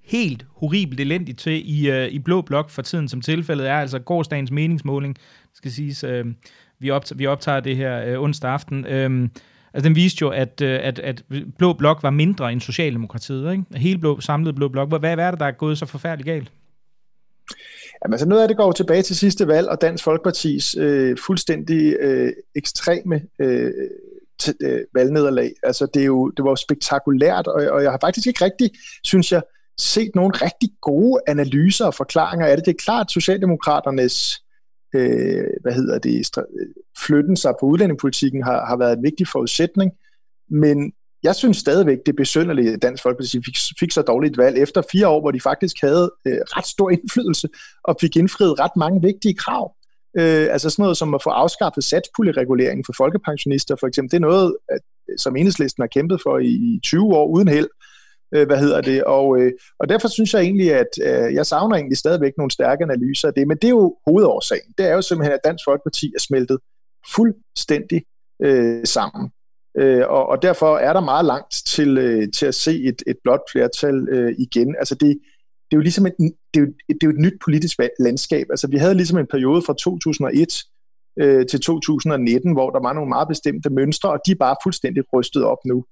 helt 0.03 0.45
horribelt 0.55 0.99
elendigt 0.99 1.39
til 1.39 1.79
i, 1.79 1.89
øh, 1.89 2.07
i 2.07 2.19
blå 2.19 2.41
blok 2.41 2.69
for 2.69 2.81
tiden, 2.81 3.07
som 3.07 3.21
tilfældet 3.21 3.69
er? 3.69 3.75
Altså 3.75 3.99
gårdsdagens 3.99 4.51
meningsmåling, 4.51 5.15
skal 5.53 5.71
siges, 5.71 6.03
øh, 6.03 6.25
vi, 6.79 6.89
optager, 6.89 7.17
vi 7.17 7.25
optager 7.25 7.59
det 7.59 7.77
her 7.77 8.05
øh, 8.05 8.21
onsdag 8.21 8.51
aften. 8.51 8.85
Øh, 8.85 9.29
Altså, 9.73 9.87
den 9.87 9.95
viste 9.95 10.21
jo, 10.21 10.29
at, 10.29 10.61
øh, 10.61 10.79
at, 10.83 10.99
at 10.99 11.23
Blå 11.57 11.73
Blok 11.73 12.03
var 12.03 12.09
mindre 12.09 12.51
end 12.51 12.61
Socialdemokratiet. 12.61 13.51
Ikke? 13.51 13.63
Hele 13.75 13.99
blå, 13.99 14.19
samlede 14.19 14.53
Blå 14.53 14.67
Blok. 14.67 14.89
Hvad, 14.89 14.99
hvad 14.99 15.17
er 15.17 15.31
det, 15.31 15.39
der 15.39 15.45
er 15.45 15.51
gået 15.51 15.77
så 15.77 15.85
forfærdeligt 15.85 16.25
galt? 16.25 16.51
Jamen, 18.03 18.13
altså 18.13 18.27
noget 18.27 18.41
af 18.41 18.47
det 18.47 18.57
går 18.57 18.71
tilbage 18.71 19.01
til 19.01 19.15
sidste 19.15 19.47
valg 19.47 19.69
og 19.69 19.81
Dansk 19.81 20.03
Folkepartis 20.03 20.75
øh, 20.79 21.17
fuldstændig 21.25 21.95
øh, 21.99 22.33
ekstreme 22.55 23.21
øh, 23.39 23.71
t- 24.43 24.57
øh, 24.61 24.81
valgnederlag. 24.93 25.53
Altså, 25.63 25.87
det, 25.93 26.01
er 26.01 26.05
jo, 26.05 26.29
det 26.29 26.43
var 26.43 26.51
jo 26.51 26.55
spektakulært, 26.55 27.47
og, 27.47 27.71
og 27.71 27.83
jeg 27.83 27.91
har 27.91 27.99
faktisk 28.01 28.27
ikke 28.27 28.45
rigtig, 28.45 28.71
synes 29.03 29.31
jeg, 29.31 29.41
set 29.79 30.11
nogle 30.15 30.31
rigtig 30.33 30.69
gode 30.81 31.21
analyser 31.27 31.85
og 31.85 31.93
forklaringer 31.93 32.47
af 32.47 32.57
det. 32.57 32.65
Det 32.65 32.71
er 32.71 32.83
klart, 32.83 33.05
at 33.05 33.11
Socialdemokraternes 33.11 34.41
øh, 34.95 35.47
hvad 35.61 35.73
hedder 35.73 35.99
det, 35.99 36.37
øh, 36.37 36.43
flytten 37.05 37.37
sig 37.37 37.53
på 37.59 37.65
udlændingepolitikken 37.65 38.43
har, 38.43 38.65
har 38.65 38.77
været 38.77 38.97
en 38.97 39.03
vigtig 39.03 39.27
forudsætning, 39.27 39.91
men 40.49 40.93
jeg 41.23 41.35
synes 41.35 41.57
stadigvæk, 41.57 41.97
det 42.05 42.11
er 42.11 42.17
besynderligt, 42.17 42.73
at 42.73 42.81
Dansk 42.81 43.03
Folkeparti 43.03 43.41
fik, 43.45 43.55
fik 43.79 43.91
så 43.91 44.01
dårligt 44.01 44.37
valg 44.37 44.57
efter 44.57 44.81
fire 44.91 45.07
år, 45.07 45.21
hvor 45.21 45.31
de 45.31 45.41
faktisk 45.41 45.75
havde 45.81 46.11
øh, 46.27 46.37
ret 46.57 46.67
stor 46.67 46.89
indflydelse 46.89 47.47
og 47.83 47.97
fik 48.01 48.15
indfriet 48.15 48.59
ret 48.59 48.75
mange 48.75 49.01
vigtige 49.01 49.33
krav. 49.33 49.75
Øh, 50.19 50.47
altså 50.51 50.69
sådan 50.69 50.83
noget 50.83 50.97
som 50.97 51.13
at 51.13 51.23
få 51.23 51.29
afskaffet 51.29 51.83
satspuljereguleringen 51.83 52.85
for 52.85 52.93
folkepensionister, 52.97 53.75
for 53.79 53.87
eksempel. 53.87 54.11
Det 54.11 54.17
er 54.17 54.27
noget, 54.29 54.55
at, 54.69 54.79
som 55.17 55.35
enhedslisten 55.35 55.81
har 55.81 55.87
kæmpet 55.87 56.21
for 56.21 56.39
i 56.39 56.79
20 56.83 57.15
år 57.15 57.27
uden 57.27 57.47
held. 57.47 57.69
Øh, 58.35 58.47
hvad 58.47 58.57
hedder 58.57 58.81
det? 58.81 59.03
Og, 59.03 59.41
øh, 59.41 59.51
og 59.79 59.89
derfor 59.89 60.07
synes 60.07 60.33
jeg 60.33 60.41
egentlig, 60.41 60.73
at 60.73 60.91
øh, 61.03 61.33
jeg 61.33 61.45
savner 61.45 61.75
egentlig 61.75 61.97
stadigvæk 61.97 62.33
nogle 62.37 62.51
stærke 62.51 62.83
analyser 62.83 63.27
af 63.27 63.33
det, 63.33 63.47
men 63.47 63.57
det 63.57 63.63
er 63.63 63.69
jo 63.69 63.97
hovedårsagen. 64.07 64.73
Det 64.77 64.85
er 64.85 64.93
jo 64.93 65.01
simpelthen, 65.01 65.33
at 65.33 65.39
Dansk 65.43 65.63
Folkeparti 65.65 66.05
er 66.15 66.19
smeltet 66.19 66.57
fuldstændig 67.15 68.01
øh, 68.41 68.85
sammen. 68.85 69.31
Øh, 69.79 70.03
og, 70.07 70.27
og 70.29 70.41
derfor 70.41 70.77
er 70.77 70.93
der 70.93 71.01
meget 71.01 71.25
langt 71.25 71.53
til, 71.67 71.97
øh, 71.97 72.27
til 72.31 72.45
at 72.45 72.55
se 72.55 72.83
et, 72.83 73.03
et 73.07 73.17
blot 73.23 73.41
flertal 73.51 74.07
øh, 74.09 74.35
igen. 74.37 74.75
Altså 74.79 74.95
det, 74.95 75.19
det 75.67 75.73
er 75.73 75.77
jo 75.77 75.81
ligesom 75.81 76.05
et, 76.05 76.13
det 76.53 76.59
er 76.59 76.59
jo, 76.59 76.65
det 76.87 77.03
er 77.03 77.07
jo 77.07 77.09
et 77.09 77.19
nyt 77.19 77.39
politisk 77.45 77.79
landskab. 77.99 78.47
Altså 78.49 78.67
vi 78.67 78.77
havde 78.77 78.95
ligesom 78.95 79.17
en 79.17 79.27
periode 79.27 79.61
fra 79.61 79.73
2001 79.73 80.63
øh, 81.19 81.45
til 81.45 81.59
2019, 81.61 82.53
hvor 82.53 82.69
der 82.69 82.79
var 82.79 82.93
nogle 82.93 83.09
meget 83.09 83.27
bestemte 83.27 83.69
mønstre, 83.69 84.11
og 84.11 84.19
de 84.25 84.31
er 84.31 84.35
bare 84.35 84.55
fuldstændig 84.63 85.03
rystet 85.13 85.43
op 85.43 85.65
nu. 85.65 85.85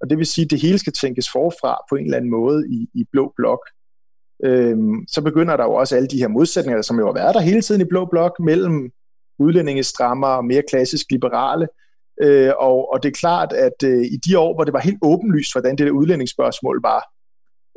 Og 0.00 0.10
det 0.10 0.18
vil 0.18 0.26
sige, 0.26 0.44
at 0.44 0.50
det 0.50 0.60
hele 0.60 0.78
skal 0.78 0.92
tænkes 0.92 1.30
forfra 1.32 1.76
på 1.90 1.96
en 1.96 2.04
eller 2.04 2.16
anden 2.16 2.30
måde 2.30 2.68
i, 2.68 2.88
i 2.94 3.04
blå 3.12 3.32
blok. 3.36 3.60
Øhm, 4.44 5.06
så 5.08 5.22
begynder 5.22 5.56
der 5.56 5.64
jo 5.64 5.74
også 5.74 5.96
alle 5.96 6.08
de 6.08 6.18
her 6.18 6.28
modsætninger, 6.28 6.82
som 6.82 6.98
jo 6.98 7.06
har 7.06 7.12
været 7.12 7.34
der 7.34 7.40
hele 7.40 7.62
tiden 7.62 7.80
i 7.80 7.84
blå 7.84 8.04
blok, 8.04 8.40
mellem 8.40 8.90
udlændingestrammer 9.38 10.26
og 10.26 10.44
mere 10.44 10.62
klassisk 10.70 11.06
liberale. 11.10 11.68
Øh, 12.22 12.52
og, 12.58 12.92
og 12.92 13.02
det 13.02 13.08
er 13.08 13.20
klart, 13.20 13.52
at 13.52 13.82
øh, 13.84 14.02
i 14.02 14.16
de 14.16 14.38
år, 14.38 14.54
hvor 14.54 14.64
det 14.64 14.72
var 14.72 14.80
helt 14.80 14.98
åbenlyst, 15.02 15.54
hvordan 15.54 15.76
det 15.76 15.86
der 15.86 15.92
udlændingsspørgsmål 15.92 16.82
var 16.82 17.04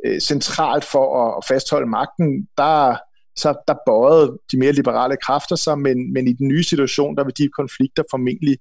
øh, 0.04 0.20
centralt 0.20 0.84
for 0.84 1.26
at, 1.26 1.34
at 1.38 1.44
fastholde 1.48 1.86
magten, 1.86 2.48
der, 2.56 2.96
så 3.36 3.54
der 3.68 3.74
bøjede 3.86 4.38
de 4.52 4.58
mere 4.58 4.72
liberale 4.72 5.16
kræfter 5.16 5.56
sig, 5.56 5.78
men, 5.78 6.12
men 6.12 6.28
i 6.28 6.32
den 6.32 6.48
nye 6.48 6.62
situation, 6.62 7.16
der 7.16 7.24
vil 7.24 7.38
de 7.38 7.48
konflikter 7.48 8.02
formentlig 8.10 8.58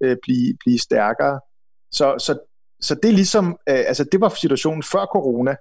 øh, 0.00 0.16
blive, 0.22 0.56
blive 0.60 0.78
stærkere. 0.78 1.40
Så, 1.92 2.14
så, 2.18 2.38
så 2.80 2.94
det 2.94 3.08
er 3.08 3.14
ligesom, 3.14 3.46
øh, 3.68 3.84
altså 3.86 4.04
det 4.12 4.20
var 4.20 4.28
situationen 4.28 4.82
før 4.82 5.06
corona. 5.12 5.56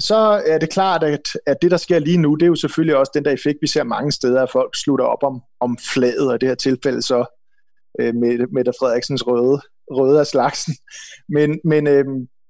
Så 0.00 0.42
er 0.46 0.58
det 0.58 0.70
klart, 0.70 1.02
at, 1.02 1.28
at 1.46 1.56
det, 1.62 1.70
der 1.70 1.76
sker 1.76 1.98
lige 1.98 2.18
nu, 2.18 2.34
det 2.34 2.42
er 2.42 2.46
jo 2.46 2.54
selvfølgelig 2.54 2.96
også 2.96 3.12
den 3.14 3.24
der 3.24 3.30
effekt, 3.30 3.58
vi 3.62 3.66
ser 3.66 3.84
mange 3.84 4.12
steder, 4.12 4.42
at 4.42 4.50
folk 4.50 4.76
slutter 4.76 5.04
op 5.04 5.22
om, 5.22 5.42
om 5.60 5.78
flaget, 5.94 6.32
og 6.32 6.40
det 6.40 6.48
her 6.48 6.54
tilfælde 6.54 7.02
så 7.02 7.39
øh, 8.00 8.14
med 8.14 8.46
Mette 8.52 8.72
Frederiksens 8.80 9.26
røde, 9.26 9.60
røde 9.90 10.20
af 10.20 10.26
slagsen. 10.26 10.74
Men, 11.28 11.60
men 11.64 11.86
øh, 11.86 12.04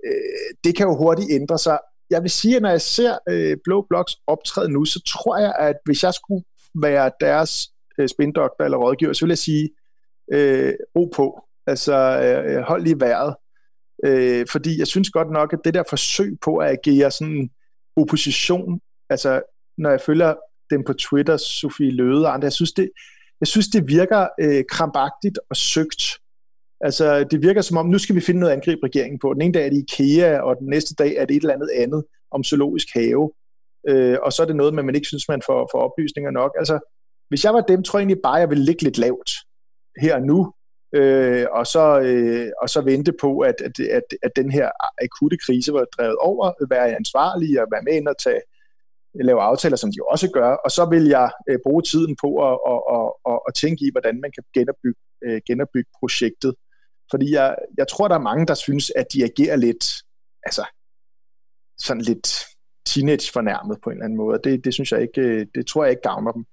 øh, 0.06 0.50
det 0.64 0.76
kan 0.76 0.86
jo 0.86 0.96
hurtigt 0.96 1.28
ændre 1.30 1.58
sig. 1.58 1.78
Jeg 2.10 2.22
vil 2.22 2.30
sige, 2.30 2.56
at 2.56 2.62
når 2.62 2.70
jeg 2.70 2.80
ser 2.80 3.18
øh, 3.28 3.56
Blå 3.64 3.86
Bloks 3.88 4.16
optræde 4.26 4.68
nu, 4.68 4.84
så 4.84 5.02
tror 5.06 5.38
jeg, 5.38 5.54
at 5.58 5.76
hvis 5.84 6.02
jeg 6.02 6.14
skulle 6.14 6.44
være 6.82 7.10
deres 7.20 7.68
øh, 7.98 8.08
spindoktor 8.08 8.64
eller 8.64 8.78
rådgiver, 8.78 9.12
så 9.12 9.24
vil 9.24 9.30
jeg 9.30 9.38
sige, 9.38 9.70
øh, 10.32 10.74
ro 10.96 11.12
på. 11.16 11.44
Altså, 11.66 11.94
øh, 11.94 12.56
øh, 12.56 12.62
hold 12.62 12.82
lige 12.82 13.00
vejret. 13.00 13.34
Øh, 14.04 14.46
fordi 14.50 14.78
jeg 14.78 14.86
synes 14.86 15.10
godt 15.10 15.30
nok, 15.30 15.52
at 15.52 15.58
det 15.64 15.74
der 15.74 15.82
forsøg 15.90 16.38
på 16.44 16.56
at 16.56 16.70
agere 16.70 17.10
sådan 17.10 17.50
opposition, 17.96 18.80
altså 19.10 19.42
når 19.78 19.90
jeg 19.90 20.00
følger 20.00 20.34
dem 20.70 20.84
på 20.84 20.92
Twitter, 20.92 21.36
Sofie 21.36 21.90
Løde 21.90 22.26
og 22.26 22.34
andre, 22.34 22.46
jeg 22.46 22.52
synes, 22.52 22.72
det, 22.72 22.90
jeg 23.40 23.48
synes, 23.48 23.68
det 23.68 23.88
virker 23.88 24.28
øh, 24.40 24.64
krampagtigt 24.70 25.38
og 25.50 25.56
søgt. 25.56 26.02
Altså, 26.80 27.24
det 27.24 27.42
virker 27.42 27.62
som 27.62 27.76
om, 27.76 27.86
nu 27.86 27.98
skal 27.98 28.14
vi 28.14 28.20
finde 28.20 28.40
noget 28.40 28.52
angreb 28.52 28.78
regeringen 28.82 29.18
på. 29.18 29.34
Den 29.34 29.42
ene 29.42 29.52
dag 29.52 29.66
er 29.66 29.70
det 29.70 29.84
IKEA, 29.88 30.40
og 30.40 30.56
den 30.56 30.68
næste 30.68 30.94
dag 30.94 31.16
er 31.16 31.24
det 31.24 31.36
et 31.36 31.40
eller 31.40 31.54
andet 31.54 31.70
andet 31.74 32.04
om 32.30 32.44
zoologisk 32.44 32.88
have. 32.94 33.32
Øh, 33.88 34.18
og 34.22 34.32
så 34.32 34.42
er 34.42 34.46
det 34.46 34.56
noget, 34.56 34.74
man 34.74 34.94
ikke 34.94 35.06
synes, 35.06 35.28
man 35.28 35.42
får, 35.46 35.68
får 35.72 35.80
oplysninger 35.80 36.30
nok. 36.30 36.52
Altså, 36.58 36.78
hvis 37.28 37.44
jeg 37.44 37.54
var 37.54 37.60
dem, 37.60 37.82
tror 37.82 37.98
jeg 37.98 38.02
egentlig 38.02 38.22
bare, 38.22 38.34
jeg 38.34 38.50
ville 38.50 38.64
ligge 38.64 38.82
lidt 38.82 38.98
lavt 38.98 39.30
her 40.00 40.14
og 40.14 40.22
nu, 40.22 40.52
øh, 40.94 41.46
og, 41.52 41.66
så, 41.66 42.00
øh, 42.00 42.50
og 42.62 42.68
så 42.68 42.80
vente 42.80 43.12
på, 43.20 43.38
at, 43.38 43.54
at, 43.64 43.80
at, 43.80 44.02
at 44.22 44.32
den 44.36 44.50
her 44.50 44.70
akutte 45.02 45.36
krise 45.46 45.72
var 45.72 45.84
drevet 45.84 46.16
over, 46.16 46.52
være 46.70 46.96
ansvarlig 46.96 47.62
og 47.62 47.66
være 47.72 47.82
med 47.82 47.92
ind 47.92 48.08
og 48.08 48.18
tage, 48.18 48.40
lave 49.14 49.40
aftaler, 49.40 49.76
som 49.76 49.90
de 49.90 49.98
også 50.08 50.30
gør, 50.30 50.50
og 50.64 50.70
så 50.70 50.84
vil 50.84 51.04
jeg 51.04 51.30
øh, 51.48 51.58
bruge 51.66 51.82
tiden 51.82 52.16
på 52.22 52.28
at, 52.48 52.58
at, 52.72 52.80
at, 52.96 53.06
at, 53.32 53.38
at 53.48 53.54
tænke 53.54 53.84
i, 53.86 53.90
hvordan 53.92 54.20
man 54.20 54.32
kan 54.32 54.44
genopbygge, 54.54 55.00
øh, 55.24 55.40
genopbygge 55.46 55.90
projektet. 56.00 56.54
Fordi 57.10 57.32
jeg, 57.32 57.56
jeg 57.76 57.88
tror, 57.88 58.08
der 58.08 58.14
er 58.14 58.28
mange, 58.30 58.46
der 58.46 58.54
synes, 58.54 58.92
at 58.96 59.06
de 59.12 59.24
agerer 59.24 59.56
lidt, 59.56 59.84
altså 60.42 60.64
sådan 61.78 62.02
lidt 62.02 62.28
teenage 62.86 63.32
fornærmet 63.32 63.78
på 63.82 63.90
en 63.90 63.96
eller 63.96 64.04
anden 64.04 64.16
måde. 64.16 64.40
Det, 64.44 64.64
det 64.64 64.74
synes 64.74 64.92
jeg 64.92 65.02
ikke, 65.02 65.20
øh, 65.20 65.46
det 65.54 65.66
tror 65.66 65.84
jeg 65.84 65.90
ikke 65.90 66.02
gavner 66.02 66.32
dem. 66.32 66.44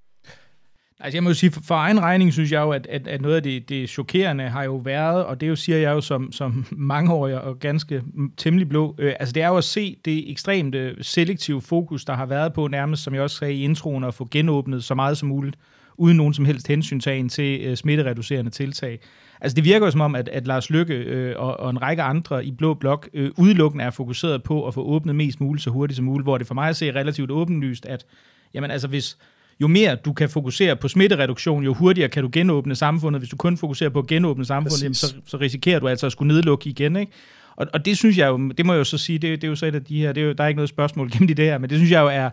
Altså 0.99 1.17
jeg 1.17 1.23
må 1.23 1.33
sige, 1.33 1.51
for, 1.51 1.61
for 1.61 1.75
egen 1.75 1.99
regning 1.99 2.33
synes 2.33 2.51
jeg 2.51 2.61
jo, 2.61 2.71
at, 2.71 2.87
at, 2.87 3.07
at 3.07 3.21
noget 3.21 3.35
af 3.35 3.43
det, 3.43 3.69
det 3.69 3.89
chokerende 3.89 4.49
har 4.49 4.63
jo 4.63 4.75
været, 4.75 5.25
og 5.25 5.41
det 5.41 5.47
jo 5.47 5.55
siger 5.55 5.77
jeg 5.77 5.91
jo 5.91 6.01
som, 6.01 6.31
som 6.31 6.65
mangeårig 6.71 7.41
og 7.41 7.59
ganske 7.59 8.03
temmelig 8.37 8.69
blå, 8.69 8.95
øh, 8.97 9.13
altså 9.19 9.33
det 9.33 9.43
er 9.43 9.47
jo 9.47 9.57
at 9.57 9.63
se 9.63 9.97
det 10.05 10.31
ekstremt 10.31 10.75
øh, 10.75 10.95
selektive 11.01 11.61
fokus, 11.61 12.05
der 12.05 12.13
har 12.13 12.25
været 12.25 12.53
på 12.53 12.67
nærmest, 12.67 13.03
som 13.03 13.13
jeg 13.13 13.21
også 13.21 13.37
sagde 13.37 13.53
i 13.53 13.63
introen, 13.63 14.03
at 14.03 14.13
få 14.13 14.27
genåbnet 14.31 14.83
så 14.83 14.95
meget 14.95 15.17
som 15.17 15.29
muligt, 15.29 15.55
uden 15.97 16.17
nogen 16.17 16.33
som 16.33 16.45
helst 16.45 16.67
hensyntagen 16.67 17.29
til 17.29 17.61
øh, 17.61 17.77
smittereducerende 17.77 18.51
tiltag. 18.51 18.99
Altså 19.41 19.55
det 19.55 19.63
virker 19.63 19.85
jo 19.85 19.91
som 19.91 20.01
om, 20.01 20.15
at, 20.15 20.29
at 20.29 20.47
Lars 20.47 20.69
Lykke 20.69 20.93
øh, 20.93 21.35
og, 21.37 21.59
og 21.59 21.69
en 21.69 21.81
række 21.81 22.03
andre 22.03 22.45
i 22.45 22.51
Blå 22.51 22.73
Blok 22.73 23.09
øh, 23.13 23.31
udelukkende 23.37 23.85
er 23.85 23.89
fokuseret 23.89 24.43
på 24.43 24.67
at 24.67 24.73
få 24.73 24.83
åbnet 24.83 25.15
mest 25.15 25.41
muligt 25.41 25.63
så 25.63 25.69
hurtigt 25.69 25.95
som 25.95 26.05
muligt, 26.05 26.25
hvor 26.25 26.37
det 26.37 26.47
for 26.47 26.53
mig 26.53 26.69
at 26.69 26.75
se 26.75 26.91
relativt 26.91 27.31
åbenlyst, 27.31 27.85
at 27.85 28.05
jamen 28.53 28.71
altså 28.71 28.87
hvis 28.87 29.17
jo 29.61 29.67
mere 29.67 29.95
du 29.95 30.13
kan 30.13 30.29
fokusere 30.29 30.75
på 30.75 30.87
smittereduktion, 30.87 31.63
jo 31.63 31.73
hurtigere 31.73 32.09
kan 32.09 32.23
du 32.23 32.29
genåbne 32.31 32.75
samfundet. 32.75 33.21
Hvis 33.21 33.29
du 33.29 33.35
kun 33.35 33.57
fokuserer 33.57 33.89
på 33.89 33.99
at 33.99 34.07
genåbne 34.07 34.45
samfundet, 34.45 34.83
jamen, 34.83 34.95
så, 34.95 35.15
så 35.25 35.37
risikerer 35.37 35.79
du 35.79 35.87
altså 35.87 36.05
at 36.05 36.11
skulle 36.11 36.33
nedlukke 36.33 36.69
igen. 36.69 36.95
Ikke? 36.95 37.11
Og, 37.55 37.67
og 37.73 37.85
det 37.85 37.97
synes 37.97 38.17
jeg 38.17 38.27
jo, 38.27 38.37
det 38.57 38.65
må 38.65 38.73
jeg 38.73 38.79
jo 38.79 38.83
så 38.83 38.97
sige, 38.97 39.19
det, 39.19 39.41
det 39.41 39.47
er 39.47 39.49
jo 39.49 39.55
så 39.55 39.65
et 39.65 39.75
af 39.75 39.83
de 39.83 40.01
her, 40.01 40.11
det 40.13 40.23
er 40.23 40.27
jo, 40.27 40.33
der 40.33 40.43
er 40.43 40.47
ikke 40.47 40.57
noget 40.57 40.69
spørgsmål 40.69 41.11
gennem 41.11 41.35
det 41.35 41.45
her, 41.45 41.57
men 41.57 41.69
det 41.69 41.77
synes 41.77 41.91
jeg 41.91 42.01
jo 42.01 42.07
er, 42.07 42.29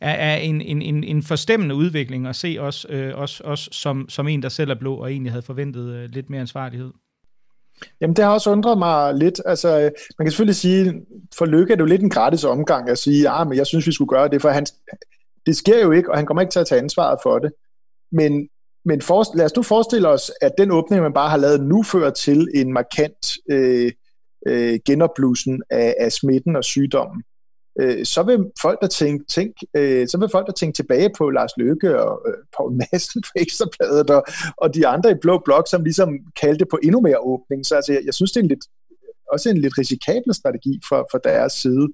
er, 0.00 0.12
er 0.12 0.36
en, 0.36 0.60
en, 0.60 0.82
en, 0.82 1.04
en 1.04 1.22
forstemmende 1.22 1.74
udvikling 1.74 2.26
at 2.26 2.36
se 2.36 2.56
os, 2.60 2.86
øh, 2.88 3.12
os, 3.14 3.42
os 3.44 3.68
som, 3.72 4.08
som 4.08 4.28
en, 4.28 4.42
der 4.42 4.48
selv 4.48 4.70
er 4.70 4.74
blå, 4.74 4.94
og 4.94 5.12
egentlig 5.12 5.32
havde 5.32 5.42
forventet 5.42 5.94
øh, 5.94 6.08
lidt 6.12 6.30
mere 6.30 6.40
ansvarlighed. 6.40 6.90
Jamen, 8.00 8.16
det 8.16 8.24
har 8.24 8.32
også 8.32 8.50
undret 8.50 8.78
mig 8.78 9.14
lidt. 9.14 9.40
Altså, 9.46 9.90
man 10.18 10.24
kan 10.24 10.30
selvfølgelig 10.30 10.56
sige, 10.56 10.94
for 11.38 11.46
Lykke 11.46 11.72
er 11.72 11.76
det 11.76 11.80
jo 11.80 11.86
lidt 11.86 12.02
en 12.02 12.10
gratis 12.10 12.44
omgang 12.44 12.90
at 12.90 12.98
sige, 12.98 13.22
ja, 13.22 13.40
ah, 13.40 13.48
men 13.48 13.58
jeg 13.58 13.66
synes, 13.66 13.86
vi 13.86 13.92
skulle 13.92 14.08
gøre 14.08 14.28
det, 14.28 14.42
for 14.42 14.48
han, 14.48 14.66
det 15.48 15.56
sker 15.56 15.82
jo 15.82 15.92
ikke, 15.92 16.10
og 16.10 16.16
han 16.16 16.26
kommer 16.26 16.40
ikke 16.40 16.52
til 16.52 16.60
at 16.60 16.66
tage 16.66 16.80
ansvaret 16.80 17.18
for 17.22 17.38
det. 17.38 17.52
Men, 18.12 18.48
men 18.84 19.02
for, 19.02 19.36
lad 19.36 19.44
os 19.44 19.56
nu 19.56 19.62
forestille 19.62 20.08
os, 20.08 20.30
at 20.40 20.52
den 20.58 20.70
åbning, 20.70 21.02
man 21.02 21.12
bare 21.12 21.30
har 21.30 21.36
lavet 21.36 21.60
nu, 21.60 21.82
fører 21.82 22.10
til 22.10 22.48
en 22.54 22.72
markant 22.72 23.26
øh, 23.50 23.92
øh, 24.46 24.78
genopblussen 24.86 25.62
af, 25.70 25.94
af 25.98 26.12
smitten 26.12 26.56
og 26.56 26.64
sygdommen. 26.64 27.22
Øh, 27.80 28.04
så 28.04 28.22
vil 28.22 28.38
folk 28.62 28.80
der 28.80 28.86
tænke, 28.86 29.24
tænk, 29.28 29.52
øh, 29.76 30.08
så 30.08 30.18
vil 30.18 30.28
folk 30.32 30.46
der 30.46 30.52
tænke 30.52 30.76
tilbage 30.76 31.10
på 31.18 31.30
Lars 31.30 31.56
Løkke 31.56 32.02
og 32.02 32.26
øh, 32.28 32.34
Poul 32.56 32.72
Madsen 32.72 33.24
fra 33.24 33.40
Ekstrabladet 33.42 34.10
og, 34.10 34.22
og 34.56 34.74
de 34.74 34.86
andre 34.86 35.10
i 35.10 35.20
Blå 35.22 35.42
Blok, 35.44 35.68
som 35.70 35.84
ligesom 35.84 36.10
kaldte 36.40 36.66
på 36.70 36.78
endnu 36.82 37.00
mere 37.00 37.18
åbning. 37.18 37.66
Så 37.66 37.74
altså, 37.76 37.92
jeg, 37.92 38.02
jeg 38.04 38.14
synes, 38.14 38.32
det 38.32 38.40
er 38.40 38.44
en 38.44 38.48
lidt, 38.48 38.64
også 39.32 39.50
en 39.50 39.58
lidt 39.58 39.78
risikabel 39.78 40.34
strategi 40.34 40.80
fra, 40.88 40.98
fra 41.10 41.20
deres 41.24 41.52
side. 41.52 41.88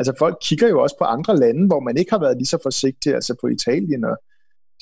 Altså 0.00 0.14
folk 0.18 0.36
kigger 0.42 0.68
jo 0.68 0.82
også 0.82 0.96
på 0.98 1.04
andre 1.04 1.36
lande, 1.36 1.66
hvor 1.66 1.80
man 1.80 1.96
ikke 1.96 2.10
har 2.10 2.20
været 2.20 2.36
lige 2.36 2.54
så 2.54 2.58
forsigtig, 2.62 3.14
altså 3.14 3.34
på 3.40 3.46
Italien 3.46 4.04
og 4.04 4.16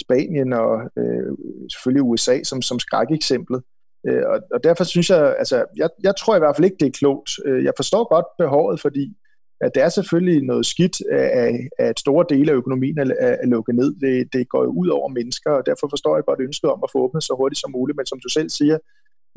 Spanien 0.00 0.52
og 0.52 0.74
øh, 0.98 1.32
selvfølgelig 1.72 2.02
USA 2.02 2.42
som, 2.42 2.62
som 2.62 2.78
skrækeksemplet. 2.78 3.62
Øh, 4.08 4.22
og, 4.26 4.38
og 4.54 4.64
derfor 4.64 4.84
synes 4.84 5.10
jeg, 5.10 5.36
altså 5.38 5.64
jeg, 5.76 5.88
jeg 6.02 6.16
tror 6.16 6.36
i 6.36 6.38
hvert 6.38 6.56
fald 6.56 6.64
ikke, 6.64 6.76
det 6.80 6.86
er 6.86 6.98
klogt. 7.00 7.30
Øh, 7.44 7.64
jeg 7.64 7.72
forstår 7.76 8.14
godt 8.14 8.26
behovet, 8.38 8.80
fordi 8.80 9.16
at 9.60 9.70
det 9.74 9.82
er 9.82 9.88
selvfølgelig 9.88 10.42
noget 10.42 10.66
skidt, 10.66 10.96
at, 11.10 11.54
at 11.78 11.98
store 11.98 12.24
dele 12.28 12.50
af 12.52 12.56
økonomien 12.56 12.98
er, 12.98 13.06
er 13.18 13.46
lukket 13.46 13.74
ned. 13.74 13.90
Det, 14.04 14.32
det 14.32 14.48
går 14.48 14.62
jo 14.64 14.70
ud 14.70 14.88
over 14.88 15.08
mennesker, 15.08 15.50
og 15.50 15.66
derfor 15.66 15.86
forstår 15.90 16.16
jeg 16.16 16.24
godt 16.24 16.40
ønsket 16.40 16.70
om 16.70 16.80
at 16.84 16.90
få 16.92 16.98
åbnet 17.04 17.22
så 17.22 17.34
hurtigt 17.38 17.60
som 17.60 17.70
muligt. 17.70 17.96
Men 17.96 18.06
som 18.06 18.20
du 18.20 18.28
selv 18.28 18.50
siger, 18.50 18.78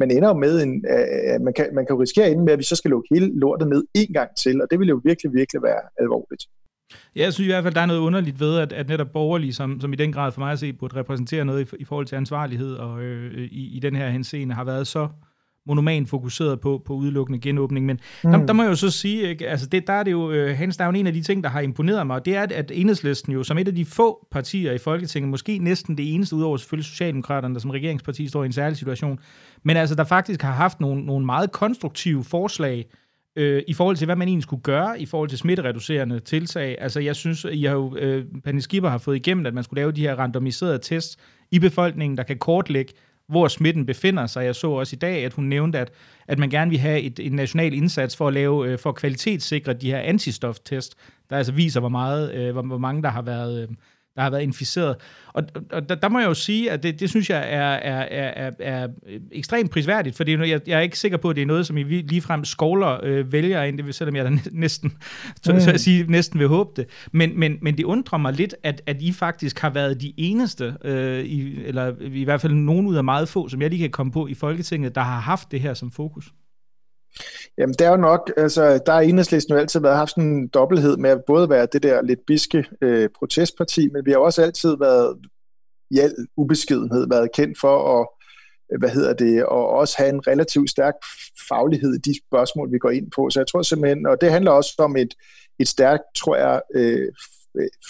man 0.02 0.12
ender 0.12 0.30
jo 0.34 0.38
med, 0.46 0.54
en, 0.64 0.74
øh, 0.94 1.42
man, 1.46 1.54
kan, 1.58 1.66
man 1.78 1.84
kan 1.86 1.94
jo 1.96 2.02
risikere 2.02 2.26
at 2.26 2.32
ende 2.32 2.44
med, 2.44 2.54
at 2.54 2.60
vi 2.60 2.64
så 2.72 2.76
skal 2.76 2.92
lukke 2.92 3.08
hele 3.14 3.28
lortet 3.40 3.68
ned 3.74 3.84
en 4.02 4.14
gang 4.14 4.30
til, 4.44 4.62
og 4.62 4.68
det 4.72 4.80
vil 4.80 4.90
jo 4.94 5.02
virkelig, 5.10 5.30
virkelig 5.34 5.62
være 5.70 5.82
alvorligt. 6.04 6.44
Ja, 7.16 7.24
jeg 7.24 7.34
synes 7.34 7.48
i 7.48 7.52
hvert 7.52 7.64
fald, 7.64 7.74
der 7.74 7.82
er 7.82 7.86
noget 7.86 8.00
underligt 8.00 8.40
ved, 8.40 8.58
at, 8.58 8.74
at 8.74 8.90
netop 8.90 9.12
borgerlige, 9.14 9.54
som, 9.54 9.82
som 9.82 9.94
i 9.94 9.96
den 9.96 10.12
grad 10.12 10.32
for 10.32 10.42
mig 10.42 10.52
at 10.52 10.60
se, 10.60 10.74
burde 10.74 10.96
repræsentere 10.96 11.46
noget 11.46 11.74
i, 11.74 11.76
i 11.80 11.86
forhold 11.86 12.06
til 12.06 12.16
ansvarlighed, 12.16 12.74
og 12.76 13.02
øh, 13.02 13.42
i, 13.42 13.78
i 13.78 13.80
den 13.80 13.96
her 13.96 14.10
henseende 14.10 14.56
har 14.56 14.64
været 14.64 14.88
så 14.88 15.08
monoman 15.68 16.06
fokuseret 16.06 16.60
på, 16.60 16.82
på 16.86 16.94
udelukkende 16.94 17.40
genåbning. 17.40 17.86
Men 17.86 18.00
mm. 18.24 18.32
der, 18.32 18.46
der 18.46 18.54
må 18.54 18.64
jeg 18.64 18.70
jo 18.70 18.76
så 18.76 18.90
sige, 18.90 19.30
ikke, 19.30 19.48
altså 19.48 19.66
det, 19.66 19.88
der 19.88 19.94
er 19.94 20.04
det 20.04 20.12
jo, 20.12 20.32
øh, 20.32 20.58
Hans, 20.58 20.78
der 20.78 20.84
er 20.84 20.88
jo 20.88 21.00
en 21.00 21.08
af 21.08 21.14
de 21.14 21.22
ting, 21.22 21.44
der 21.44 21.50
har 21.50 21.62
imponeret 21.62 22.08
mig, 22.08 22.16
og 22.16 22.26
det 22.26 22.36
er, 22.36 22.48
at 22.52 22.72
enhedslisten 22.74 23.34
jo 23.34 23.44
som 23.44 23.58
et 23.58 23.68
af 23.68 23.76
de 23.76 23.86
få 23.86 24.28
partier 24.32 24.72
i 24.72 24.78
Folketinget, 24.78 25.30
måske 25.30 25.58
næsten 25.58 25.98
det 25.98 26.14
eneste, 26.14 26.36
udover 26.36 26.58
selvfølgelig 26.58 26.86
Socialdemokraterne, 26.86 27.54
der 27.54 27.60
som 27.60 27.72
regeringsparti 27.72 28.28
står 28.28 28.44
i 28.44 28.46
en 28.46 28.52
særlig 28.52 28.78
situation, 28.78 29.20
men 29.64 29.78
altså 29.78 29.96
der 29.96 30.04
faktisk 30.04 30.42
har 30.42 30.54
haft 30.54 30.80
nogle, 30.80 31.06
nogle 31.06 31.26
meget 31.26 31.52
konstruktive 31.52 32.24
forslag, 32.24 32.86
øh, 33.36 33.64
i 33.68 33.74
forhold 33.74 33.96
til, 33.96 34.06
hvad 34.06 34.16
man 34.16 34.28
egentlig 34.28 34.44
skulle 34.44 34.64
gøre 34.64 35.02
i 35.02 35.06
forhold 35.06 35.30
til 35.30 35.38
smittereducerende 35.38 36.20
tiltag. 36.20 36.78
Altså, 36.80 37.00
jeg 37.00 37.16
synes, 37.16 37.46
I 37.52 37.64
har 37.64 37.76
jo, 37.76 37.96
øh, 37.96 38.26
Pernille 38.44 38.62
Skipper 38.62 38.90
har 38.90 38.98
fået 38.98 39.16
igennem, 39.16 39.46
at 39.46 39.54
man 39.54 39.64
skulle 39.64 39.82
lave 39.82 39.92
de 39.92 40.02
her 40.02 40.16
randomiserede 40.16 40.80
tests 40.80 41.18
i 41.52 41.60
befolkningen, 41.60 42.18
der 42.18 42.24
kan 42.24 42.38
kortlægge, 42.38 42.94
hvor 43.32 43.48
smitten 43.48 43.86
befinder 43.86 44.28
sig. 44.28 44.46
Jeg 44.46 44.56
så 44.56 44.72
også 44.72 44.96
i 44.96 45.00
dag, 45.00 45.26
at 45.26 45.34
hun 45.34 45.46
nævnte, 45.46 45.80
at, 45.80 45.92
at 46.28 46.40
man 46.40 46.50
gerne 46.50 46.70
vil 46.72 46.80
have 46.80 47.00
et, 47.00 47.20
en 47.20 47.32
national 47.32 47.74
indsats 47.74 48.18
for 48.18 48.28
at 48.28 48.34
lave 48.34 48.68
øh, 48.68 48.80
for 48.80 48.90
at 48.90 48.96
kvalitetssikre 48.96 49.74
de 49.74 49.92
her 49.92 50.00
antistoftest, 50.00 50.96
der 51.30 51.38
altså 51.38 51.52
viser, 51.52 51.80
hvor, 51.80 51.90
meget, 51.90 52.34
øh, 52.34 52.52
hvor, 52.52 52.62
hvor 52.62 52.78
mange 52.78 53.04
der 53.04 53.10
har 53.10 53.22
været 53.22 53.62
øh, 53.62 53.68
der 54.16 54.22
har 54.22 54.30
været 54.30 54.42
inficeret. 54.42 54.96
Og, 55.28 55.44
og 55.72 55.90
der, 55.90 55.96
der 55.96 56.10
må 56.10 56.20
jeg 56.20 56.28
jo 56.28 56.34
sige, 56.34 56.72
at 56.72 56.84
det, 56.84 57.00
det 57.00 57.10
synes 57.10 57.30
jeg 57.30 57.54
er, 57.54 57.62
er, 57.62 58.02
er, 58.12 58.52
er, 58.60 58.88
ekstremt 59.32 59.72
prisværdigt, 59.72 60.16
fordi 60.16 60.32
jeg, 60.32 60.62
jeg 60.68 60.78
er 60.78 60.82
ikke 60.82 61.00
sikker 61.00 61.18
på, 61.18 61.30
at 61.30 61.36
det 61.36 61.42
er 61.42 61.46
noget, 61.46 61.68
som 61.68 61.78
I 61.78 61.84
ligefrem 61.84 62.46
skovler 62.46 63.00
øh, 63.04 63.32
vælger 63.32 63.64
ind, 63.64 63.78
det 63.78 63.96
selvom 63.96 64.16
jeg 64.16 64.26
da 64.32 64.32
næsten, 64.52 64.94
så, 65.42 65.60
så 65.60 65.72
at 65.72 65.82
sige, 65.82 66.06
næsten 66.08 66.40
vil 66.40 66.48
håbe 66.48 66.70
det. 66.76 66.90
Men, 67.12 67.40
men, 67.40 67.58
men 67.62 67.78
det 67.78 67.84
undrer 67.84 68.18
mig 68.18 68.34
lidt, 68.34 68.56
at, 68.64 68.82
at 68.86 69.02
I 69.02 69.12
faktisk 69.12 69.60
har 69.60 69.70
været 69.70 70.02
de 70.02 70.14
eneste, 70.18 70.76
øh, 70.84 71.26
i, 71.26 71.64
eller 71.66 71.94
i 72.02 72.24
hvert 72.24 72.42
fald 72.42 72.54
nogen 72.54 72.88
ud 72.88 72.96
af 72.96 73.04
meget 73.04 73.30
få, 73.30 73.50
som 73.50 73.62
jeg 73.62 73.70
lige 73.70 73.80
kan 73.80 73.90
komme 73.90 74.12
på 74.12 74.28
i 74.28 74.34
Folketinget, 74.34 74.96
der 74.96 75.02
har 75.02 75.20
haft 75.20 75.52
det 75.52 75.62
her 75.62 75.74
som 75.74 75.92
fokus. 75.92 76.32
Jamen, 77.58 77.74
det 77.74 77.82
er 77.88 77.90
jo 77.90 77.98
nok, 77.98 78.32
altså, 78.38 78.80
der 78.86 78.92
har 78.92 79.02
enhedslisten 79.02 79.54
jo 79.54 79.60
altid 79.60 79.80
været 79.80 79.98
haft 79.98 80.16
en 80.16 80.48
dobbelthed 80.48 80.98
med 80.98 81.10
at 81.10 81.24
både 81.28 81.50
være 81.50 81.68
det 81.74 81.84
der 81.84 82.02
lidt 82.02 82.20
biske 82.28 82.66
øh, 82.82 83.10
protestparti, 83.20 83.90
men 83.94 84.06
vi 84.06 84.12
har 84.12 84.18
også 84.18 84.42
altid 84.42 84.78
været 84.80 85.18
i 85.92 86.00
al 86.00 86.16
ubeskedenhed 86.38 87.08
været 87.10 87.32
kendt 87.32 87.60
for 87.60 88.00
at 88.00 88.08
øh, 88.74 88.80
hvad 88.80 88.90
hedder 88.90 89.14
det, 89.14 89.46
og 89.46 89.68
også 89.68 89.96
have 89.98 90.10
en 90.10 90.28
relativt 90.28 90.70
stærk 90.70 90.94
faglighed 91.50 91.96
i 91.96 92.12
de 92.12 92.20
spørgsmål, 92.28 92.72
vi 92.72 92.78
går 92.78 92.90
ind 92.90 93.12
på. 93.16 93.30
Så 93.30 93.40
jeg 93.40 93.48
tror 93.48 93.62
simpelthen, 93.62 94.06
og 94.06 94.22
det 94.22 94.32
handler 94.32 94.52
også 94.52 94.74
om 94.78 94.98
et, 94.98 95.14
et 95.60 95.68
stærkt, 95.68 96.04
tror 96.18 96.36
jeg, 96.36 96.62
øh, 96.76 97.12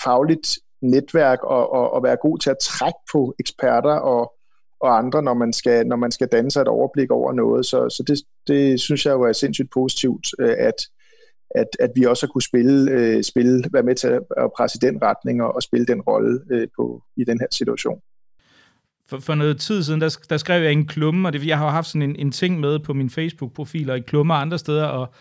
fagligt 0.03 0.59
netværk 0.81 1.43
og, 1.43 1.71
og, 1.71 1.93
og 1.93 2.03
være 2.03 2.17
god 2.21 2.37
til 2.37 2.49
at 2.49 2.57
trække 2.61 2.99
på 3.11 3.35
eksperter 3.39 3.93
og, 3.93 4.33
og 4.81 4.97
andre, 4.97 5.23
når 5.23 5.33
man 5.33 5.53
skal, 5.53 5.87
når 5.87 5.95
man 5.95 6.11
skal 6.11 6.27
danne 6.27 6.51
sig 6.51 6.61
et 6.61 6.67
overblik 6.67 7.11
over 7.11 7.33
noget. 7.33 7.65
Så, 7.65 7.89
så 7.89 8.03
det, 8.07 8.19
det 8.47 8.79
synes 8.79 9.05
jeg 9.05 9.11
jo 9.11 9.21
er 9.21 9.33
sindssygt 9.33 9.71
positivt, 9.73 10.27
øh, 10.39 10.55
at, 10.57 10.79
at, 11.55 11.67
at 11.79 11.91
vi 11.95 12.03
også 12.05 12.25
har 12.25 12.31
kunne 12.31 12.41
spille, 12.41 12.91
øh, 12.91 13.23
spille, 13.23 13.63
være 13.73 13.83
med 13.83 13.95
til 13.95 14.07
at 14.37 14.51
presse 14.57 14.79
i 14.81 14.85
den 14.87 15.01
retning 15.01 15.43
og, 15.43 15.55
og 15.55 15.63
spille 15.63 15.85
den 15.85 16.01
rolle 16.01 16.39
øh, 16.51 16.67
på, 16.77 17.03
i 17.17 17.23
den 17.23 17.39
her 17.39 17.47
situation. 17.51 17.99
For, 19.09 19.19
for 19.19 19.35
noget 19.35 19.59
tid 19.59 19.83
siden, 19.83 20.01
der, 20.01 20.17
der 20.29 20.37
skrev 20.37 20.63
jeg 20.63 20.71
en 20.71 20.87
klumme, 20.87 21.27
og 21.27 21.33
det, 21.33 21.47
jeg 21.47 21.57
har 21.57 21.69
haft 21.69 21.87
sådan 21.87 22.09
en, 22.09 22.15
en 22.15 22.31
ting 22.31 22.59
med 22.59 22.79
på 22.79 22.93
min 22.93 23.09
Facebook-profil 23.09 23.89
og 23.89 23.97
i 23.97 24.01
klummer 24.01 24.35
andre 24.35 24.57
steder, 24.57 24.85
og 24.85 25.13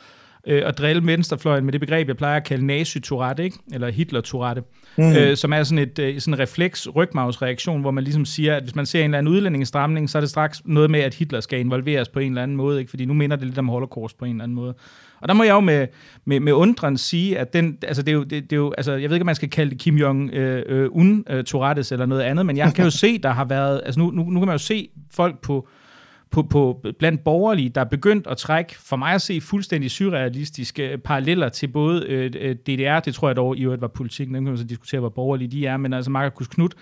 øh, 0.47 0.63
at 0.67 0.79
drille 0.79 1.07
venstrefløjen 1.07 1.65
med 1.65 1.73
det 1.73 1.81
begreb, 1.81 2.09
jeg 2.09 2.17
plejer 2.17 2.37
at 2.37 2.45
kalde 2.45 2.67
nazi-tourette, 2.67 3.45
ikke? 3.45 3.59
eller 3.73 3.91
Hitler-tourette, 3.91 4.63
mm. 4.99 5.13
øh, 5.13 5.37
som 5.37 5.53
er 5.53 5.63
sådan 5.63 5.79
et 5.79 5.99
øh, 5.99 6.21
sådan 6.21 6.35
en 6.35 6.41
refleks 6.41 6.89
rygmavsreaktion, 6.97 7.81
hvor 7.81 7.91
man 7.91 8.05
ligesom 8.05 8.25
siger, 8.25 8.57
at 8.57 8.63
hvis 8.63 8.75
man 8.75 8.87
ser 8.87 8.99
en 8.99 9.05
eller 9.05 9.19
anden 9.19 9.33
udlændingestramning, 9.33 10.11
så 10.11 10.19
er 10.19 10.21
det 10.21 10.31
straks 10.31 10.63
noget 10.65 10.91
med, 10.91 11.01
at 11.01 11.15
Hitler 11.15 11.41
skal 11.41 11.61
involveres 11.61 12.09
på 12.09 12.19
en 12.19 12.33
eller 12.33 12.43
anden 12.43 12.57
måde, 12.57 12.79
ikke? 12.79 12.91
fordi 12.91 13.05
nu 13.05 13.15
minder 13.15 13.37
det 13.37 13.47
lidt 13.47 13.59
om 13.59 13.69
holocaust 13.69 14.19
på 14.19 14.25
en 14.25 14.31
eller 14.31 14.45
anden 14.45 14.55
måde. 14.55 14.75
Og 15.21 15.29
der 15.29 15.35
må 15.35 15.43
jeg 15.43 15.53
jo 15.53 15.61
med, 15.61 15.87
med, 16.25 16.41
med 16.41 16.53
undren 16.53 16.97
sige, 16.97 17.39
at 17.39 17.53
den, 17.53 17.79
altså 17.83 18.03
det 18.03 18.13
er 18.13 18.17
jo, 18.17 18.23
det, 18.23 18.31
det 18.31 18.53
er 18.53 18.57
jo, 18.57 18.73
altså 18.73 18.93
jeg 18.93 19.11
ved 19.11 19.17
ikke, 19.17 19.23
om 19.23 19.27
man 19.27 19.35
skal 19.35 19.51
kalde 19.51 19.71
det 19.71 19.79
Kim 19.79 19.97
Jong-un 19.97 21.23
øh, 21.31 21.39
øh, 21.39 21.45
Tourettes 21.45 21.93
eller 21.93 22.07
noget 22.07 22.23
andet, 22.23 22.47
men 22.47 22.57
jeg 22.57 22.75
kan 22.75 22.85
jo 22.85 22.91
se, 23.05 23.19
der 23.19 23.31
har 23.31 23.45
været, 23.45 23.83
altså 23.85 24.01
nu, 24.01 24.11
nu, 24.11 24.23
nu 24.23 24.41
kan 24.41 24.47
man 24.47 24.55
jo 24.55 24.59
se 24.59 24.89
folk 25.13 25.41
på, 25.41 25.69
på, 26.31 26.43
på, 26.43 26.85
blandt 26.99 27.25
borgerlige, 27.25 27.69
der 27.69 27.81
er 27.81 27.85
begyndt 27.85 28.27
at 28.27 28.37
trække, 28.37 28.75
for 28.79 28.97
mig 28.97 29.15
at 29.15 29.23
se, 29.23 29.41
fuldstændig 29.41 29.91
surrealistiske 29.91 30.89
øh, 30.89 30.99
paralleller 30.99 31.49
til 31.49 31.69
både 31.69 32.07
øh, 32.07 32.33
øh 32.41 32.55
DDR, 32.55 33.01
det 33.01 33.15
tror 33.15 33.29
jeg 33.29 33.37
dog 33.37 33.57
i 33.57 33.65
øvrigt 33.65 33.83
var 33.83 33.89
politikken, 33.89 34.35
den 34.35 34.45
kan 34.45 34.51
man 34.51 34.59
så 34.59 34.65
diskutere, 34.65 35.01
hvor 35.01 35.09
borgerlige 35.09 35.49
de 35.49 35.67
er, 35.67 35.77
men 35.77 35.93
altså 35.93 36.11
Markus 36.11 36.49
Knudt, 36.49 36.75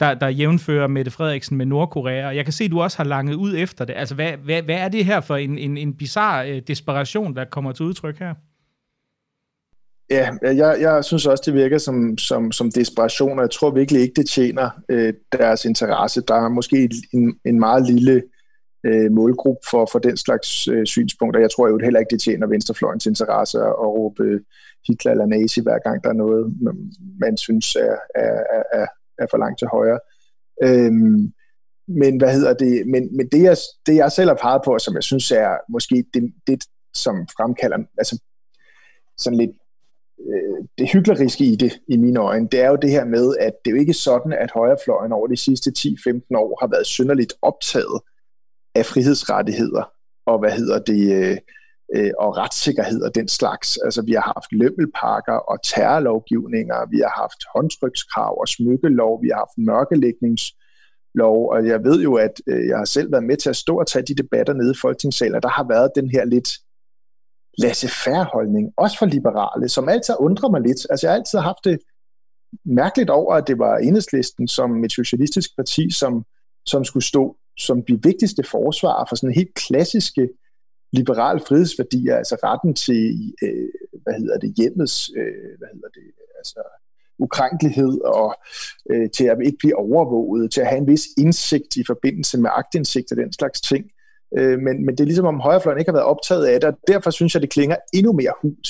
der, 0.00 0.14
der 0.14 0.28
jævnfører 0.28 0.86
Mette 0.86 1.10
Frederiksen 1.10 1.56
med 1.56 1.66
Nordkorea, 1.66 2.26
og 2.26 2.36
jeg 2.36 2.44
kan 2.44 2.52
se, 2.52 2.64
at 2.64 2.70
du 2.70 2.80
også 2.80 2.96
har 2.96 3.04
langet 3.04 3.34
ud 3.34 3.54
efter 3.56 3.84
det. 3.84 3.94
Altså, 3.96 4.14
hvad, 4.14 4.32
hvad, 4.44 4.62
hvad 4.62 4.76
er 4.76 4.88
det 4.88 5.04
her 5.04 5.20
for 5.20 5.36
en, 5.36 5.58
en, 5.58 5.76
en 5.76 5.94
bizarre 5.94 6.50
øh, 6.50 6.62
desperation, 6.66 7.36
der 7.36 7.44
kommer 7.44 7.72
til 7.72 7.84
udtryk 7.84 8.18
her? 8.18 8.34
Ja, 10.10 10.30
jeg, 10.42 10.76
jeg 10.80 11.04
synes 11.04 11.26
også, 11.26 11.42
det 11.46 11.54
virker 11.54 11.78
som, 11.78 12.18
som, 12.18 12.52
som 12.52 12.72
desperation, 12.72 13.38
og 13.38 13.42
jeg 13.42 13.50
tror 13.50 13.70
virkelig 13.70 14.02
ikke, 14.02 14.14
det 14.16 14.28
tjener 14.28 14.70
øh, 14.88 15.12
deres 15.32 15.64
interesse. 15.64 16.22
Der 16.28 16.34
er 16.34 16.48
måske 16.48 16.88
en, 17.12 17.38
en 17.44 17.60
meget 17.60 17.86
lille 17.86 18.12
øh, 18.12 18.22
Øh, 18.84 19.12
målgruppe 19.12 19.60
for, 19.70 19.88
for 19.92 19.98
den 19.98 20.16
slags 20.16 20.68
øh, 20.68 20.86
synspunkter. 20.86 21.40
Jeg 21.40 21.50
tror 21.50 21.68
jo 21.68 21.78
heller 21.78 22.00
ikke, 22.00 22.10
det 22.10 22.20
tjener 22.20 22.46
venstrefløjens 22.46 23.06
interesse 23.06 23.58
at 23.58 23.90
råbe 23.96 24.40
Hitler 24.86 25.12
eller 25.12 25.26
nazi, 25.26 25.60
hver 25.60 25.78
gang 25.78 26.04
der 26.04 26.10
er 26.10 26.20
noget, 26.24 26.56
man 27.20 27.36
synes 27.36 27.74
er, 27.74 27.96
er, 28.14 28.62
er, 28.72 28.86
er 29.18 29.26
for 29.30 29.38
langt 29.38 29.58
til 29.58 29.68
højre. 29.68 30.00
Øhm, 30.62 31.32
men 31.88 32.16
hvad 32.18 32.32
hedder 32.34 32.54
det? 32.54 32.86
Men, 32.86 33.16
men 33.16 33.28
det, 33.32 33.42
jeg, 33.42 33.56
det, 33.86 33.94
jeg 33.96 34.12
selv 34.12 34.28
har 34.28 34.38
peget 34.42 34.62
på, 34.64 34.78
som 34.78 34.94
jeg 34.94 35.02
synes 35.02 35.30
er 35.30 35.56
måske 35.68 36.04
det, 36.14 36.32
det 36.46 36.64
som 36.94 37.26
fremkalder 37.36 37.78
altså 37.98 38.22
sådan 39.18 39.38
lidt 39.38 39.50
øh, 40.28 40.66
det 40.78 40.92
hykleriske 40.92 41.44
i 41.44 41.56
det, 41.56 41.72
i 41.88 41.96
mine 41.96 42.20
øjne, 42.20 42.48
det 42.52 42.60
er 42.60 42.68
jo 42.68 42.76
det 42.76 42.90
her 42.90 43.04
med, 43.04 43.36
at 43.40 43.52
det 43.64 43.70
er 43.70 43.74
jo 43.74 43.80
ikke 43.80 43.94
sådan, 43.94 44.32
at 44.32 44.50
højrefløjen 44.50 45.12
over 45.12 45.26
de 45.26 45.36
sidste 45.36 45.72
10-15 45.78 46.36
år 46.36 46.58
har 46.60 46.68
været 46.68 46.86
synderligt 46.86 47.32
optaget 47.42 48.00
af 48.74 48.86
frihedsrettigheder 48.86 49.84
og 50.26 50.38
hvad 50.38 50.50
hedder 50.50 50.78
det, 50.78 51.02
øh, 51.18 51.36
øh, 51.94 52.10
og 52.18 52.36
retssikkerhed 52.36 53.02
og 53.02 53.14
den 53.14 53.28
slags. 53.28 53.76
Altså 53.84 54.02
vi 54.02 54.12
har 54.12 54.32
haft 54.36 54.52
lømmelpakker 54.52 55.36
og 55.50 55.62
terrorlovgivninger, 55.62 56.90
vi 56.90 56.98
har 56.98 57.14
haft 57.22 57.40
håndtrykskrav 57.54 58.40
og 58.40 58.48
smykkelov, 58.48 59.22
vi 59.22 59.28
har 59.28 59.36
haft 59.44 59.58
mørkelægningslov, 59.58 61.38
og 61.52 61.66
jeg 61.66 61.84
ved 61.84 62.02
jo, 62.02 62.14
at 62.14 62.34
øh, 62.46 62.66
jeg 62.68 62.78
har 62.78 62.84
selv 62.84 63.12
været 63.12 63.24
med 63.24 63.36
til 63.36 63.50
at 63.50 63.56
stå 63.56 63.78
og 63.80 63.86
tage 63.86 64.04
de 64.08 64.14
debatter 64.14 64.54
nede 64.54 64.70
i 64.70 64.80
Folketingssalen, 64.82 65.34
og 65.34 65.42
der 65.42 65.48
har 65.48 65.66
været 65.68 65.90
den 65.94 66.10
her 66.10 66.24
lidt 66.24 66.50
laissez-faire 67.58 68.24
holdning, 68.24 68.72
også 68.76 68.98
for 68.98 69.06
liberale, 69.06 69.68
som 69.68 69.88
altid 69.88 70.14
undrer 70.18 70.50
mig 70.50 70.60
lidt. 70.60 70.86
Altså 70.90 71.06
jeg 71.06 71.12
har 71.12 71.18
altid 71.18 71.38
haft 71.38 71.64
det 71.64 71.78
mærkeligt 72.64 73.10
over, 73.10 73.34
at 73.34 73.46
det 73.46 73.58
var 73.58 73.76
enhedslisten 73.76 74.48
som 74.48 74.84
et 74.84 74.92
socialistisk 74.92 75.56
parti, 75.56 75.90
som, 75.90 76.24
som 76.66 76.84
skulle 76.84 77.04
stå 77.04 77.36
som 77.58 77.82
de 77.82 78.02
vigtigste 78.02 78.42
forsvarer 78.42 79.04
for 79.08 79.16
sådan 79.16 79.34
helt 79.34 79.54
klassiske 79.54 80.28
liberale 80.92 81.40
frihedsværdier, 81.40 82.16
altså 82.16 82.36
retten 82.44 82.74
til, 82.74 83.32
øh, 83.42 83.68
hvad 84.02 84.14
hedder 84.14 84.38
det, 84.38 84.54
hjemmets, 84.56 85.10
øh, 85.16 85.50
hvad 85.58 85.68
hedder 85.74 85.88
det, 85.88 86.06
altså 86.38 86.60
ukrænkelighed 87.18 88.00
og 88.00 88.34
øh, 88.90 89.10
til 89.10 89.24
at 89.24 89.38
ikke 89.44 89.58
blive 89.58 89.76
overvåget, 89.76 90.52
til 90.52 90.60
at 90.60 90.66
have 90.66 90.78
en 90.78 90.86
vis 90.86 91.04
indsigt 91.18 91.76
i 91.76 91.84
forbindelse 91.86 92.38
med 92.40 92.50
agtindsigt 92.54 93.12
og 93.12 93.16
den 93.16 93.32
slags 93.32 93.60
ting. 93.60 93.84
Øh, 94.38 94.58
men, 94.58 94.86
men 94.86 94.94
det 94.94 95.00
er 95.00 95.04
ligesom 95.04 95.26
om 95.26 95.40
højrefløjen 95.40 95.78
ikke 95.78 95.90
har 95.90 95.98
været 95.98 96.12
optaget 96.14 96.46
af 96.46 96.60
det, 96.60 96.68
og 96.68 96.78
derfor 96.88 97.10
synes 97.10 97.34
jeg, 97.34 97.42
det 97.42 97.50
klinger 97.50 97.76
endnu 97.94 98.12
mere 98.12 98.32
hult, 98.42 98.68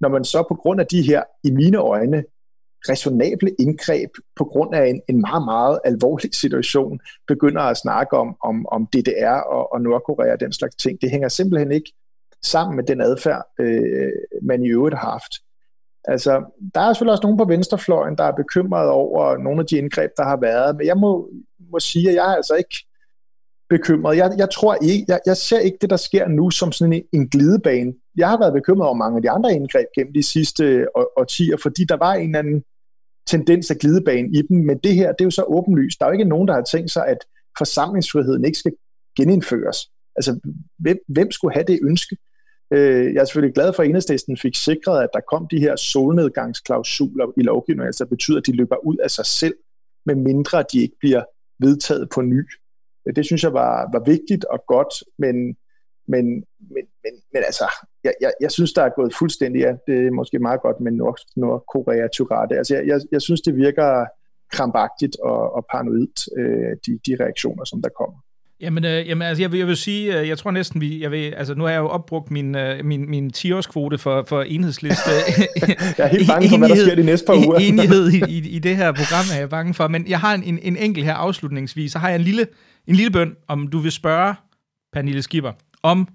når 0.00 0.08
man 0.08 0.24
så 0.24 0.44
på 0.48 0.54
grund 0.54 0.80
af 0.80 0.86
de 0.86 1.02
her, 1.02 1.22
i 1.44 1.50
mine 1.50 1.78
øjne, 1.78 2.24
resonable 2.88 3.50
indgreb 3.58 4.10
på 4.36 4.44
grund 4.44 4.74
af 4.74 4.86
en, 4.86 5.00
en 5.08 5.20
meget, 5.20 5.44
meget 5.44 5.78
alvorlig 5.84 6.34
situation, 6.34 7.00
begynder 7.28 7.62
at 7.62 7.76
snakke 7.76 8.16
om, 8.16 8.36
om, 8.44 8.66
om 8.66 8.86
DDR 8.86 9.40
og, 9.56 9.72
og 9.72 9.80
Nordkorea 9.80 10.32
og 10.32 10.40
den 10.40 10.52
slags 10.52 10.74
ting. 10.74 11.00
Det 11.00 11.10
hænger 11.10 11.28
simpelthen 11.28 11.72
ikke 11.72 11.92
sammen 12.42 12.76
med 12.76 12.84
den 12.84 13.00
adfærd, 13.00 13.42
øh, 13.60 14.12
man 14.42 14.64
i 14.64 14.68
øvrigt 14.68 14.98
har 14.98 15.10
haft. 15.10 15.32
Altså, 16.04 16.44
der 16.74 16.80
er 16.80 16.92
selvfølgelig 16.92 17.12
også 17.12 17.22
nogen 17.22 17.38
på 17.38 17.44
venstrefløjen, 17.44 18.16
der 18.18 18.24
er 18.24 18.32
bekymret 18.32 18.88
over 18.88 19.36
nogle 19.36 19.60
af 19.60 19.66
de 19.66 19.76
indgreb, 19.76 20.10
der 20.16 20.24
har 20.24 20.38
været, 20.40 20.76
men 20.76 20.86
jeg 20.86 20.96
må, 20.96 21.30
må 21.72 21.80
sige, 21.80 22.08
at 22.08 22.14
jeg 22.14 22.30
er 22.32 22.36
altså 22.36 22.54
ikke 22.54 22.76
bekymret. 23.74 24.16
Jeg, 24.16 24.34
jeg 24.38 24.50
tror 24.50 24.74
ikke, 24.82 25.04
jeg, 25.08 25.20
jeg 25.26 25.36
ser 25.36 25.58
ikke 25.58 25.78
det, 25.80 25.90
der 25.90 25.96
sker 25.96 26.28
nu, 26.28 26.50
som 26.50 26.72
sådan 26.72 26.92
en, 26.92 27.02
en 27.12 27.28
glidebane. 27.28 27.92
Jeg 28.16 28.28
har 28.28 28.38
været 28.38 28.52
bekymret 28.52 28.86
over 28.86 28.96
mange 28.96 29.16
af 29.16 29.22
de 29.22 29.30
andre 29.30 29.54
indgreb 29.54 29.86
gennem 29.96 30.14
de 30.14 30.22
sidste 30.22 30.64
øh, 30.64 30.86
årtier, 31.16 31.56
fordi 31.62 31.84
der 31.84 31.96
var 31.96 32.12
en 32.14 32.28
eller 32.28 32.38
anden 32.38 32.64
tendens 33.36 33.70
af 33.70 33.78
glidebane 33.78 34.28
i 34.38 34.42
dem, 34.48 34.58
men 34.68 34.78
det 34.78 34.94
her, 34.94 35.12
det 35.12 35.20
er 35.20 35.24
jo 35.24 35.30
så 35.30 35.44
åbenlyst. 35.48 35.98
Der 35.98 36.06
er 36.06 36.10
jo 36.10 36.18
ikke 36.18 36.32
nogen, 36.34 36.48
der 36.48 36.54
har 36.54 36.62
tænkt 36.62 36.90
sig, 36.90 37.06
at 37.06 37.18
forsamlingsfriheden 37.58 38.44
ikke 38.44 38.58
skal 38.58 38.72
genindføres. 39.16 39.78
Altså, 40.16 40.40
hvem, 40.78 40.98
hvem 41.08 41.30
skulle 41.30 41.54
have 41.54 41.64
det 41.64 41.78
ønske? 41.82 42.16
Øh, 42.72 43.14
jeg 43.14 43.20
er 43.20 43.24
selvfølgelig 43.24 43.54
glad 43.54 43.72
for, 43.72 43.82
at 43.82 43.88
enhedslisten 43.88 44.36
fik 44.36 44.56
sikret, 44.56 45.02
at 45.02 45.08
der 45.12 45.20
kom 45.32 45.46
de 45.50 45.58
her 45.58 45.76
solnedgangsklausuler 45.76 47.26
i 47.36 47.42
lovgivningen, 47.42 47.86
altså 47.86 48.06
betyder, 48.06 48.38
at 48.38 48.46
de 48.46 48.56
løber 48.56 48.76
ud 48.86 48.96
af 48.96 49.10
sig 49.10 49.26
selv, 49.26 49.54
med 50.06 50.14
mindre 50.14 50.64
de 50.72 50.82
ikke 50.82 50.96
bliver 51.00 51.22
vedtaget 51.60 52.08
på 52.14 52.20
ny. 52.22 52.42
Det 53.16 53.26
synes 53.26 53.42
jeg 53.42 53.52
var, 53.52 53.90
var 53.92 54.04
vigtigt 54.04 54.44
og 54.44 54.64
godt, 54.66 54.94
men 55.18 55.56
men, 56.08 56.24
men, 56.74 56.84
men, 57.32 57.42
altså, 57.46 57.64
jeg, 58.04 58.14
jeg, 58.20 58.32
jeg 58.40 58.50
synes, 58.50 58.72
der 58.72 58.82
er 58.82 58.88
gået 58.96 59.14
fuldstændig, 59.14 59.60
ja, 59.60 59.72
det 59.86 60.06
er 60.06 60.10
måske 60.10 60.38
meget 60.38 60.60
godt 60.62 60.80
med 60.80 60.92
Nord, 60.92 61.18
Nordkorea 61.36 62.08
Turate. 62.08 62.56
Altså, 62.56 62.74
jeg, 62.74 62.86
jeg, 62.86 63.00
jeg 63.12 63.22
synes, 63.22 63.40
det 63.40 63.56
virker 63.56 64.06
krampagtigt 64.52 65.16
og, 65.22 65.54
og 65.54 65.66
paranoid, 65.72 66.38
øh, 66.38 66.76
de, 66.86 66.98
de 67.06 67.24
reaktioner, 67.24 67.64
som 67.64 67.82
der 67.82 67.88
kommer. 68.00 68.18
Jamen, 68.60 68.84
øh, 68.84 69.08
jamen 69.08 69.22
altså, 69.22 69.42
jeg, 69.42 69.52
vil, 69.52 69.58
jeg 69.58 69.66
vil 69.66 69.76
sige, 69.76 70.20
øh, 70.20 70.28
jeg 70.28 70.38
tror 70.38 70.50
næsten, 70.50 70.80
vi, 70.80 71.02
jeg 71.02 71.10
vil, 71.10 71.34
altså, 71.34 71.54
nu 71.54 71.64
har 71.64 71.70
jeg 71.70 71.78
jo 71.78 71.88
opbrugt 71.88 72.30
min, 72.30 72.54
øh, 72.54 72.84
min, 72.84 73.10
min 73.10 73.30
10-årskvote 73.36 73.98
for, 73.98 74.24
for 74.28 74.42
enhedsliste. 74.42 75.10
jeg 75.98 76.04
er 76.04 76.06
helt 76.06 76.28
bange 76.28 76.48
for, 76.48 76.58
hvad 76.58 76.68
der 76.68 76.76
sker 76.76 76.94
de 76.94 77.02
næste 77.02 77.26
par 77.26 77.34
uger. 77.46 77.58
enighed 77.58 78.10
i, 78.12 78.22
i, 78.28 78.48
i 78.48 78.58
det 78.58 78.76
her 78.76 78.92
program 78.92 79.24
er 79.34 79.38
jeg 79.38 79.50
bange 79.50 79.74
for, 79.74 79.88
men 79.88 80.08
jeg 80.08 80.20
har 80.20 80.34
en, 80.34 80.42
en, 80.42 80.58
en 80.62 80.76
enkelt 80.76 81.06
her 81.06 81.14
afslutningsvis, 81.14 81.92
så 81.92 81.98
har 81.98 82.08
jeg 82.08 82.16
en 82.16 82.22
lille, 82.22 82.46
en 82.86 82.94
lille 82.94 83.10
bøn, 83.10 83.36
om 83.48 83.68
du 83.68 83.78
vil 83.78 83.92
spørge 83.92 84.34
Pernille 84.92 85.22
Skipper, 85.22 85.52
om 85.82 86.08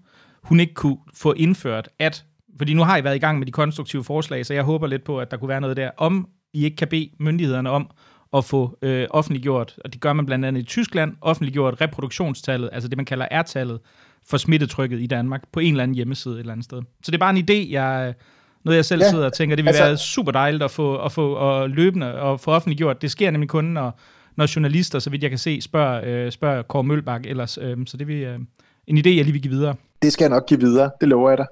hun 0.48 0.60
ikke 0.60 0.74
kunne 0.74 0.98
få 1.14 1.34
indført, 1.34 1.89
at, 2.00 2.26
fordi 2.58 2.74
nu 2.74 2.84
har 2.84 2.98
I 2.98 3.04
været 3.04 3.16
i 3.16 3.20
gang 3.20 3.39
med 3.39 3.45
de 3.45 3.52
konstruktive 3.52 4.04
forslag, 4.04 4.45
så 4.45 4.54
jeg 4.54 4.64
håber 4.64 4.88
lidt 4.88 5.04
på, 5.04 5.20
at 5.20 5.32
der 5.32 5.38
kunne 5.38 5.50
være 5.50 5.62
noget 5.62 5.78
der, 5.78 5.91
om 5.98 6.28
I 6.54 6.66
ikke 6.66 6.78
kan 6.78 6.88
bede 6.88 7.10
myndighederne 7.20 7.70
om 7.70 7.91
at 8.34 8.45
få 8.45 8.78
øh, 8.82 9.08
offentliggjort, 9.10 9.76
og 9.86 9.93
det 9.93 10.02
gør 10.02 10.14
man 10.14 10.26
blandt 10.26 10.45
andet 10.45 10.62
i 10.62 10.66
Tyskland, 10.66 11.16
offentliggjort 11.22 11.82
reproduktionstallet, 11.82 12.70
altså 12.74 12.89
det 12.89 12.98
man 12.98 13.06
kalder 13.06 13.28
R-tallet, 13.32 13.80
for 14.30 14.38
smittetrykket 14.38 15.02
i 15.02 15.08
Danmark 15.08 15.43
på 15.52 15.60
en 15.60 15.74
eller 15.74 15.84
anden 15.84 15.95
hjemmeside 15.95 16.34
et 16.34 16.39
eller 16.39 16.52
andet 16.52 16.66
sted. 16.66 16.82
Så 17.04 17.12
det 17.12 17.14
er 17.14 17.20
bare 17.20 17.38
en 17.38 17.50
idé, 17.50 17.72
jeg, 17.72 18.14
noget 18.66 18.76
jeg 18.76 18.86
selv 18.86 19.02
ja, 19.02 19.10
sidder 19.10 19.26
og 19.26 19.34
tænker, 19.34 19.56
det 19.56 19.66
vil 19.66 19.70
altså, 19.70 19.84
være 19.84 19.98
super 19.98 20.32
dejligt 20.32 20.64
at 20.64 20.72
få, 20.72 20.98
at 20.98 21.12
få 21.12 21.34
og 21.34 21.70
løbende 21.70 22.22
og 22.22 22.39
få 22.39 22.52
offentliggjort. 22.52 23.02
Det 23.02 23.12
sker 23.12 23.32
nemlig 23.32 23.50
kun, 23.50 23.66
når, 23.66 24.00
når 24.36 24.56
journalister, 24.56 25.00
så 25.00 25.10
vidt 25.10 25.24
jeg 25.24 25.32
kan 25.32 25.39
se, 25.39 25.62
spørger, 25.62 26.26
øh, 26.26 26.32
spørger 26.32 26.62
Kåre 26.62 26.84
Mølbak 26.84 27.26
ellers. 27.26 27.58
Øh, 27.62 27.78
så 27.86 27.98
det 27.98 28.24
er 28.24 28.34
øh, 28.34 28.39
en 28.88 28.98
idé, 28.98 29.10
jeg 29.10 29.24
lige 29.24 29.32
vil 29.32 29.41
give 29.41 29.54
videre. 29.54 29.76
Det 30.02 30.14
skal 30.14 30.24
jeg 30.24 30.30
nok 30.30 30.45
give 30.45 30.60
videre, 30.60 30.91
det 31.02 31.10
lover 31.10 31.30
jeg 31.30 31.38
dig. 31.38 31.45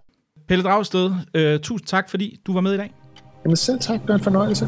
Pelle 0.48 0.64
Dragsted, 0.64 1.12
øh, 1.34 1.60
tusind 1.60 1.88
tak, 1.88 2.10
fordi 2.10 2.40
du 2.48 2.54
var 2.54 2.62
med 2.62 2.74
i 2.74 2.78
dag. 2.78 2.94
Jamen 3.46 3.56
selv 3.56 3.80
tak, 3.80 4.02
det 4.02 4.10
var 4.10 4.16
en 4.16 4.24
fornøjelse. 4.24 4.68